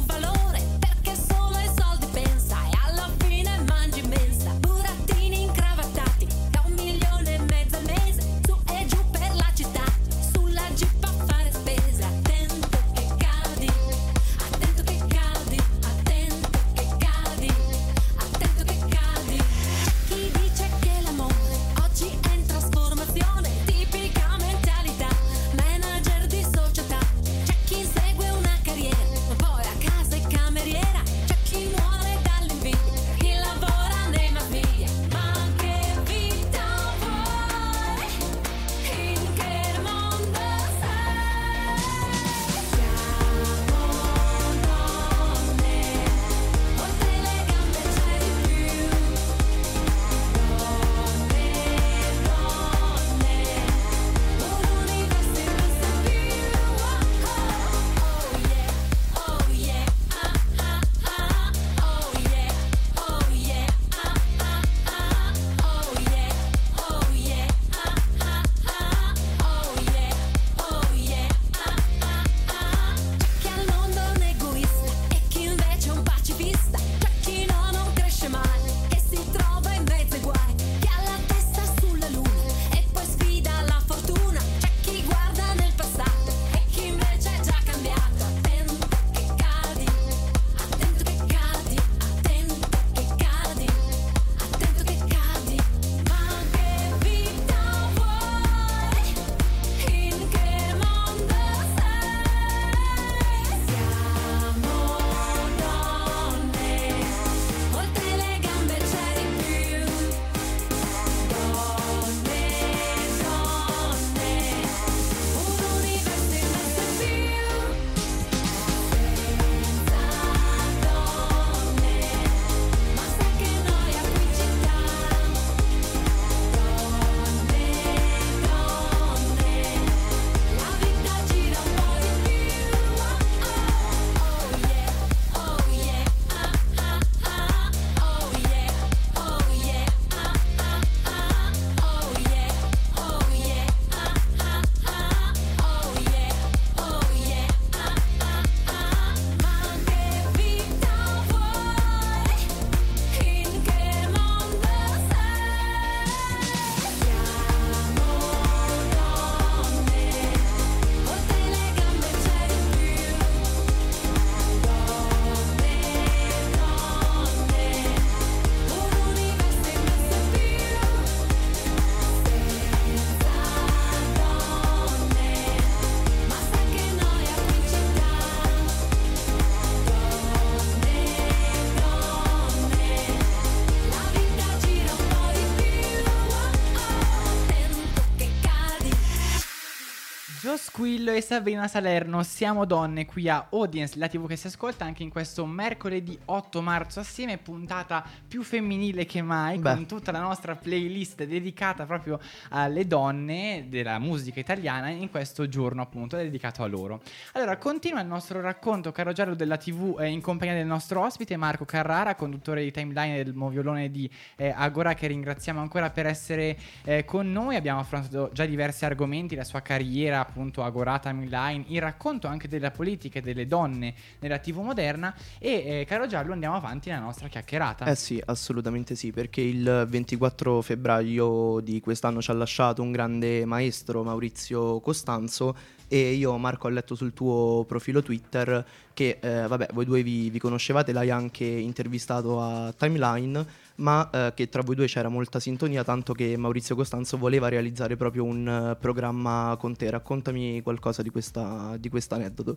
e 191.16 191.20
Sabrina 191.20 191.68
Salerno, 191.68 192.24
siamo 192.24 192.64
donne 192.64 193.06
qui 193.06 193.28
a 193.28 193.46
Audience, 193.50 193.96
la 193.98 194.08
TV 194.08 194.26
che 194.26 194.34
si 194.34 194.48
ascolta 194.48 194.84
anche 194.84 195.04
in 195.04 195.10
questo 195.10 195.46
mercoledì 195.46 196.18
8 196.24 196.60
marzo 196.60 196.98
assieme, 196.98 197.38
puntata 197.38 198.04
più 198.26 198.42
femminile 198.42 199.04
che 199.06 199.22
mai, 199.22 199.58
Beh. 199.58 199.74
con 199.74 199.86
tutta 199.86 200.10
la 200.10 200.18
nostra 200.18 200.56
playlist 200.56 201.22
dedicata 201.24 201.84
proprio 201.84 202.18
alle 202.50 202.86
donne 202.88 203.66
della 203.68 204.00
musica 204.00 204.40
italiana 204.40 204.88
in 204.88 205.08
questo 205.08 205.46
giorno 205.46 205.82
appunto 205.82 206.16
dedicato 206.16 206.64
a 206.64 206.66
loro. 206.66 207.00
Allora, 207.34 207.58
continua 207.58 208.00
il 208.00 208.08
nostro 208.08 208.40
racconto, 208.40 208.90
caro 208.90 209.12
Giallo 209.12 209.34
della 209.34 209.56
TV, 209.56 209.96
eh, 210.00 210.08
in 210.08 210.20
compagnia 210.20 210.54
del 210.54 210.66
nostro 210.66 211.04
ospite 211.04 211.36
Marco 211.36 211.64
Carrara, 211.64 212.16
conduttore 212.16 212.64
di 212.64 212.72
Timeline 212.72 213.22
del 213.22 213.34
moviolone 213.34 213.90
di 213.90 214.10
eh, 214.34 214.52
Agora, 214.56 214.94
che 214.94 215.06
ringraziamo 215.06 215.60
ancora 215.60 215.90
per 215.90 216.06
essere 216.06 216.56
eh, 216.82 217.04
con 217.04 217.30
noi. 217.30 217.54
Abbiamo 217.54 217.78
affrontato 217.78 218.30
già 218.32 218.46
diversi 218.46 218.84
argomenti, 218.84 219.36
la 219.36 219.44
sua 219.44 219.60
carriera 219.60 220.18
appunto 220.18 220.64
Agora 220.64 220.92
Timeline, 221.04 221.64
il 221.68 221.80
racconto 221.82 222.28
anche 222.28 222.48
della 222.48 222.70
politica 222.70 223.18
e 223.18 223.22
delle 223.22 223.46
donne 223.46 223.94
nella 224.20 224.38
TV 224.38 224.60
moderna 224.60 225.14
e 225.38 225.80
eh, 225.80 225.84
caro 225.86 226.06
Giallo 226.06 226.32
andiamo 226.32 226.56
avanti 226.56 226.88
nella 226.88 227.02
nostra 227.02 227.28
chiacchierata. 227.28 227.84
Eh 227.84 227.94
sì, 227.94 228.22
assolutamente 228.24 228.94
sì, 228.94 229.10
perché 229.10 229.42
il 229.42 229.86
24 229.86 230.62
febbraio 230.62 231.60
di 231.60 231.80
quest'anno 231.80 232.22
ci 232.22 232.30
ha 232.30 232.34
lasciato 232.34 232.80
un 232.80 232.90
grande 232.90 233.44
maestro 233.44 234.02
Maurizio 234.02 234.80
Costanzo 234.80 235.54
e 235.88 236.12
io 236.12 236.36
Marco 236.38 236.66
ho 236.66 236.70
letto 236.70 236.94
sul 236.94 237.12
tuo 237.12 237.64
profilo 237.68 238.02
Twitter 238.02 238.64
che 238.94 239.18
eh, 239.20 239.46
vabbè 239.46 239.68
voi 239.72 239.84
due 239.84 240.02
vi, 240.02 240.30
vi, 240.30 240.38
conoscevate, 240.38 240.92
l'hai 240.92 241.10
anche 241.10 241.44
intervistato 241.44 242.40
a 242.40 242.72
Timeline 242.72 243.46
ma 243.76 244.08
eh, 244.10 244.32
che 244.34 244.48
tra 244.48 244.62
voi 244.62 244.74
due 244.74 244.86
c'era 244.86 245.08
molta 245.08 245.40
sintonia 245.40 245.82
tanto 245.82 246.12
che 246.12 246.36
Maurizio 246.36 246.74
Costanzo 246.74 247.16
voleva 247.16 247.48
realizzare 247.48 247.96
proprio 247.96 248.24
un 248.24 248.72
uh, 248.72 248.78
programma 248.80 249.56
con 249.58 249.74
te, 249.76 249.90
raccontami 249.90 250.62
qualcosa 250.62 251.02
di 251.02 251.10
questo 251.10 252.14
aneddoto. 252.14 252.56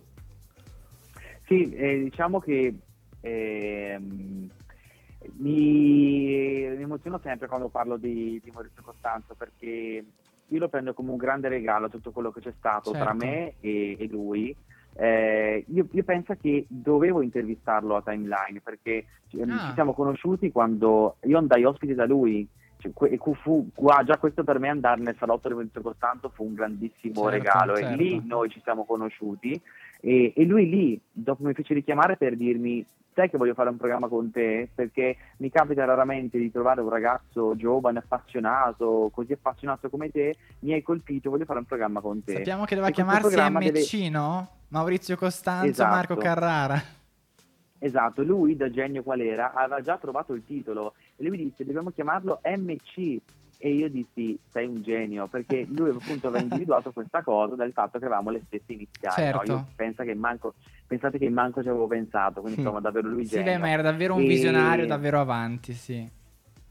Sì, 1.45 1.73
eh, 1.73 2.03
diciamo 2.03 2.39
che 2.39 2.75
eh, 3.21 3.97
mi, 3.99 4.49
mi, 5.37 6.33
emoziono 6.81 7.19
sempre 7.23 7.47
quando 7.47 7.69
parlo 7.69 7.97
di, 7.97 8.39
di 8.43 8.51
Maurizio 8.51 8.81
Costanzo 8.83 9.33
perché 9.33 10.05
io 10.49 10.59
lo 10.59 10.69
prendo 10.69 10.93
come 10.93 11.11
un 11.11 11.17
grande 11.17 11.47
regalo 11.47 11.89
tutto 11.89 12.11
quello 12.11 12.31
che 12.31 12.41
c'è 12.41 12.53
stato 12.57 12.91
certo. 12.91 13.05
tra 13.05 13.13
me 13.13 13.55
e, 13.59 13.95
e 13.97 14.07
lui. 14.07 14.55
Eh, 14.99 15.63
io, 15.67 15.87
io, 15.91 16.03
penso 16.03 16.35
che 16.41 16.65
dovevo 16.67 17.21
intervistarlo 17.21 17.95
a 17.95 18.01
Timeline 18.01 18.61
perché 18.63 19.05
ah. 19.39 19.67
ci 19.67 19.73
siamo 19.75 19.93
conosciuti 19.93 20.51
quando 20.51 21.17
io 21.23 21.37
andai 21.37 21.63
ospite 21.63 21.93
da 21.93 22.05
lui. 22.05 22.47
Cioè, 22.79 22.91
fu, 23.41 23.67
già 24.05 24.17
questo 24.17 24.43
per 24.43 24.59
me 24.59 24.69
andare 24.69 25.01
nel 25.01 25.15
salotto 25.17 25.47
di 25.47 25.55
Maurizio 25.55 25.81
Costanzo 25.81 26.29
fu 26.29 26.45
un 26.45 26.53
grandissimo 26.53 27.23
certo, 27.23 27.29
regalo 27.29 27.75
certo. 27.75 27.93
e 27.93 27.95
lì 27.95 28.21
noi 28.23 28.49
ci 28.49 28.61
siamo 28.63 28.85
conosciuti 28.85 29.59
e, 29.99 30.33
e, 30.35 30.43
lui 30.45 30.69
lì 30.69 31.01
dopo 31.11 31.43
mi 31.43 31.53
fece 31.53 31.73
richiamare 31.73 32.17
per 32.17 32.35
dirmi 32.35 32.85
sai 33.17 33.31
che 33.31 33.37
voglio 33.37 33.55
fare 33.55 33.69
un 33.69 33.77
programma 33.77 34.07
con 34.07 34.29
te 34.29 34.69
perché 34.73 35.17
mi 35.37 35.49
capita 35.49 35.85
raramente 35.85 36.37
di 36.37 36.51
trovare 36.51 36.81
un 36.81 36.89
ragazzo 36.89 37.55
giovane, 37.55 37.97
appassionato, 37.97 39.09
così 39.11 39.33
appassionato 39.33 39.89
come 39.89 40.11
te, 40.11 40.35
mi 40.59 40.73
hai 40.73 40.83
colpito, 40.83 41.31
voglio 41.31 41.45
fare 41.45 41.57
un 41.57 41.65
programma 41.65 41.99
con 41.99 42.23
te. 42.23 42.33
Sappiamo 42.33 42.65
che 42.65 42.75
doveva 42.75 42.93
chiamarsi 42.93 43.35
MC, 43.35 43.91
deve... 43.91 44.09
no? 44.09 44.49
Maurizio 44.67 45.15
Costanzo, 45.17 45.67
esatto. 45.67 45.95
Marco 45.95 46.15
Carrara. 46.15 46.79
Esatto, 47.79 48.23
lui 48.23 48.55
da 48.55 48.69
genio 48.69 49.01
qual 49.03 49.19
era 49.19 49.53
aveva 49.53 49.81
già 49.81 49.97
trovato 49.97 50.33
il 50.33 50.43
titolo 50.45 50.93
e 51.15 51.23
lui 51.23 51.37
mi 51.37 51.43
disse 51.43 51.63
dobbiamo 51.63 51.91
chiamarlo 51.91 52.41
MC 52.43 53.19
e 53.59 53.73
io 53.73 53.89
dissi 53.89 54.37
sei 54.51 54.67
un 54.67 54.81
genio 54.83 55.27
perché 55.27 55.65
lui 55.69 55.89
appunto 55.89 56.27
aveva 56.27 56.43
individuato 56.43 56.91
questa 56.91 57.23
cosa 57.23 57.55
dal 57.55 57.71
fatto 57.71 57.97
che 57.97 58.05
avevamo 58.05 58.29
le 58.29 58.43
stesse 58.45 58.73
iniziali 58.73 59.15
certo. 59.15 59.51
no? 59.51 59.67
pensa 59.75 60.03
che 60.03 60.13
manco, 60.13 60.53
pensate 60.85 61.17
che 61.17 61.29
manco 61.29 61.61
ci 61.63 61.69
avevo 61.69 61.87
pensato 61.87 62.41
quindi 62.41 62.59
insomma 62.59 62.79
davvero 62.79 63.07
lui 63.07 63.25
genio 63.25 63.45
sì 63.45 63.51
beh, 63.51 63.57
ma 63.57 63.69
era 63.69 63.81
davvero 63.81 64.13
un 64.13 64.21
e... 64.21 64.27
visionario 64.27 64.85
davvero 64.85 65.19
avanti 65.19 65.73
sì 65.73 66.15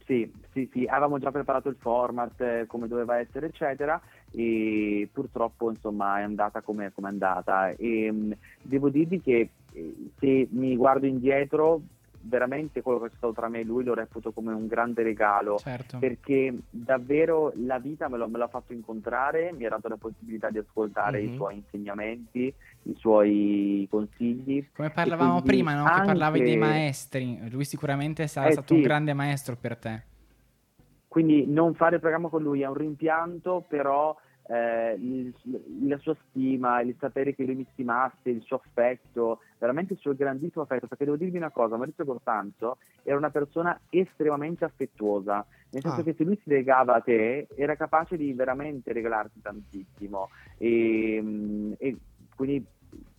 sì, 0.07 0.33
sì, 0.53 0.69
sì, 0.73 0.85
avevamo 0.85 1.19
già 1.19 1.33
preparato 1.33 1.69
il 1.69 1.75
format, 1.81 2.41
eh, 2.41 2.65
come 2.69 2.87
doveva 2.87 3.19
essere, 3.19 3.47
eccetera, 3.47 4.01
e 4.31 5.09
purtroppo 5.13 5.69
insomma 5.69 6.21
è 6.21 6.23
andata 6.23 6.61
come 6.61 6.87
è 6.87 6.93
andata. 7.03 7.71
E, 7.71 8.13
mh, 8.13 8.37
devo 8.63 8.89
dirvi 8.89 9.21
che 9.21 9.51
eh, 9.73 9.95
se 10.17 10.47
mi 10.53 10.77
guardo 10.77 11.07
indietro 11.07 11.81
veramente 12.29 12.83
quello 12.83 13.01
che 13.01 13.07
è 13.07 13.11
stato 13.17 13.33
tra 13.33 13.49
me 13.49 13.61
e 13.61 13.65
lui 13.65 13.85
lo 13.85 13.95
reputo 13.95 14.33
come 14.33 14.53
un 14.53 14.67
grande 14.67 15.03
regalo 15.03 15.57
certo. 15.59 15.99
perché 15.99 16.55
davvero 16.71 17.53
la 17.57 17.79
vita 17.79 18.09
me, 18.09 18.17
lo, 18.17 18.29
me, 18.29 18.39
l'ha 18.39 18.49
fatto 18.49 18.73
incontrare, 18.73 19.53
mi 19.53 19.65
ha 19.65 19.71
dato 19.71 19.89
la 19.89 19.97
possibilità 19.97 20.51
di 20.51 20.59
ascoltare 20.59 21.19
mm-hmm. 21.19 21.27
i 21.27 21.31
mhm. 21.31 21.37
suoi 21.37 21.55
insegnamenti, 21.57 22.55
i 22.83 22.95
suoi 22.97 23.87
consigli. 23.91 24.69
Come 24.75 24.91
parlavamo 24.91 25.43
prima, 25.43 25.75
no? 25.75 25.85
anche... 25.85 26.01
che 26.01 26.07
parlavi 26.07 26.43
dei 26.43 26.57
maestri, 26.57 27.51
lui 27.51 27.65
sicuramente 27.65 28.27
sarà 28.27 28.49
eh, 28.49 28.53
stato 28.53 28.69
sì. 28.69 28.75
un 28.75 28.83
grande 28.83 29.13
maestro 29.13 29.57
per 29.57 29.77
te. 29.77 30.03
Quindi 31.09 31.47
non 31.47 31.75
fare 31.75 31.95
il 31.95 32.01
programma 32.01 32.29
con 32.29 32.43
lui 32.43 32.61
è 32.61 32.67
un 32.67 32.75
rimpianto, 32.75 33.65
però 33.67 34.15
eh, 34.49 34.95
il, 34.99 35.35
la 35.83 35.99
sua 35.99 36.17
stima, 36.29 36.81
il 36.81 36.95
sapere 36.99 37.35
che 37.35 37.45
lui 37.45 37.57
mi 37.57 37.67
stimasse, 37.73 38.31
il 38.31 38.43
suo 38.43 38.61
affetto, 38.65 39.41
veramente 39.59 39.95
il 39.95 39.99
suo 39.99 40.15
grandissimo 40.15 40.63
affetto, 40.63 40.87
perché 40.87 41.05
devo 41.05 41.17
dirvi 41.17 41.37
una 41.37 41.51
cosa, 41.51 41.77
Maurizio 41.77 42.05
Costanzo 42.05 42.79
era 43.03 43.17
una 43.17 43.31
persona 43.31 43.79
estremamente 43.91 44.65
affettuosa, 44.65 45.45
nel 45.71 45.83
senso 45.83 46.01
ah. 46.01 46.05
che 46.05 46.15
se 46.17 46.25
lui 46.25 46.39
si 46.43 46.51
legava 46.51 46.95
a 46.95 47.01
te 47.01 47.49
era 47.57 47.75
capace 47.77 48.17
di 48.17 48.33
veramente 48.33 48.93
regalarti 48.93 49.41
tantissimo 49.41 50.29
e, 50.59 51.19
mm, 51.21 51.73
e 51.79 51.97
quindi 52.35 52.65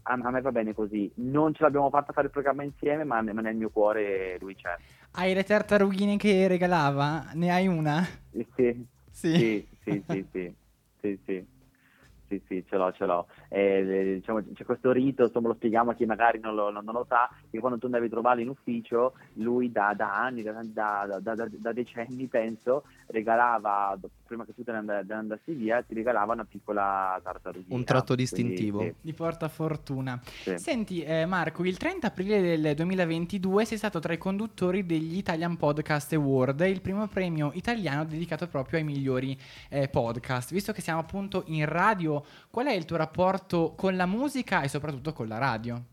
a, 0.03 0.13
a, 0.13 0.31
me 0.31 0.41
va 0.41 0.51
bene 0.51 0.73
così, 0.73 1.11
non 1.15 1.53
ce 1.53 1.63
l'abbiamo 1.63 1.89
fatta 1.89 2.13
fare 2.13 2.27
il 2.27 2.33
programma 2.33 2.63
insieme 2.63 3.03
ma, 3.03 3.21
ma 3.21 3.41
nel 3.41 3.55
mio 3.55 3.69
cuore 3.69 4.37
lui 4.39 4.55
c'è. 4.55 4.75
Hai 5.11 5.33
le 5.33 5.43
tartarughine 5.43 6.15
che 6.15 6.47
regalava? 6.47 7.31
Ne 7.33 7.51
hai 7.51 7.67
una? 7.67 8.05
Sì, 8.31 8.47
sì, 8.55 8.85
sì, 9.11 9.67
sì, 9.83 10.03
sì. 10.07 10.25
sì 10.31 10.55
sì, 11.15 11.19
sì. 11.25 11.56
Sì, 12.27 12.41
sì, 12.47 12.63
ce 12.67 12.75
l'ho, 12.75 12.91
ce 12.91 13.05
l'ho. 13.05 13.27
Eh, 13.47 14.15
diciamo, 14.15 14.43
c'è 14.53 14.65
questo 14.65 14.91
rito, 14.91 15.23
insomma, 15.23 15.47
lo 15.47 15.53
spieghiamo 15.53 15.91
a 15.91 15.93
chi 15.93 16.05
magari 16.05 16.39
non 16.39 16.55
lo, 16.55 16.69
non, 16.69 16.83
non 16.83 16.93
lo, 16.93 17.05
sa, 17.07 17.29
che 17.49 17.59
quando 17.59 17.77
tu 17.77 17.85
andavi 17.85 18.07
a 18.07 18.09
trovarlo 18.09 18.41
in 18.41 18.49
ufficio, 18.49 19.13
lui 19.33 19.71
da, 19.71 19.93
da 19.95 20.13
anni, 20.13 20.43
da, 20.43 20.61
da, 20.61 21.19
da, 21.19 21.71
decenni, 21.71 22.27
penso, 22.27 22.83
regalava, 23.07 23.97
prima 24.25 24.45
che 24.45 24.53
tu 24.53 24.63
te 24.63 24.73
ne 24.73 25.05
andassi 25.07 25.53
via, 25.53 25.81
ti 25.81 25.93
regalava 25.93 26.33
una 26.33 26.43
piccola 26.43 27.19
tartarughina. 27.23 27.73
Un 27.73 27.83
tratto 27.85 28.13
distintivo. 28.13 28.79
Quindi, 28.79 28.95
sì. 28.99 29.05
Di 29.05 29.13
porta 29.13 29.47
fortuna. 29.47 30.19
Sì. 30.23 30.57
Senti, 30.57 31.01
eh, 31.03 31.25
Marco, 31.25 31.63
il 31.63 31.77
30 31.77 32.07
aprile 32.07 32.59
del 32.59 32.75
2022 32.75 33.63
sei 33.63 33.77
stato 33.77 33.99
tra 33.99 34.11
i 34.11 34.17
conduttori 34.17 34.85
degli 34.85 35.17
Italian 35.17 35.55
Podcast 35.55 36.11
Award, 36.13 36.59
il 36.61 36.81
primo 36.81 37.07
premio 37.07 37.51
italiano 37.53 38.03
dedicato 38.03 38.47
proprio 38.47 38.79
ai 38.79 38.85
migliori 38.85 39.37
eh, 39.69 39.87
podcast. 39.87 40.51
Visto 40.51 40.73
che 40.73 40.81
siamo 40.81 40.99
appunto 40.99 41.43
in 41.47 41.65
radio 41.65 42.16
qual 42.49 42.67
è 42.67 42.73
il 42.73 42.85
tuo 42.85 42.97
rapporto 42.97 43.73
con 43.75 43.95
la 43.95 44.05
musica 44.05 44.61
e 44.61 44.67
soprattutto 44.67 45.13
con 45.13 45.27
la 45.27 45.37
radio? 45.37 45.83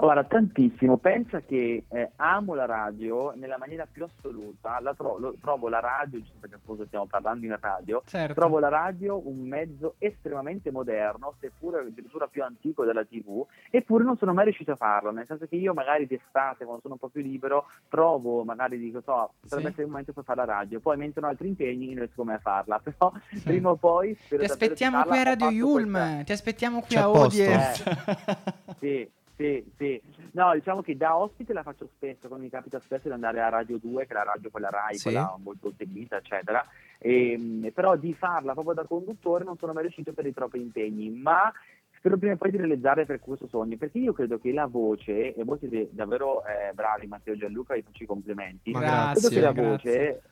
Allora, 0.00 0.24
tantissimo. 0.24 0.96
Pensa 0.96 1.42
che 1.42 1.84
eh, 1.86 2.10
amo 2.16 2.54
la 2.54 2.64
radio 2.64 3.32
nella 3.36 3.58
maniera 3.58 3.86
più 3.90 4.04
assoluta. 4.04 4.80
La 4.80 4.94
tro- 4.94 5.18
lo, 5.18 5.34
trovo 5.42 5.68
la 5.68 5.80
radio, 5.80 6.18
giusto 6.18 6.38
perché 6.40 6.54
appunto 6.54 6.86
stiamo 6.86 7.04
parlando 7.04 7.44
in 7.44 7.56
radio, 7.60 8.02
certo. 8.06 8.32
trovo 8.32 8.58
la 8.58 8.68
radio 8.68 9.20
un 9.28 9.40
mezzo 9.40 9.96
estremamente 9.98 10.70
moderno, 10.70 11.34
seppure 11.38 11.80
addirittura 11.80 12.28
più 12.28 12.42
antico 12.42 12.86
della 12.86 13.04
TV, 13.04 13.44
eppure 13.70 14.04
non 14.04 14.16
sono 14.16 14.32
mai 14.32 14.44
riuscito 14.44 14.72
a 14.72 14.76
farlo. 14.76 15.10
Nel 15.10 15.26
senso 15.26 15.46
che 15.46 15.56
io 15.56 15.74
magari 15.74 16.06
d'estate, 16.06 16.64
quando 16.64 16.80
sono 16.80 16.94
un 16.94 17.00
po' 17.00 17.08
più 17.08 17.20
libero, 17.20 17.66
trovo, 17.90 18.42
magari 18.42 18.78
dico, 18.78 19.02
so, 19.02 19.34
potrebbe 19.38 19.64
sì. 19.64 19.68
essere 19.68 19.82
il 19.82 19.90
momento 19.90 20.14
per 20.14 20.24
fare 20.24 20.38
la 20.38 20.46
radio. 20.46 20.80
Poi 20.80 20.96
mentre 20.96 21.22
ho 21.22 21.28
altri 21.28 21.48
impegni 21.48 21.88
non 21.88 21.96
riesco 21.96 22.24
mai 22.24 22.36
a 22.36 22.38
farla. 22.38 22.80
Però 22.82 23.12
sì. 23.32 23.42
prima 23.42 23.68
o 23.68 23.76
poi... 23.76 24.16
Ti 24.28 24.36
aspettiamo 24.36 25.02
qui 25.02 25.18
a 25.18 25.22
Radio 25.24 25.50
Yulm, 25.50 25.92
questa... 25.92 26.22
ti 26.22 26.32
aspettiamo 26.32 26.80
qui 26.80 26.94
C'è 26.94 27.00
a 27.00 27.04
Audience. 27.04 27.84
Eh, 27.84 28.74
sì. 28.78 29.10
Sì, 29.40 29.64
sì. 29.78 29.98
No, 30.32 30.52
diciamo 30.52 30.82
che 30.82 30.98
da 30.98 31.16
ospite 31.16 31.54
la 31.54 31.62
faccio 31.62 31.88
spesso, 31.94 32.28
quando 32.28 32.44
mi 32.44 32.50
capita 32.50 32.78
spesso 32.78 33.08
di 33.08 33.14
andare 33.14 33.40
a 33.40 33.48
Radio 33.48 33.78
2, 33.78 34.04
che 34.04 34.12
è 34.12 34.14
la 34.14 34.24
radio 34.24 34.50
quella 34.50 34.68
Rai, 34.68 34.96
sì. 34.96 35.04
quella 35.04 35.34
molto 35.42 35.72
seguita, 35.74 36.18
eccetera. 36.18 36.62
E, 36.98 37.32
ehm, 37.32 37.70
però 37.72 37.96
di 37.96 38.12
farla 38.12 38.52
proprio 38.52 38.74
da 38.74 38.84
conduttore 38.84 39.44
non 39.44 39.56
sono 39.56 39.72
mai 39.72 39.84
riuscito 39.84 40.12
per 40.12 40.26
i 40.26 40.34
troppi 40.34 40.60
impegni, 40.60 41.08
ma 41.08 41.50
spero 41.96 42.18
prima 42.18 42.34
o 42.34 42.36
poi 42.36 42.50
di 42.50 42.58
realizzare 42.58 43.06
per 43.06 43.18
questo 43.18 43.46
sogno, 43.48 43.78
perché 43.78 43.96
io 43.96 44.12
credo 44.12 44.38
che 44.38 44.52
la 44.52 44.66
voce, 44.66 45.34
e 45.34 45.42
voi 45.42 45.56
siete 45.58 45.88
davvero 45.90 46.44
eh, 46.44 46.74
bravi 46.74 47.06
Matteo 47.06 47.34
Gianluca, 47.34 47.72
vi 47.72 47.82
faccio 47.82 48.02
i 48.02 48.06
complimenti, 48.06 48.72
ma 48.72 48.80
grazie, 48.80 49.30
credo 49.30 49.52
che 49.52 49.60
la 49.60 49.68
voce... 49.68 50.22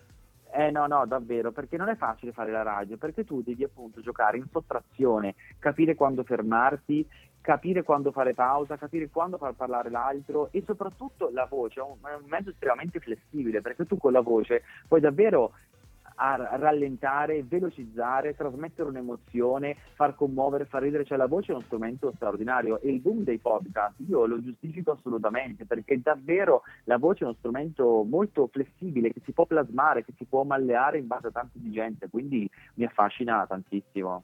Eh 0.51 0.71
no, 0.71 0.87
no, 0.87 1.07
davvero, 1.07 1.53
perché 1.53 1.77
non 1.77 1.89
è 1.89 1.97
facile 1.97 2.33
fare 2.33 2.51
la 2.51 2.63
radio, 2.63 2.97
perché 2.97 3.25
tu 3.25 3.43
devi 3.43 3.65
appunto 3.65 4.01
giocare 4.01 4.39
in 4.39 4.47
sottrazione, 4.51 5.35
capire 5.59 5.95
quando 5.95 6.25
fermarti, 6.25 7.07
capire 7.41 7.83
quando 7.83 8.13
fare 8.13 8.35
pausa, 8.35 8.77
capire 8.77 9.09
quando 9.09 9.39
far 9.39 9.55
parlare 9.55 9.91
l'altro 9.91 10.49
e 10.51 10.63
soprattutto 10.67 11.31
la 11.33 11.47
voce 11.47 11.81
è 11.81 11.83
un, 11.83 11.97
mezzo 12.27 12.51
estremamente 12.51 13.01
flessibile 13.01 13.63
perché 13.63 13.87
tu 13.87 13.97
con 13.97 14.13
la 14.13 14.21
voce 14.21 14.65
puoi 14.87 15.01
davvero 15.01 15.53
a 16.19 16.57
rallentare, 16.57 17.43
velocizzare, 17.45 18.35
trasmettere 18.35 18.89
un'emozione, 18.89 19.77
far 19.95 20.15
commuovere, 20.15 20.67
far 20.67 20.83
ridere, 20.83 21.05
cioè 21.05 21.17
la 21.17 21.27
voce 21.27 21.53
è 21.53 21.55
uno 21.55 21.65
strumento 21.65 22.13
straordinario 22.15 22.81
e 22.81 22.91
il 22.91 23.01
boom 23.01 23.23
dei 23.23 23.39
podcast 23.39 23.95
io 24.09 24.27
lo 24.27 24.43
giustifico 24.43 24.93
assolutamente 24.93 25.65
perché 25.65 26.01
davvero 26.01 26.63
la 26.85 26.99
voce 26.99 27.25
è 27.25 27.27
uno 27.27 27.37
strumento 27.39 28.05
molto 28.09 28.49
flessibile 28.49 29.13
che 29.13 29.21
si 29.25 29.33
può 29.33 29.47
plasmare, 29.47 30.05
che 30.05 30.13
si 30.17 30.25
può 30.25 30.43
malleare 30.43 30.99
in 30.99 31.07
base 31.07 31.29
a 31.29 31.31
tanti 31.31 31.61
di 31.61 31.71
gente, 31.71 32.09
quindi 32.09 32.49
mi 32.75 32.85
affascina 32.85 33.47
tantissimo. 33.47 34.23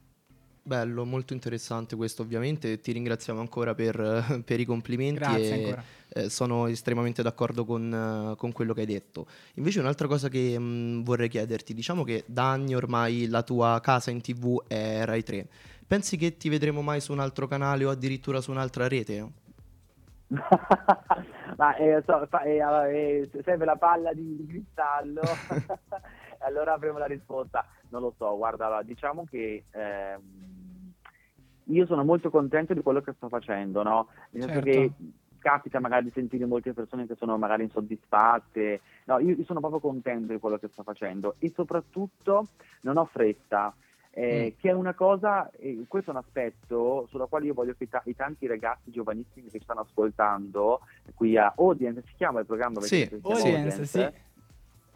Bello, 0.66 1.04
molto 1.04 1.34
interessante 1.34 1.94
questo 1.94 2.22
ovviamente, 2.22 2.80
ti 2.80 2.92
ringraziamo 2.92 3.38
ancora 3.38 3.74
per, 3.74 4.40
per 4.46 4.60
i 4.60 4.64
complimenti 4.64 5.18
Grazie 5.18 5.76
e 5.76 5.76
eh, 6.08 6.30
sono 6.30 6.68
estremamente 6.68 7.22
d'accordo 7.22 7.66
con, 7.66 8.34
con, 8.38 8.50
quello 8.52 8.72
che 8.72 8.80
hai 8.80 8.86
detto. 8.86 9.26
Invece 9.56 9.80
un'altra 9.80 10.08
cosa 10.08 10.30
che 10.30 10.58
mh, 10.58 10.62
mm, 10.62 11.02
vorrei 11.02 11.28
chiederti, 11.28 11.74
diciamo 11.74 12.02
che 12.02 12.24
da 12.24 12.50
anni 12.50 12.74
ormai 12.74 13.28
la 13.28 13.42
tua 13.42 13.78
casa 13.82 14.10
in 14.10 14.22
tv 14.22 14.64
è 14.66 15.04
Rai 15.04 15.22
3, 15.22 15.46
pensi 15.86 16.16
che 16.16 16.38
ti 16.38 16.48
vedremo 16.48 16.80
mai 16.80 17.02
su 17.02 17.12
un 17.12 17.20
altro 17.20 17.46
canale 17.46 17.84
o 17.84 17.90
addirittura 17.90 18.40
su 18.40 18.50
un'altra 18.50 18.88
rete? 18.88 19.28
Ma 21.58 21.76
eh, 21.76 22.02
so, 22.06 22.26
fa, 22.30 22.40
eh, 22.40 22.56
eh, 22.56 23.42
serve 23.42 23.66
la 23.66 23.76
palla 23.76 24.14
di, 24.14 24.34
di 24.34 24.46
cristallo, 24.46 25.20
allora 26.40 26.72
avremo 26.72 26.96
la 26.96 27.04
risposta. 27.04 27.66
Non 27.90 28.00
lo 28.00 28.14
so, 28.16 28.34
guarda, 28.34 28.80
diciamo 28.82 29.24
che 29.30 29.64
ehm, 29.70 30.53
io 31.64 31.86
sono 31.86 32.04
molto 32.04 32.30
contento 32.30 32.74
di 32.74 32.82
quello 32.82 33.00
che 33.00 33.12
sto 33.12 33.28
facendo, 33.28 33.82
no? 33.82 34.08
Nel 34.30 34.42
senso 34.42 34.62
certo. 34.62 34.70
che 34.70 34.92
capita 35.44 35.78
magari 35.78 36.04
di 36.04 36.10
sentire 36.14 36.46
molte 36.46 36.72
persone 36.72 37.06
che 37.06 37.16
sono 37.16 37.36
magari 37.36 37.64
insoddisfatte, 37.64 38.80
no, 39.04 39.18
io, 39.18 39.34
io 39.36 39.44
sono 39.44 39.60
proprio 39.60 39.80
contento 39.80 40.32
di 40.32 40.38
quello 40.38 40.58
che 40.58 40.68
sto 40.68 40.82
facendo 40.82 41.34
e 41.38 41.52
soprattutto 41.54 42.48
non 42.80 42.96
ho 42.96 43.04
fretta. 43.04 43.74
Eh, 44.16 44.54
mm. 44.54 44.60
che 44.60 44.68
è 44.70 44.72
una 44.72 44.94
cosa, 44.94 45.50
eh, 45.58 45.86
questo 45.88 46.10
è 46.10 46.14
un 46.14 46.20
aspetto 46.20 47.04
sulla 47.08 47.26
quale 47.26 47.46
io 47.46 47.52
voglio 47.52 47.74
che 47.76 47.88
ta- 47.88 48.00
i 48.04 48.14
tanti 48.14 48.46
ragazzi 48.46 48.92
giovanissimi 48.92 49.50
che 49.50 49.58
stanno 49.60 49.80
ascoltando 49.80 50.82
qui 51.16 51.36
a 51.36 51.52
Audience, 51.56 52.04
si 52.06 52.14
chiama 52.14 52.38
il 52.38 52.46
programma? 52.46 52.80
Sì, 52.82 53.08
Audience, 53.10 53.48
Audience, 53.48 53.84
sì. 53.86 54.08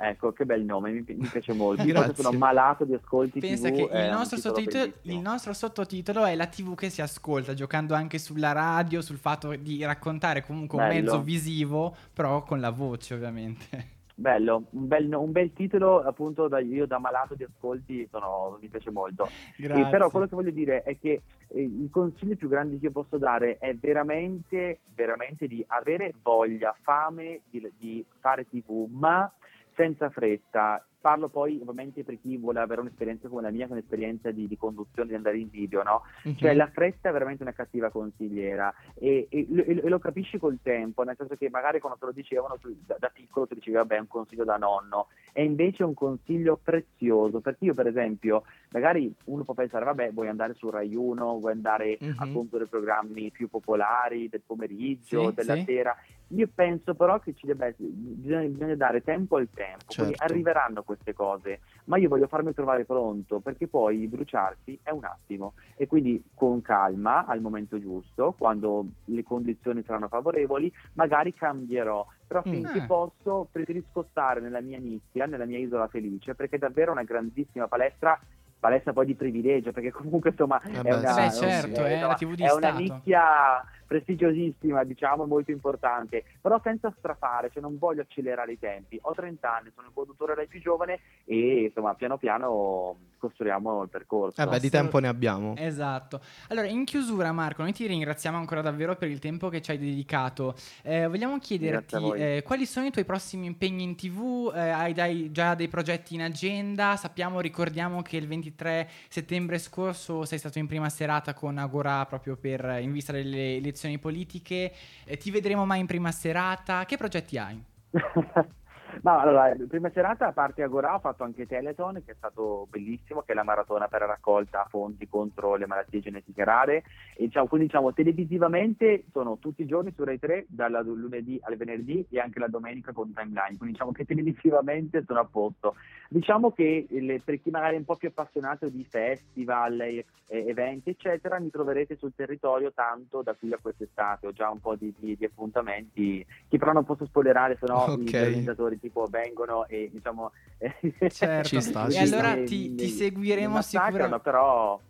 Ecco, 0.01 0.33
che 0.33 0.45
bel 0.45 0.63
nome, 0.63 0.93
mi, 0.93 1.05
mi 1.07 1.27
piace 1.27 1.53
molto. 1.53 1.83
Io 1.83 2.15
sono 2.15 2.31
malato 2.39 2.85
di 2.85 2.95
ascolti 2.95 3.41
Pensa 3.41 3.69
TV, 3.69 3.75
che 3.75 3.99
il 3.99 4.11
nostro, 4.11 4.39
sottotitolo, 4.39 4.93
il 5.03 5.19
nostro, 5.19 5.53
sottotitolo, 5.53 6.25
è 6.25 6.37
la 6.37 6.47
TV 6.47 6.77
che 6.77 6.89
si 6.89 7.03
ascolta, 7.03 7.53
giocando 7.53 7.95
anche 7.95 8.19
sulla 8.19 8.53
radio, 8.53 9.01
sul 9.01 9.17
fatto 9.17 9.57
di 9.57 9.85
raccontare 9.85 10.45
comunque 10.45 10.79
bello. 10.79 10.95
un 10.95 11.01
mezzo 11.01 11.23
visivo, 11.23 11.97
però 12.13 12.45
con 12.45 12.61
la 12.61 12.71
voce 12.71 13.15
ovviamente. 13.15 13.97
Bello, 14.15 14.65
un 14.71 14.87
bel, 14.89 15.13
un 15.15 15.31
bel 15.31 15.53
titolo 15.53 16.03
appunto 16.03 16.49
da, 16.49 16.59
io 16.59 16.87
da 16.87 16.99
malato 16.99 17.35
di 17.35 17.45
ascolti 17.45 18.07
sono, 18.11 18.59
mi 18.61 18.69
piace 18.69 18.91
molto. 18.91 19.29
E 19.57 19.69
però 19.91 20.11
quello 20.11 20.27
che 20.27 20.35
voglio 20.35 20.51
dire 20.51 20.83
è 20.83 20.97
che 20.99 21.23
eh, 21.47 21.63
il 21.63 21.89
consiglio 21.91 22.35
più 22.35 22.49
grande 22.49 22.79
che 22.79 22.87
io 22.87 22.93
posso 22.93 23.17
dare 23.17 23.59
è 23.59 23.75
veramente, 23.75 24.81
veramente 24.95 25.47
di 25.47 25.65
avere 25.69 26.15
voglia, 26.21 26.75
fame 26.83 27.43
di, 27.49 27.69
di 27.79 28.05
fare 28.19 28.49
tv, 28.49 28.89
ma 28.91 29.33
senza 29.79 30.11
fretta. 30.11 30.85
Parlo 31.01 31.29
poi 31.29 31.61
ovviamente 31.61 32.03
per 32.03 32.19
chi 32.21 32.37
vuole 32.37 32.59
avere 32.59 32.81
un'esperienza 32.81 33.29
come 33.29 33.43
la 33.43 33.53
mia, 33.53 33.69
un'esperienza 33.71 34.33
di, 34.33 34.49
di 34.49 34.57
conduzione, 34.57 35.11
di 35.11 35.15
andare 35.15 35.39
in 35.39 35.49
video, 35.49 35.85
no? 35.85 36.03
Uh-huh. 36.25 36.35
Cioè 36.35 36.55
la 36.55 36.67
fretta 36.67 37.09
è 37.09 37.13
veramente 37.13 37.45
una 37.45 37.53
cattiva 37.53 37.89
consigliera 37.89 38.75
e, 38.95 39.29
e, 39.31 39.47
e, 39.49 39.81
e, 39.85 39.89
lo 39.89 40.01
capisci 40.01 40.39
col 40.39 40.59
tempo, 40.61 41.05
nel 41.05 41.15
senso 41.17 41.37
che 41.37 41.49
magari 41.51 41.79
quando 41.79 42.01
te 42.01 42.07
lo 42.07 42.13
dicevano 42.13 42.59
tu, 42.59 42.77
da, 42.85 42.97
da, 42.99 43.11
piccolo 43.11 43.47
tu 43.47 43.55
dicevi 43.55 43.77
vabbè 43.77 43.95
è 43.95 44.01
un 44.01 44.09
consiglio 44.09 44.43
da 44.43 44.57
nonno, 44.57 45.07
è 45.39 45.43
invece 45.43 45.85
un 45.85 45.95
consiglio 45.95 46.59
prezioso, 46.61 47.39
perché 47.39 47.67
io 47.67 47.75
per 47.75 47.87
esempio, 47.87 48.43
magari 48.71 49.15
uno 49.27 49.45
può 49.45 49.55
pensare 49.55 49.85
vabbè 49.85 50.11
vuoi 50.11 50.27
andare 50.27 50.55
su 50.55 50.69
Rai 50.69 50.97
1, 50.97 51.39
vuoi 51.39 51.53
andare 51.53 51.97
uh-huh. 52.01 52.15
a 52.17 52.29
condurre 52.33 52.67
programmi 52.67 53.31
più 53.31 53.49
popolari 53.49 54.29
del 54.29 54.43
pomeriggio, 54.45 55.29
sì, 55.29 55.35
della 55.35 55.55
sì. 55.55 55.63
sera, 55.63 55.97
io 56.31 56.49
penso 56.53 56.95
però 56.95 57.21
che 57.21 57.35
ci 57.37 57.47
debba 57.47 57.67
essere, 57.67 57.89
bisogna, 57.89 58.49
bisogna 58.49 58.75
dare 58.75 59.01
tempo 59.05 59.37
al 59.37 59.49
tempo, 59.55 59.85
certo. 59.87 60.03
quindi 60.03 60.17
arriveranno 60.19 60.83
queste 60.83 61.15
cose, 61.15 61.61
ma 61.85 61.99
io 61.99 62.09
voglio 62.09 62.27
farmi 62.27 62.53
trovare 62.53 62.85
pronto 62.85 63.39
perché 63.39 63.69
poi 63.69 64.09
bruciarsi 64.09 64.77
è 64.83 64.91
un 64.91 65.05
attimo 65.05 65.53
e 65.77 65.87
quindi 65.87 66.21
con 66.35 66.61
calma 66.63 67.27
al 67.27 67.41
momento 67.41 67.79
giusto, 67.79 68.35
quando 68.37 68.87
le 69.05 69.23
condizioni 69.23 69.85
saranno 69.85 70.09
favorevoli, 70.09 70.73
magari 70.95 71.33
cambierò, 71.33 72.05
però 72.29 72.43
finché 72.43 72.83
mm. 72.83 72.87
posso 72.87 73.49
preferisco 73.51 74.07
stare 74.11 74.41
nella 74.41 74.61
mia 74.61 74.79
nicchia, 74.79 75.27
nella 75.27 75.47
mia 75.47 75.59
isola 75.59 75.89
felice, 75.89 76.35
perché 76.35 76.57
è 76.57 76.59
davvero 76.59 76.93
una 76.93 77.03
grandissima 77.03 77.67
palestra 77.67 78.21
palestra 78.61 78.93
poi 78.93 79.07
di 79.07 79.15
privilegio 79.15 79.71
perché 79.71 79.93
comunque 79.93 80.31
insomma 80.31 80.61
eh 80.63 80.83
beh, 80.83 80.89
è 80.89 80.95
una, 80.97 81.15
beh, 81.15 81.31
certo, 81.31 81.85
è, 81.85 81.93
insomma, 81.93 82.35
è 82.37 82.53
una 82.53 82.73
nicchia 82.73 83.65
prestigiosissima, 83.89 84.85
diciamo, 84.85 85.25
molto 85.25 85.51
importante, 85.51 86.23
però 86.41 86.61
senza 86.63 86.93
strafare, 86.99 87.51
cioè 87.51 87.63
non 87.63 87.79
voglio 87.79 88.03
accelerare 88.03 88.53
i 88.53 88.59
tempi. 88.59 88.99
Ho 89.03 89.15
30 89.15 89.51
anni, 89.53 89.73
sono 89.75 89.89
il 89.89 89.95
conduttore 89.95 90.35
dai 90.35 90.47
più 90.47 90.61
giovane 90.61 91.01
e 91.25 91.65
insomma, 91.65 91.95
piano 91.95 92.19
piano 92.19 92.97
costruiamo 93.19 93.83
il 93.83 93.89
percorso. 93.89 94.41
Eh 94.41 94.47
beh, 94.47 94.61
di 94.61 94.69
tempo 94.69 94.99
ne 94.99 95.09
abbiamo. 95.09 95.55
Esatto. 95.57 96.21
Allora, 96.49 96.67
in 96.67 96.85
chiusura, 96.85 97.33
Marco, 97.33 97.63
noi 97.63 97.73
ti 97.73 97.87
ringraziamo 97.87 98.37
ancora 98.37 98.61
davvero 98.61 98.95
per 98.95 99.09
il 99.09 99.19
tempo 99.19 99.49
che 99.49 99.63
ci 99.63 99.71
hai 99.71 99.79
dedicato. 99.79 100.55
Eh, 100.83 101.07
vogliamo 101.09 101.39
chiederti 101.39 102.13
eh, 102.13 102.43
quali 102.45 102.67
sono 102.67 102.87
i 102.87 102.91
tuoi 102.91 103.07
prossimi 103.07 103.47
impegni 103.47 103.85
in 103.85 103.97
TV? 103.97 104.53
Eh, 104.55 104.69
hai 104.69 104.93
dai, 104.93 105.33
già 105.33 105.55
dei 105.55 105.69
progetti 105.69 106.15
in 106.15 106.23
agenda? 106.23 106.95
Sappiamo, 106.97 107.41
ricordiamo 107.41 108.03
che 108.03 108.19
il 108.19 108.29
23 108.29 108.87
settembre 109.09 109.59
scorso 109.59 110.27
sei 110.27 110.39
stato 110.39 110.59
in 110.59 110.67
prima 110.67 110.91
serata 110.91 111.33
con 111.33 111.57
Agora 111.57 112.05
proprio 112.05 112.37
per 112.37 112.79
in 112.81 112.93
vista 112.93 113.13
delle 113.13 113.57
elezioni 113.57 113.77
elezioni 113.79 113.99
politiche, 113.99 114.73
eh, 115.05 115.17
ti 115.17 115.31
vedremo 115.31 115.65
mai 115.65 115.81
in 115.81 115.87
prima 115.87 116.11
serata? 116.11 116.85
Che 116.85 116.97
progetti 116.97 117.39
hai? 117.39 117.63
Ma 119.03 119.21
allora, 119.21 119.55
prima 119.69 119.91
serata, 119.91 120.27
a 120.27 120.33
parte 120.33 120.63
Agora, 120.63 120.95
ho 120.95 120.99
fatto 120.99 121.25
anche 121.25 121.47
Teleton, 121.47 122.03
che 122.05 122.13
è 122.13 122.15
stato 122.17 122.67
bellissimo, 122.71 123.23
che 123.23 123.33
è 123.33 123.35
la 123.35 123.43
maratona 123.43 123.89
per 123.89 124.01
la 124.01 124.07
raccolta 124.07 124.67
fondi 124.69 125.09
contro 125.09 125.57
le 125.57 125.67
malattie 125.67 126.01
genetiche 126.01 126.45
rare. 126.45 126.83
E, 127.17 127.27
diciamo, 127.27 127.47
quindi 127.47 127.67
diciamo, 127.67 127.93
televisivamente 127.93 129.05
sono 129.13 129.39
tutti 129.39 129.63
i 129.63 129.67
giorni 129.67 129.93
su 129.95 130.05
Rai 130.05 130.19
3, 130.19 130.47
dal 130.49 130.83
lunedì 130.85 131.39
al 131.43 131.57
venerdì 131.57 132.07
e 132.11 132.19
anche 132.19 132.39
la 132.39 132.49
domenica 132.49 132.93
con 132.93 133.13
timeline. 133.13 133.57
Quindi 133.57 133.73
diciamo 133.73 133.93
che 133.93 134.05
televisivamente 134.05 135.05
sono 135.07 135.21
a 135.21 135.29
posto. 135.31 135.75
Diciamo 136.09 136.53
che 136.53 136.87
le, 136.89 137.21
per 137.25 137.41
chi 137.41 137.51
magari 137.51 137.77
è 137.77 137.79
un 137.79 137.85
po' 137.85 137.97
più 137.97 138.09
appassionato 138.09 138.69
di 138.69 138.85
festival, 138.85 139.81
eh, 139.81 140.05
eventi, 140.29 140.91
eccetera, 140.91 141.39
mi 141.39 141.51
troverete 141.51 141.97
sul 141.97 142.13
territorio 142.15 142.73
tanto 142.73 143.23
da 143.23 143.35
qui 143.35 143.53
a 143.53 143.59
quest'estate. 143.61 144.27
Ho 144.27 144.33
già 144.33 144.51
un 144.51 144.61
po' 144.61 144.75
di, 144.75 144.93
di, 144.99 145.17
di 145.17 145.25
appuntamenti, 145.25 146.25
che 146.49 146.59
però 146.59 146.73
non 146.73 146.85
posso 146.85 147.07
spoilerare, 147.07 147.57
se 147.59 147.67
no 147.67 147.83
okay. 147.83 148.05
i 148.05 148.17
organizzatori 148.17 148.78
tipo 148.79 149.07
vengono 149.07 149.67
e 149.67 149.89
diciamo 149.93 150.33
certo. 151.09 151.49
ci 151.49 151.61
sta, 151.61 151.87
e 151.87 151.93
ci 151.93 151.99
allora 151.99 152.33
sta. 152.33 152.45
Ti, 152.45 152.75
ti 152.75 152.89
seguiremo 152.89 153.63
sicuramente 153.63 154.21
però 154.21 154.81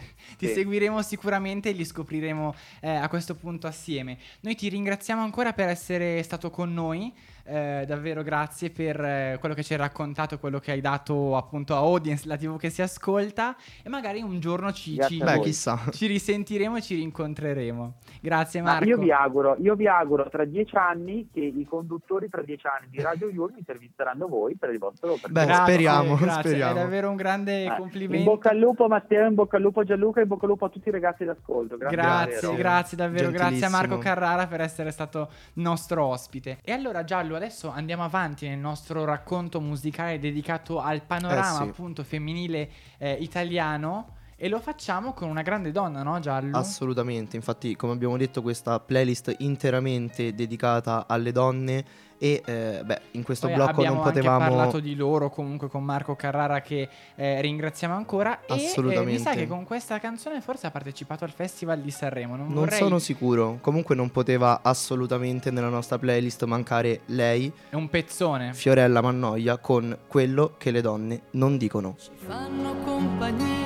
ti 0.38 0.46
sì. 0.46 0.54
seguiremo 0.54 1.02
sicuramente 1.02 1.70
e 1.70 1.72
li 1.72 1.84
scopriremo 1.84 2.54
eh, 2.80 2.90
a 2.90 3.08
questo 3.08 3.34
punto 3.34 3.66
assieme. 3.66 4.18
Noi 4.40 4.54
ti 4.54 4.68
ringraziamo 4.68 5.22
ancora 5.22 5.52
per 5.52 5.68
essere 5.68 6.22
stato 6.22 6.50
con 6.50 6.72
noi. 6.72 7.12
Eh, 7.50 7.84
davvero 7.84 8.22
grazie 8.22 8.70
per 8.70 9.00
eh, 9.00 9.36
quello 9.40 9.56
che 9.56 9.64
ci 9.64 9.72
hai 9.72 9.80
raccontato, 9.80 10.38
quello 10.38 10.60
che 10.60 10.70
hai 10.70 10.80
dato 10.80 11.36
appunto 11.36 11.74
a 11.74 11.78
audience, 11.78 12.28
la 12.28 12.36
TV 12.36 12.56
che 12.56 12.70
si 12.70 12.80
ascolta 12.80 13.56
e 13.82 13.88
magari 13.88 14.22
un 14.22 14.38
giorno 14.38 14.70
ci, 14.70 14.96
ci, 15.08 15.18
Beh, 15.18 15.42
ci 15.90 16.06
risentiremo 16.06 16.76
e 16.76 16.80
ci 16.80 16.94
rincontreremo. 16.94 17.94
Grazie 18.20 18.62
Marco. 18.62 18.84
io 18.84 18.98
vi 18.98 19.10
auguro, 19.10 19.56
io 19.58 19.74
vi 19.74 19.88
auguro 19.88 20.28
tra 20.28 20.44
dieci 20.44 20.76
anni 20.76 21.28
che 21.32 21.40
i 21.40 21.66
conduttori 21.68 22.28
tra 22.28 22.42
dieci 22.42 22.68
anni 22.68 22.86
di 22.88 23.02
Radio 23.02 23.28
Yul 23.28 23.54
intervisteranno 23.56 24.28
voi 24.28 24.54
per 24.54 24.70
il 24.70 24.78
vostro 24.78 25.18
Beh, 25.28 25.46
grazie, 25.46 25.54
speriamo, 25.64 26.14
grazie. 26.14 26.50
speriamo. 26.50 26.78
È 26.78 26.82
davvero 26.82 27.10
un 27.10 27.16
grande 27.16 27.64
eh, 27.64 27.74
complimento. 27.76 28.16
In 28.16 28.24
bocca 28.24 28.50
al 28.50 28.58
lupo 28.58 28.86
Matteo, 28.86 29.26
in 29.26 29.34
bocca 29.34 29.56
al 29.56 29.62
lupo 29.62 29.82
Gianluca, 29.82 30.20
in 30.20 30.28
bocca 30.28 30.44
al 30.44 30.50
lupo 30.50 30.66
a 30.66 30.68
tutti 30.68 30.88
i 30.88 30.92
ragazzi 30.92 31.24
d'ascolto. 31.24 31.76
Grazie, 31.76 31.96
grazie, 31.96 32.54
grazie 32.54 32.96
davvero, 32.96 33.30
grazie 33.32 33.66
a 33.66 33.70
Marco 33.70 33.98
Carrara 33.98 34.46
per 34.46 34.60
essere 34.60 34.92
stato 34.92 35.30
nostro 35.54 36.04
ospite. 36.04 36.58
E 36.62 36.70
allora 36.70 37.02
Giallo, 37.02 37.38
adesso 37.40 37.70
andiamo 37.70 38.04
avanti 38.04 38.46
nel 38.46 38.58
nostro 38.58 39.06
racconto 39.06 39.62
musicale 39.62 40.18
dedicato 40.18 40.78
al 40.78 41.00
panorama 41.00 41.60
eh 41.60 41.62
sì. 41.64 41.68
appunto 41.70 42.04
femminile 42.04 42.70
eh, 42.98 43.12
italiano 43.14 44.18
e 44.42 44.48
lo 44.48 44.58
facciamo 44.58 45.12
con 45.12 45.28
una 45.28 45.42
grande 45.42 45.70
donna, 45.70 46.02
no 46.02 46.18
Giallo? 46.18 46.56
Assolutamente, 46.56 47.36
infatti 47.36 47.76
come 47.76 47.92
abbiamo 47.92 48.16
detto 48.16 48.40
questa 48.40 48.80
playlist 48.80 49.34
interamente 49.40 50.34
dedicata 50.34 51.04
alle 51.06 51.30
donne 51.30 51.84
e 52.16 52.42
eh, 52.46 52.80
beh, 52.82 53.00
in 53.12 53.22
questo 53.22 53.48
Poi 53.48 53.56
blocco 53.56 53.84
non 53.84 54.00
potevamo... 54.00 54.36
Abbiamo 54.36 54.56
parlato 54.56 54.80
di 54.80 54.94
loro 54.94 55.28
comunque 55.28 55.68
con 55.68 55.84
Marco 55.84 56.16
Carrara 56.16 56.62
che 56.62 56.88
eh, 57.16 57.40
ringraziamo 57.42 57.94
ancora 57.94 58.40
Assolutamente. 58.48 59.10
e 59.10 59.14
eh, 59.14 59.18
mi 59.18 59.22
sa 59.22 59.34
che 59.34 59.46
con 59.46 59.64
questa 59.64 59.98
canzone 59.98 60.40
forse 60.40 60.66
ha 60.66 60.70
partecipato 60.70 61.24
al 61.24 61.32
Festival 61.32 61.80
di 61.80 61.90
Sanremo. 61.90 62.34
Non, 62.34 62.46
non 62.46 62.54
vorrei... 62.64 62.78
sono 62.78 62.98
sicuro, 62.98 63.58
comunque 63.60 63.94
non 63.94 64.10
poteva 64.10 64.60
assolutamente 64.62 65.50
nella 65.50 65.68
nostra 65.68 65.98
playlist 65.98 66.44
mancare 66.44 67.00
lei. 67.06 67.52
È 67.68 67.74
un 67.74 67.90
pezzone. 67.90 68.54
Fiorella 68.54 69.02
Mannoia 69.02 69.58
con 69.58 69.98
quello 70.06 70.54
che 70.56 70.70
le 70.70 70.80
donne 70.80 71.22
non 71.32 71.58
dicono. 71.58 71.96
Ci 71.98 72.10
fanno 72.26 72.74
compagnia 72.84 73.59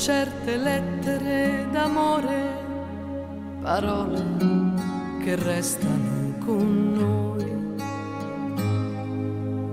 certe 0.00 0.56
lettere 0.56 1.68
d'amore, 1.70 2.56
parole 3.60 4.24
che 5.22 5.36
restano 5.36 6.38
con 6.38 6.92
noi 6.94 7.44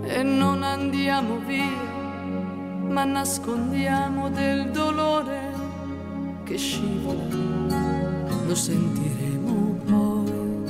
e 0.04 0.24
non 0.24 0.64
andiamo 0.64 1.38
via, 1.46 1.82
ma 2.90 3.06
nascondiamo 3.06 4.30
del 4.30 4.70
dolore 4.72 5.54
che 6.44 6.58
scivola, 6.58 7.24
lo 8.46 8.54
sentiremo 8.54 9.80
poi. 9.86 10.66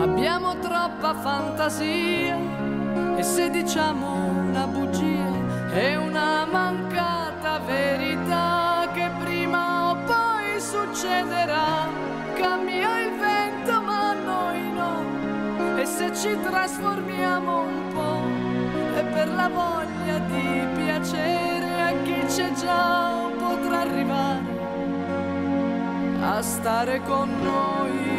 Abbiamo 0.00 0.58
troppa 0.58 1.14
fantasia 1.14 2.36
e 3.16 3.22
se 3.22 3.48
diciamo 3.48 4.24
una 4.48 4.66
bugia 4.66 5.15
è 5.76 5.94
una 5.94 6.46
mancata 6.46 7.58
verità 7.58 8.88
che 8.94 9.10
prima 9.22 9.90
o 9.90 9.96
poi 10.06 10.58
succederà. 10.58 11.86
Cambia 12.34 13.00
il 13.00 13.12
vento 13.18 13.82
ma 13.82 14.14
noi 14.14 14.72
no 14.72 15.78
e 15.78 15.84
se 15.84 16.14
ci 16.14 16.34
trasformiamo 16.40 17.60
un 17.60 17.88
po' 17.92 18.98
è 18.98 19.04
per 19.04 19.28
la 19.28 19.48
voglia 19.48 20.18
di 20.18 20.66
piacere 20.76 21.82
a 21.82 21.92
chi 22.02 22.24
c'è 22.26 22.52
già 22.52 23.28
potrà 23.36 23.80
arrivare 23.80 24.44
a 26.22 26.40
stare 26.40 27.02
con 27.02 27.28
noi 27.42 28.15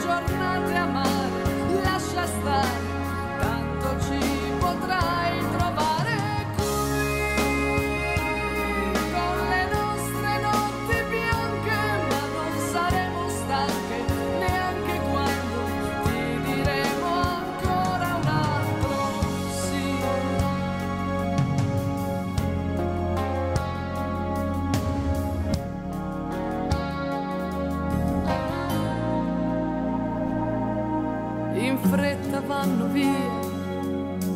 certe 0.00 0.41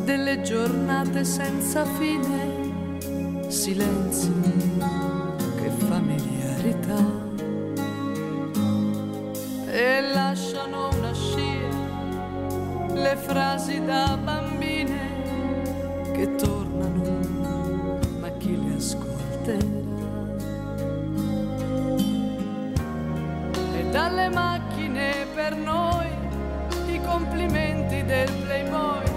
delle 0.07 0.41
giornate 0.41 1.25
senza 1.25 1.83
fine, 1.83 3.49
silenzi, 3.49 4.31
che 5.57 5.69
familiarità. 5.69 7.03
E 9.65 10.01
lasciano 10.13 10.87
una 10.97 11.13
scia 11.13 11.67
le 12.93 13.17
frasi 13.17 13.83
da 13.83 14.17
bambine 14.23 16.05
che 16.13 16.35
tornano, 16.35 17.99
ma 18.21 18.29
chi 18.37 18.63
le 18.63 18.75
ascolterà? 18.75 19.65
E 23.75 23.89
dalle 23.91 24.29
macchine 24.29 25.27
per 25.35 25.53
noi 25.53 26.07
i 26.93 27.01
complimenti 27.05 28.05
del 28.05 28.31
playboy, 28.45 29.16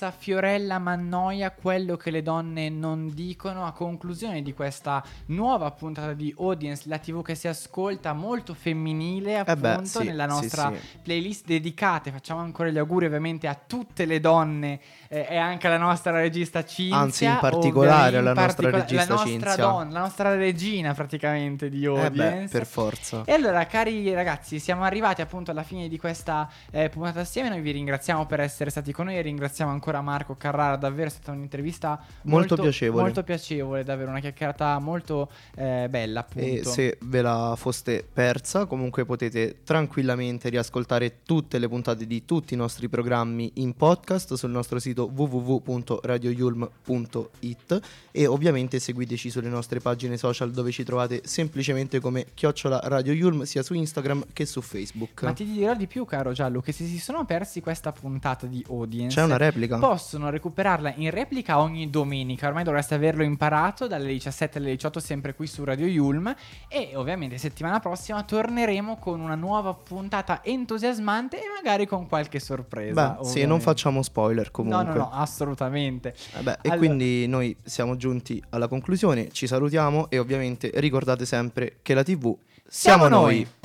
L'immensa 0.00 0.10
Fiorella 0.12 0.78
Mannoia, 0.78 1.50
quello 1.50 1.98
che 1.98 2.10
le 2.10 2.22
donne 2.22 2.70
non 2.70 3.12
dicono, 3.12 3.66
a 3.66 3.72
conclusione 3.72 4.40
di 4.40 4.54
questa 4.54 5.04
nuova 5.26 5.70
puntata 5.72 6.14
di 6.14 6.34
Audience, 6.38 6.88
la 6.88 6.98
TV 6.98 7.22
che 7.22 7.34
si 7.34 7.48
ascolta, 7.48 8.14
molto 8.14 8.54
femminile, 8.54 9.44
Eh 9.44 9.56
beh, 9.56 9.72
appunto, 9.72 10.00
sì, 10.00 10.06
nella 10.06 10.26
sì, 10.26 10.40
nostra 10.40 10.72
sì. 10.72 10.98
playlist 11.02 11.44
dedicate. 11.44 12.10
Facciamo 12.12 12.40
ancora 12.40 12.70
gli 12.70 12.78
auguri 12.78 13.04
ovviamente 13.04 13.46
a 13.46 13.54
tutte 13.54 14.06
le 14.06 14.20
donne 14.20 14.80
eh, 15.12 15.26
e 15.28 15.36
anche 15.36 15.66
alla 15.66 15.78
nostra 15.78 16.12
regista 16.12 16.64
Cinzia. 16.64 16.96
Anzi, 16.96 17.24
in 17.24 17.38
particolare 17.40 18.12
in 18.12 18.18
alla 18.18 18.32
nostra 18.32 18.70
particola- 18.70 18.82
regista 18.82 19.04
la 19.04 19.14
nostra 19.14 19.30
Cinzia. 19.30 19.56
donna, 19.56 19.90
la 19.90 20.00
nostra 20.00 20.34
regina 20.36 20.94
praticamente 20.94 21.68
di 21.68 21.84
Eh 21.84 21.88
beh, 21.90 22.00
Audience. 22.00 22.56
per 22.56 22.66
forza. 22.66 23.22
E 23.24 23.32
allora, 23.32 23.66
cari 23.66 24.14
ragazzi, 24.14 24.58
siamo 24.60 24.84
arrivati 24.84 25.20
appunto 25.20 25.50
alla 25.50 25.64
fine 25.64 25.88
di 25.88 25.98
questa 25.98 26.48
eh, 26.70 26.88
puntata 26.88 27.20
assieme. 27.20 27.48
Noi 27.48 27.60
vi 27.60 27.72
ringraziamo 27.72 28.26
per 28.26 28.40
essere 28.40 28.70
stati 28.70 28.92
con 28.92 29.06
noi 29.06 29.16
e 29.16 29.22
ringraziamo 29.22 29.38
ringraziamo 29.50 29.72
ancora 29.72 30.00
Marco 30.00 30.36
Carrara, 30.36 30.76
davvero 30.76 31.08
è 31.08 31.10
stata 31.10 31.32
un'intervista 31.32 31.98
molto, 32.22 32.54
molto 32.54 32.62
piacevole. 32.62 33.02
Molto 33.02 33.22
piacevole, 33.22 33.82
davvero 33.82 34.10
una 34.10 34.20
chiacchierata 34.20 34.78
molto 34.78 35.30
eh, 35.56 35.86
bella 35.88 36.20
appunto. 36.20 36.46
E 36.46 36.64
se 36.64 36.98
ve 37.02 37.22
la 37.22 37.54
foste 37.56 38.06
persa, 38.10 38.66
comunque 38.66 39.04
potete 39.04 39.62
tranquillamente 39.64 40.48
riascoltare 40.48 41.22
tutte 41.22 41.58
le 41.58 41.68
puntate 41.68 42.06
di 42.06 42.24
tutti 42.24 42.54
i 42.54 42.56
nostri 42.56 42.88
programmi 42.88 43.52
in 43.54 43.74
podcast 43.74 44.34
sul 44.34 44.50
nostro 44.50 44.78
sito 44.78 44.99
www.radioyulm.it 45.04 47.80
e 48.10 48.26
ovviamente 48.26 48.78
seguiteci 48.78 49.30
sulle 49.30 49.48
nostre 49.48 49.80
pagine 49.80 50.16
social 50.16 50.50
dove 50.50 50.70
ci 50.70 50.84
trovate 50.84 51.22
semplicemente 51.24 52.00
come 52.00 52.26
chiocciola 52.34 52.80
Radio 52.84 53.12
Yulm 53.12 53.42
sia 53.42 53.62
su 53.62 53.74
Instagram 53.74 54.24
che 54.32 54.46
su 54.46 54.60
Facebook. 54.60 55.22
Ma 55.22 55.32
ti 55.32 55.44
dirò 55.44 55.74
di 55.74 55.86
più 55.86 56.04
caro 56.04 56.32
Giallo 56.32 56.60
che 56.60 56.72
se 56.72 56.86
si 56.86 56.98
sono 56.98 57.24
persi 57.24 57.60
questa 57.60 57.92
puntata 57.92 58.46
di 58.46 58.64
Audience 58.68 59.14
c'è 59.14 59.22
una 59.22 59.36
replica. 59.36 59.78
Possono 59.78 60.30
recuperarla 60.30 60.94
in 60.96 61.10
replica 61.10 61.60
ogni 61.60 61.90
domenica, 61.90 62.48
ormai 62.48 62.64
dovreste 62.64 62.94
averlo 62.94 63.22
imparato 63.22 63.86
dalle 63.86 64.08
17 64.08 64.58
alle 64.58 64.70
18 64.70 65.00
sempre 65.00 65.34
qui 65.34 65.46
su 65.46 65.64
Radio 65.64 65.86
Yulm 65.86 66.34
e 66.68 66.92
ovviamente 66.94 67.38
settimana 67.38 67.80
prossima 67.80 68.22
torneremo 68.22 68.96
con 68.96 69.20
una 69.20 69.34
nuova 69.34 69.74
puntata 69.74 70.42
entusiasmante 70.42 71.38
e 71.38 71.44
magari 71.54 71.86
con 71.86 72.06
qualche 72.06 72.40
sorpresa. 72.40 73.18
Beh, 73.20 73.26
sì, 73.26 73.46
non 73.46 73.60
facciamo 73.60 74.02
spoiler 74.02 74.50
comunque. 74.50 74.82
No, 74.82 74.88
no, 74.88 74.89
no, 74.94 75.10
assolutamente. 75.12 76.14
Eh 76.38 76.42
beh, 76.42 76.58
allora... 76.62 76.74
E 76.74 76.78
quindi 76.78 77.26
noi 77.26 77.56
siamo 77.62 77.96
giunti 77.96 78.42
alla 78.50 78.68
conclusione, 78.68 79.30
ci 79.30 79.46
salutiamo 79.46 80.10
e 80.10 80.18
ovviamente 80.18 80.70
ricordate 80.74 81.24
sempre 81.24 81.78
che 81.82 81.94
la 81.94 82.02
TV 82.02 82.36
siamo, 82.66 83.06
siamo 83.06 83.08
noi. 83.08 83.34
noi. 83.34 83.58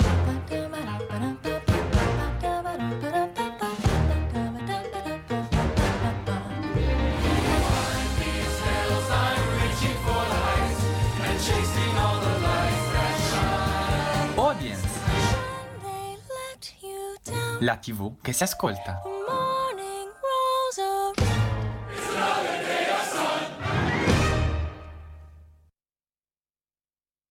La 17.60 17.78
TV 17.78 18.12
che 18.20 18.32
si 18.32 18.42
ascolta. 18.42 19.00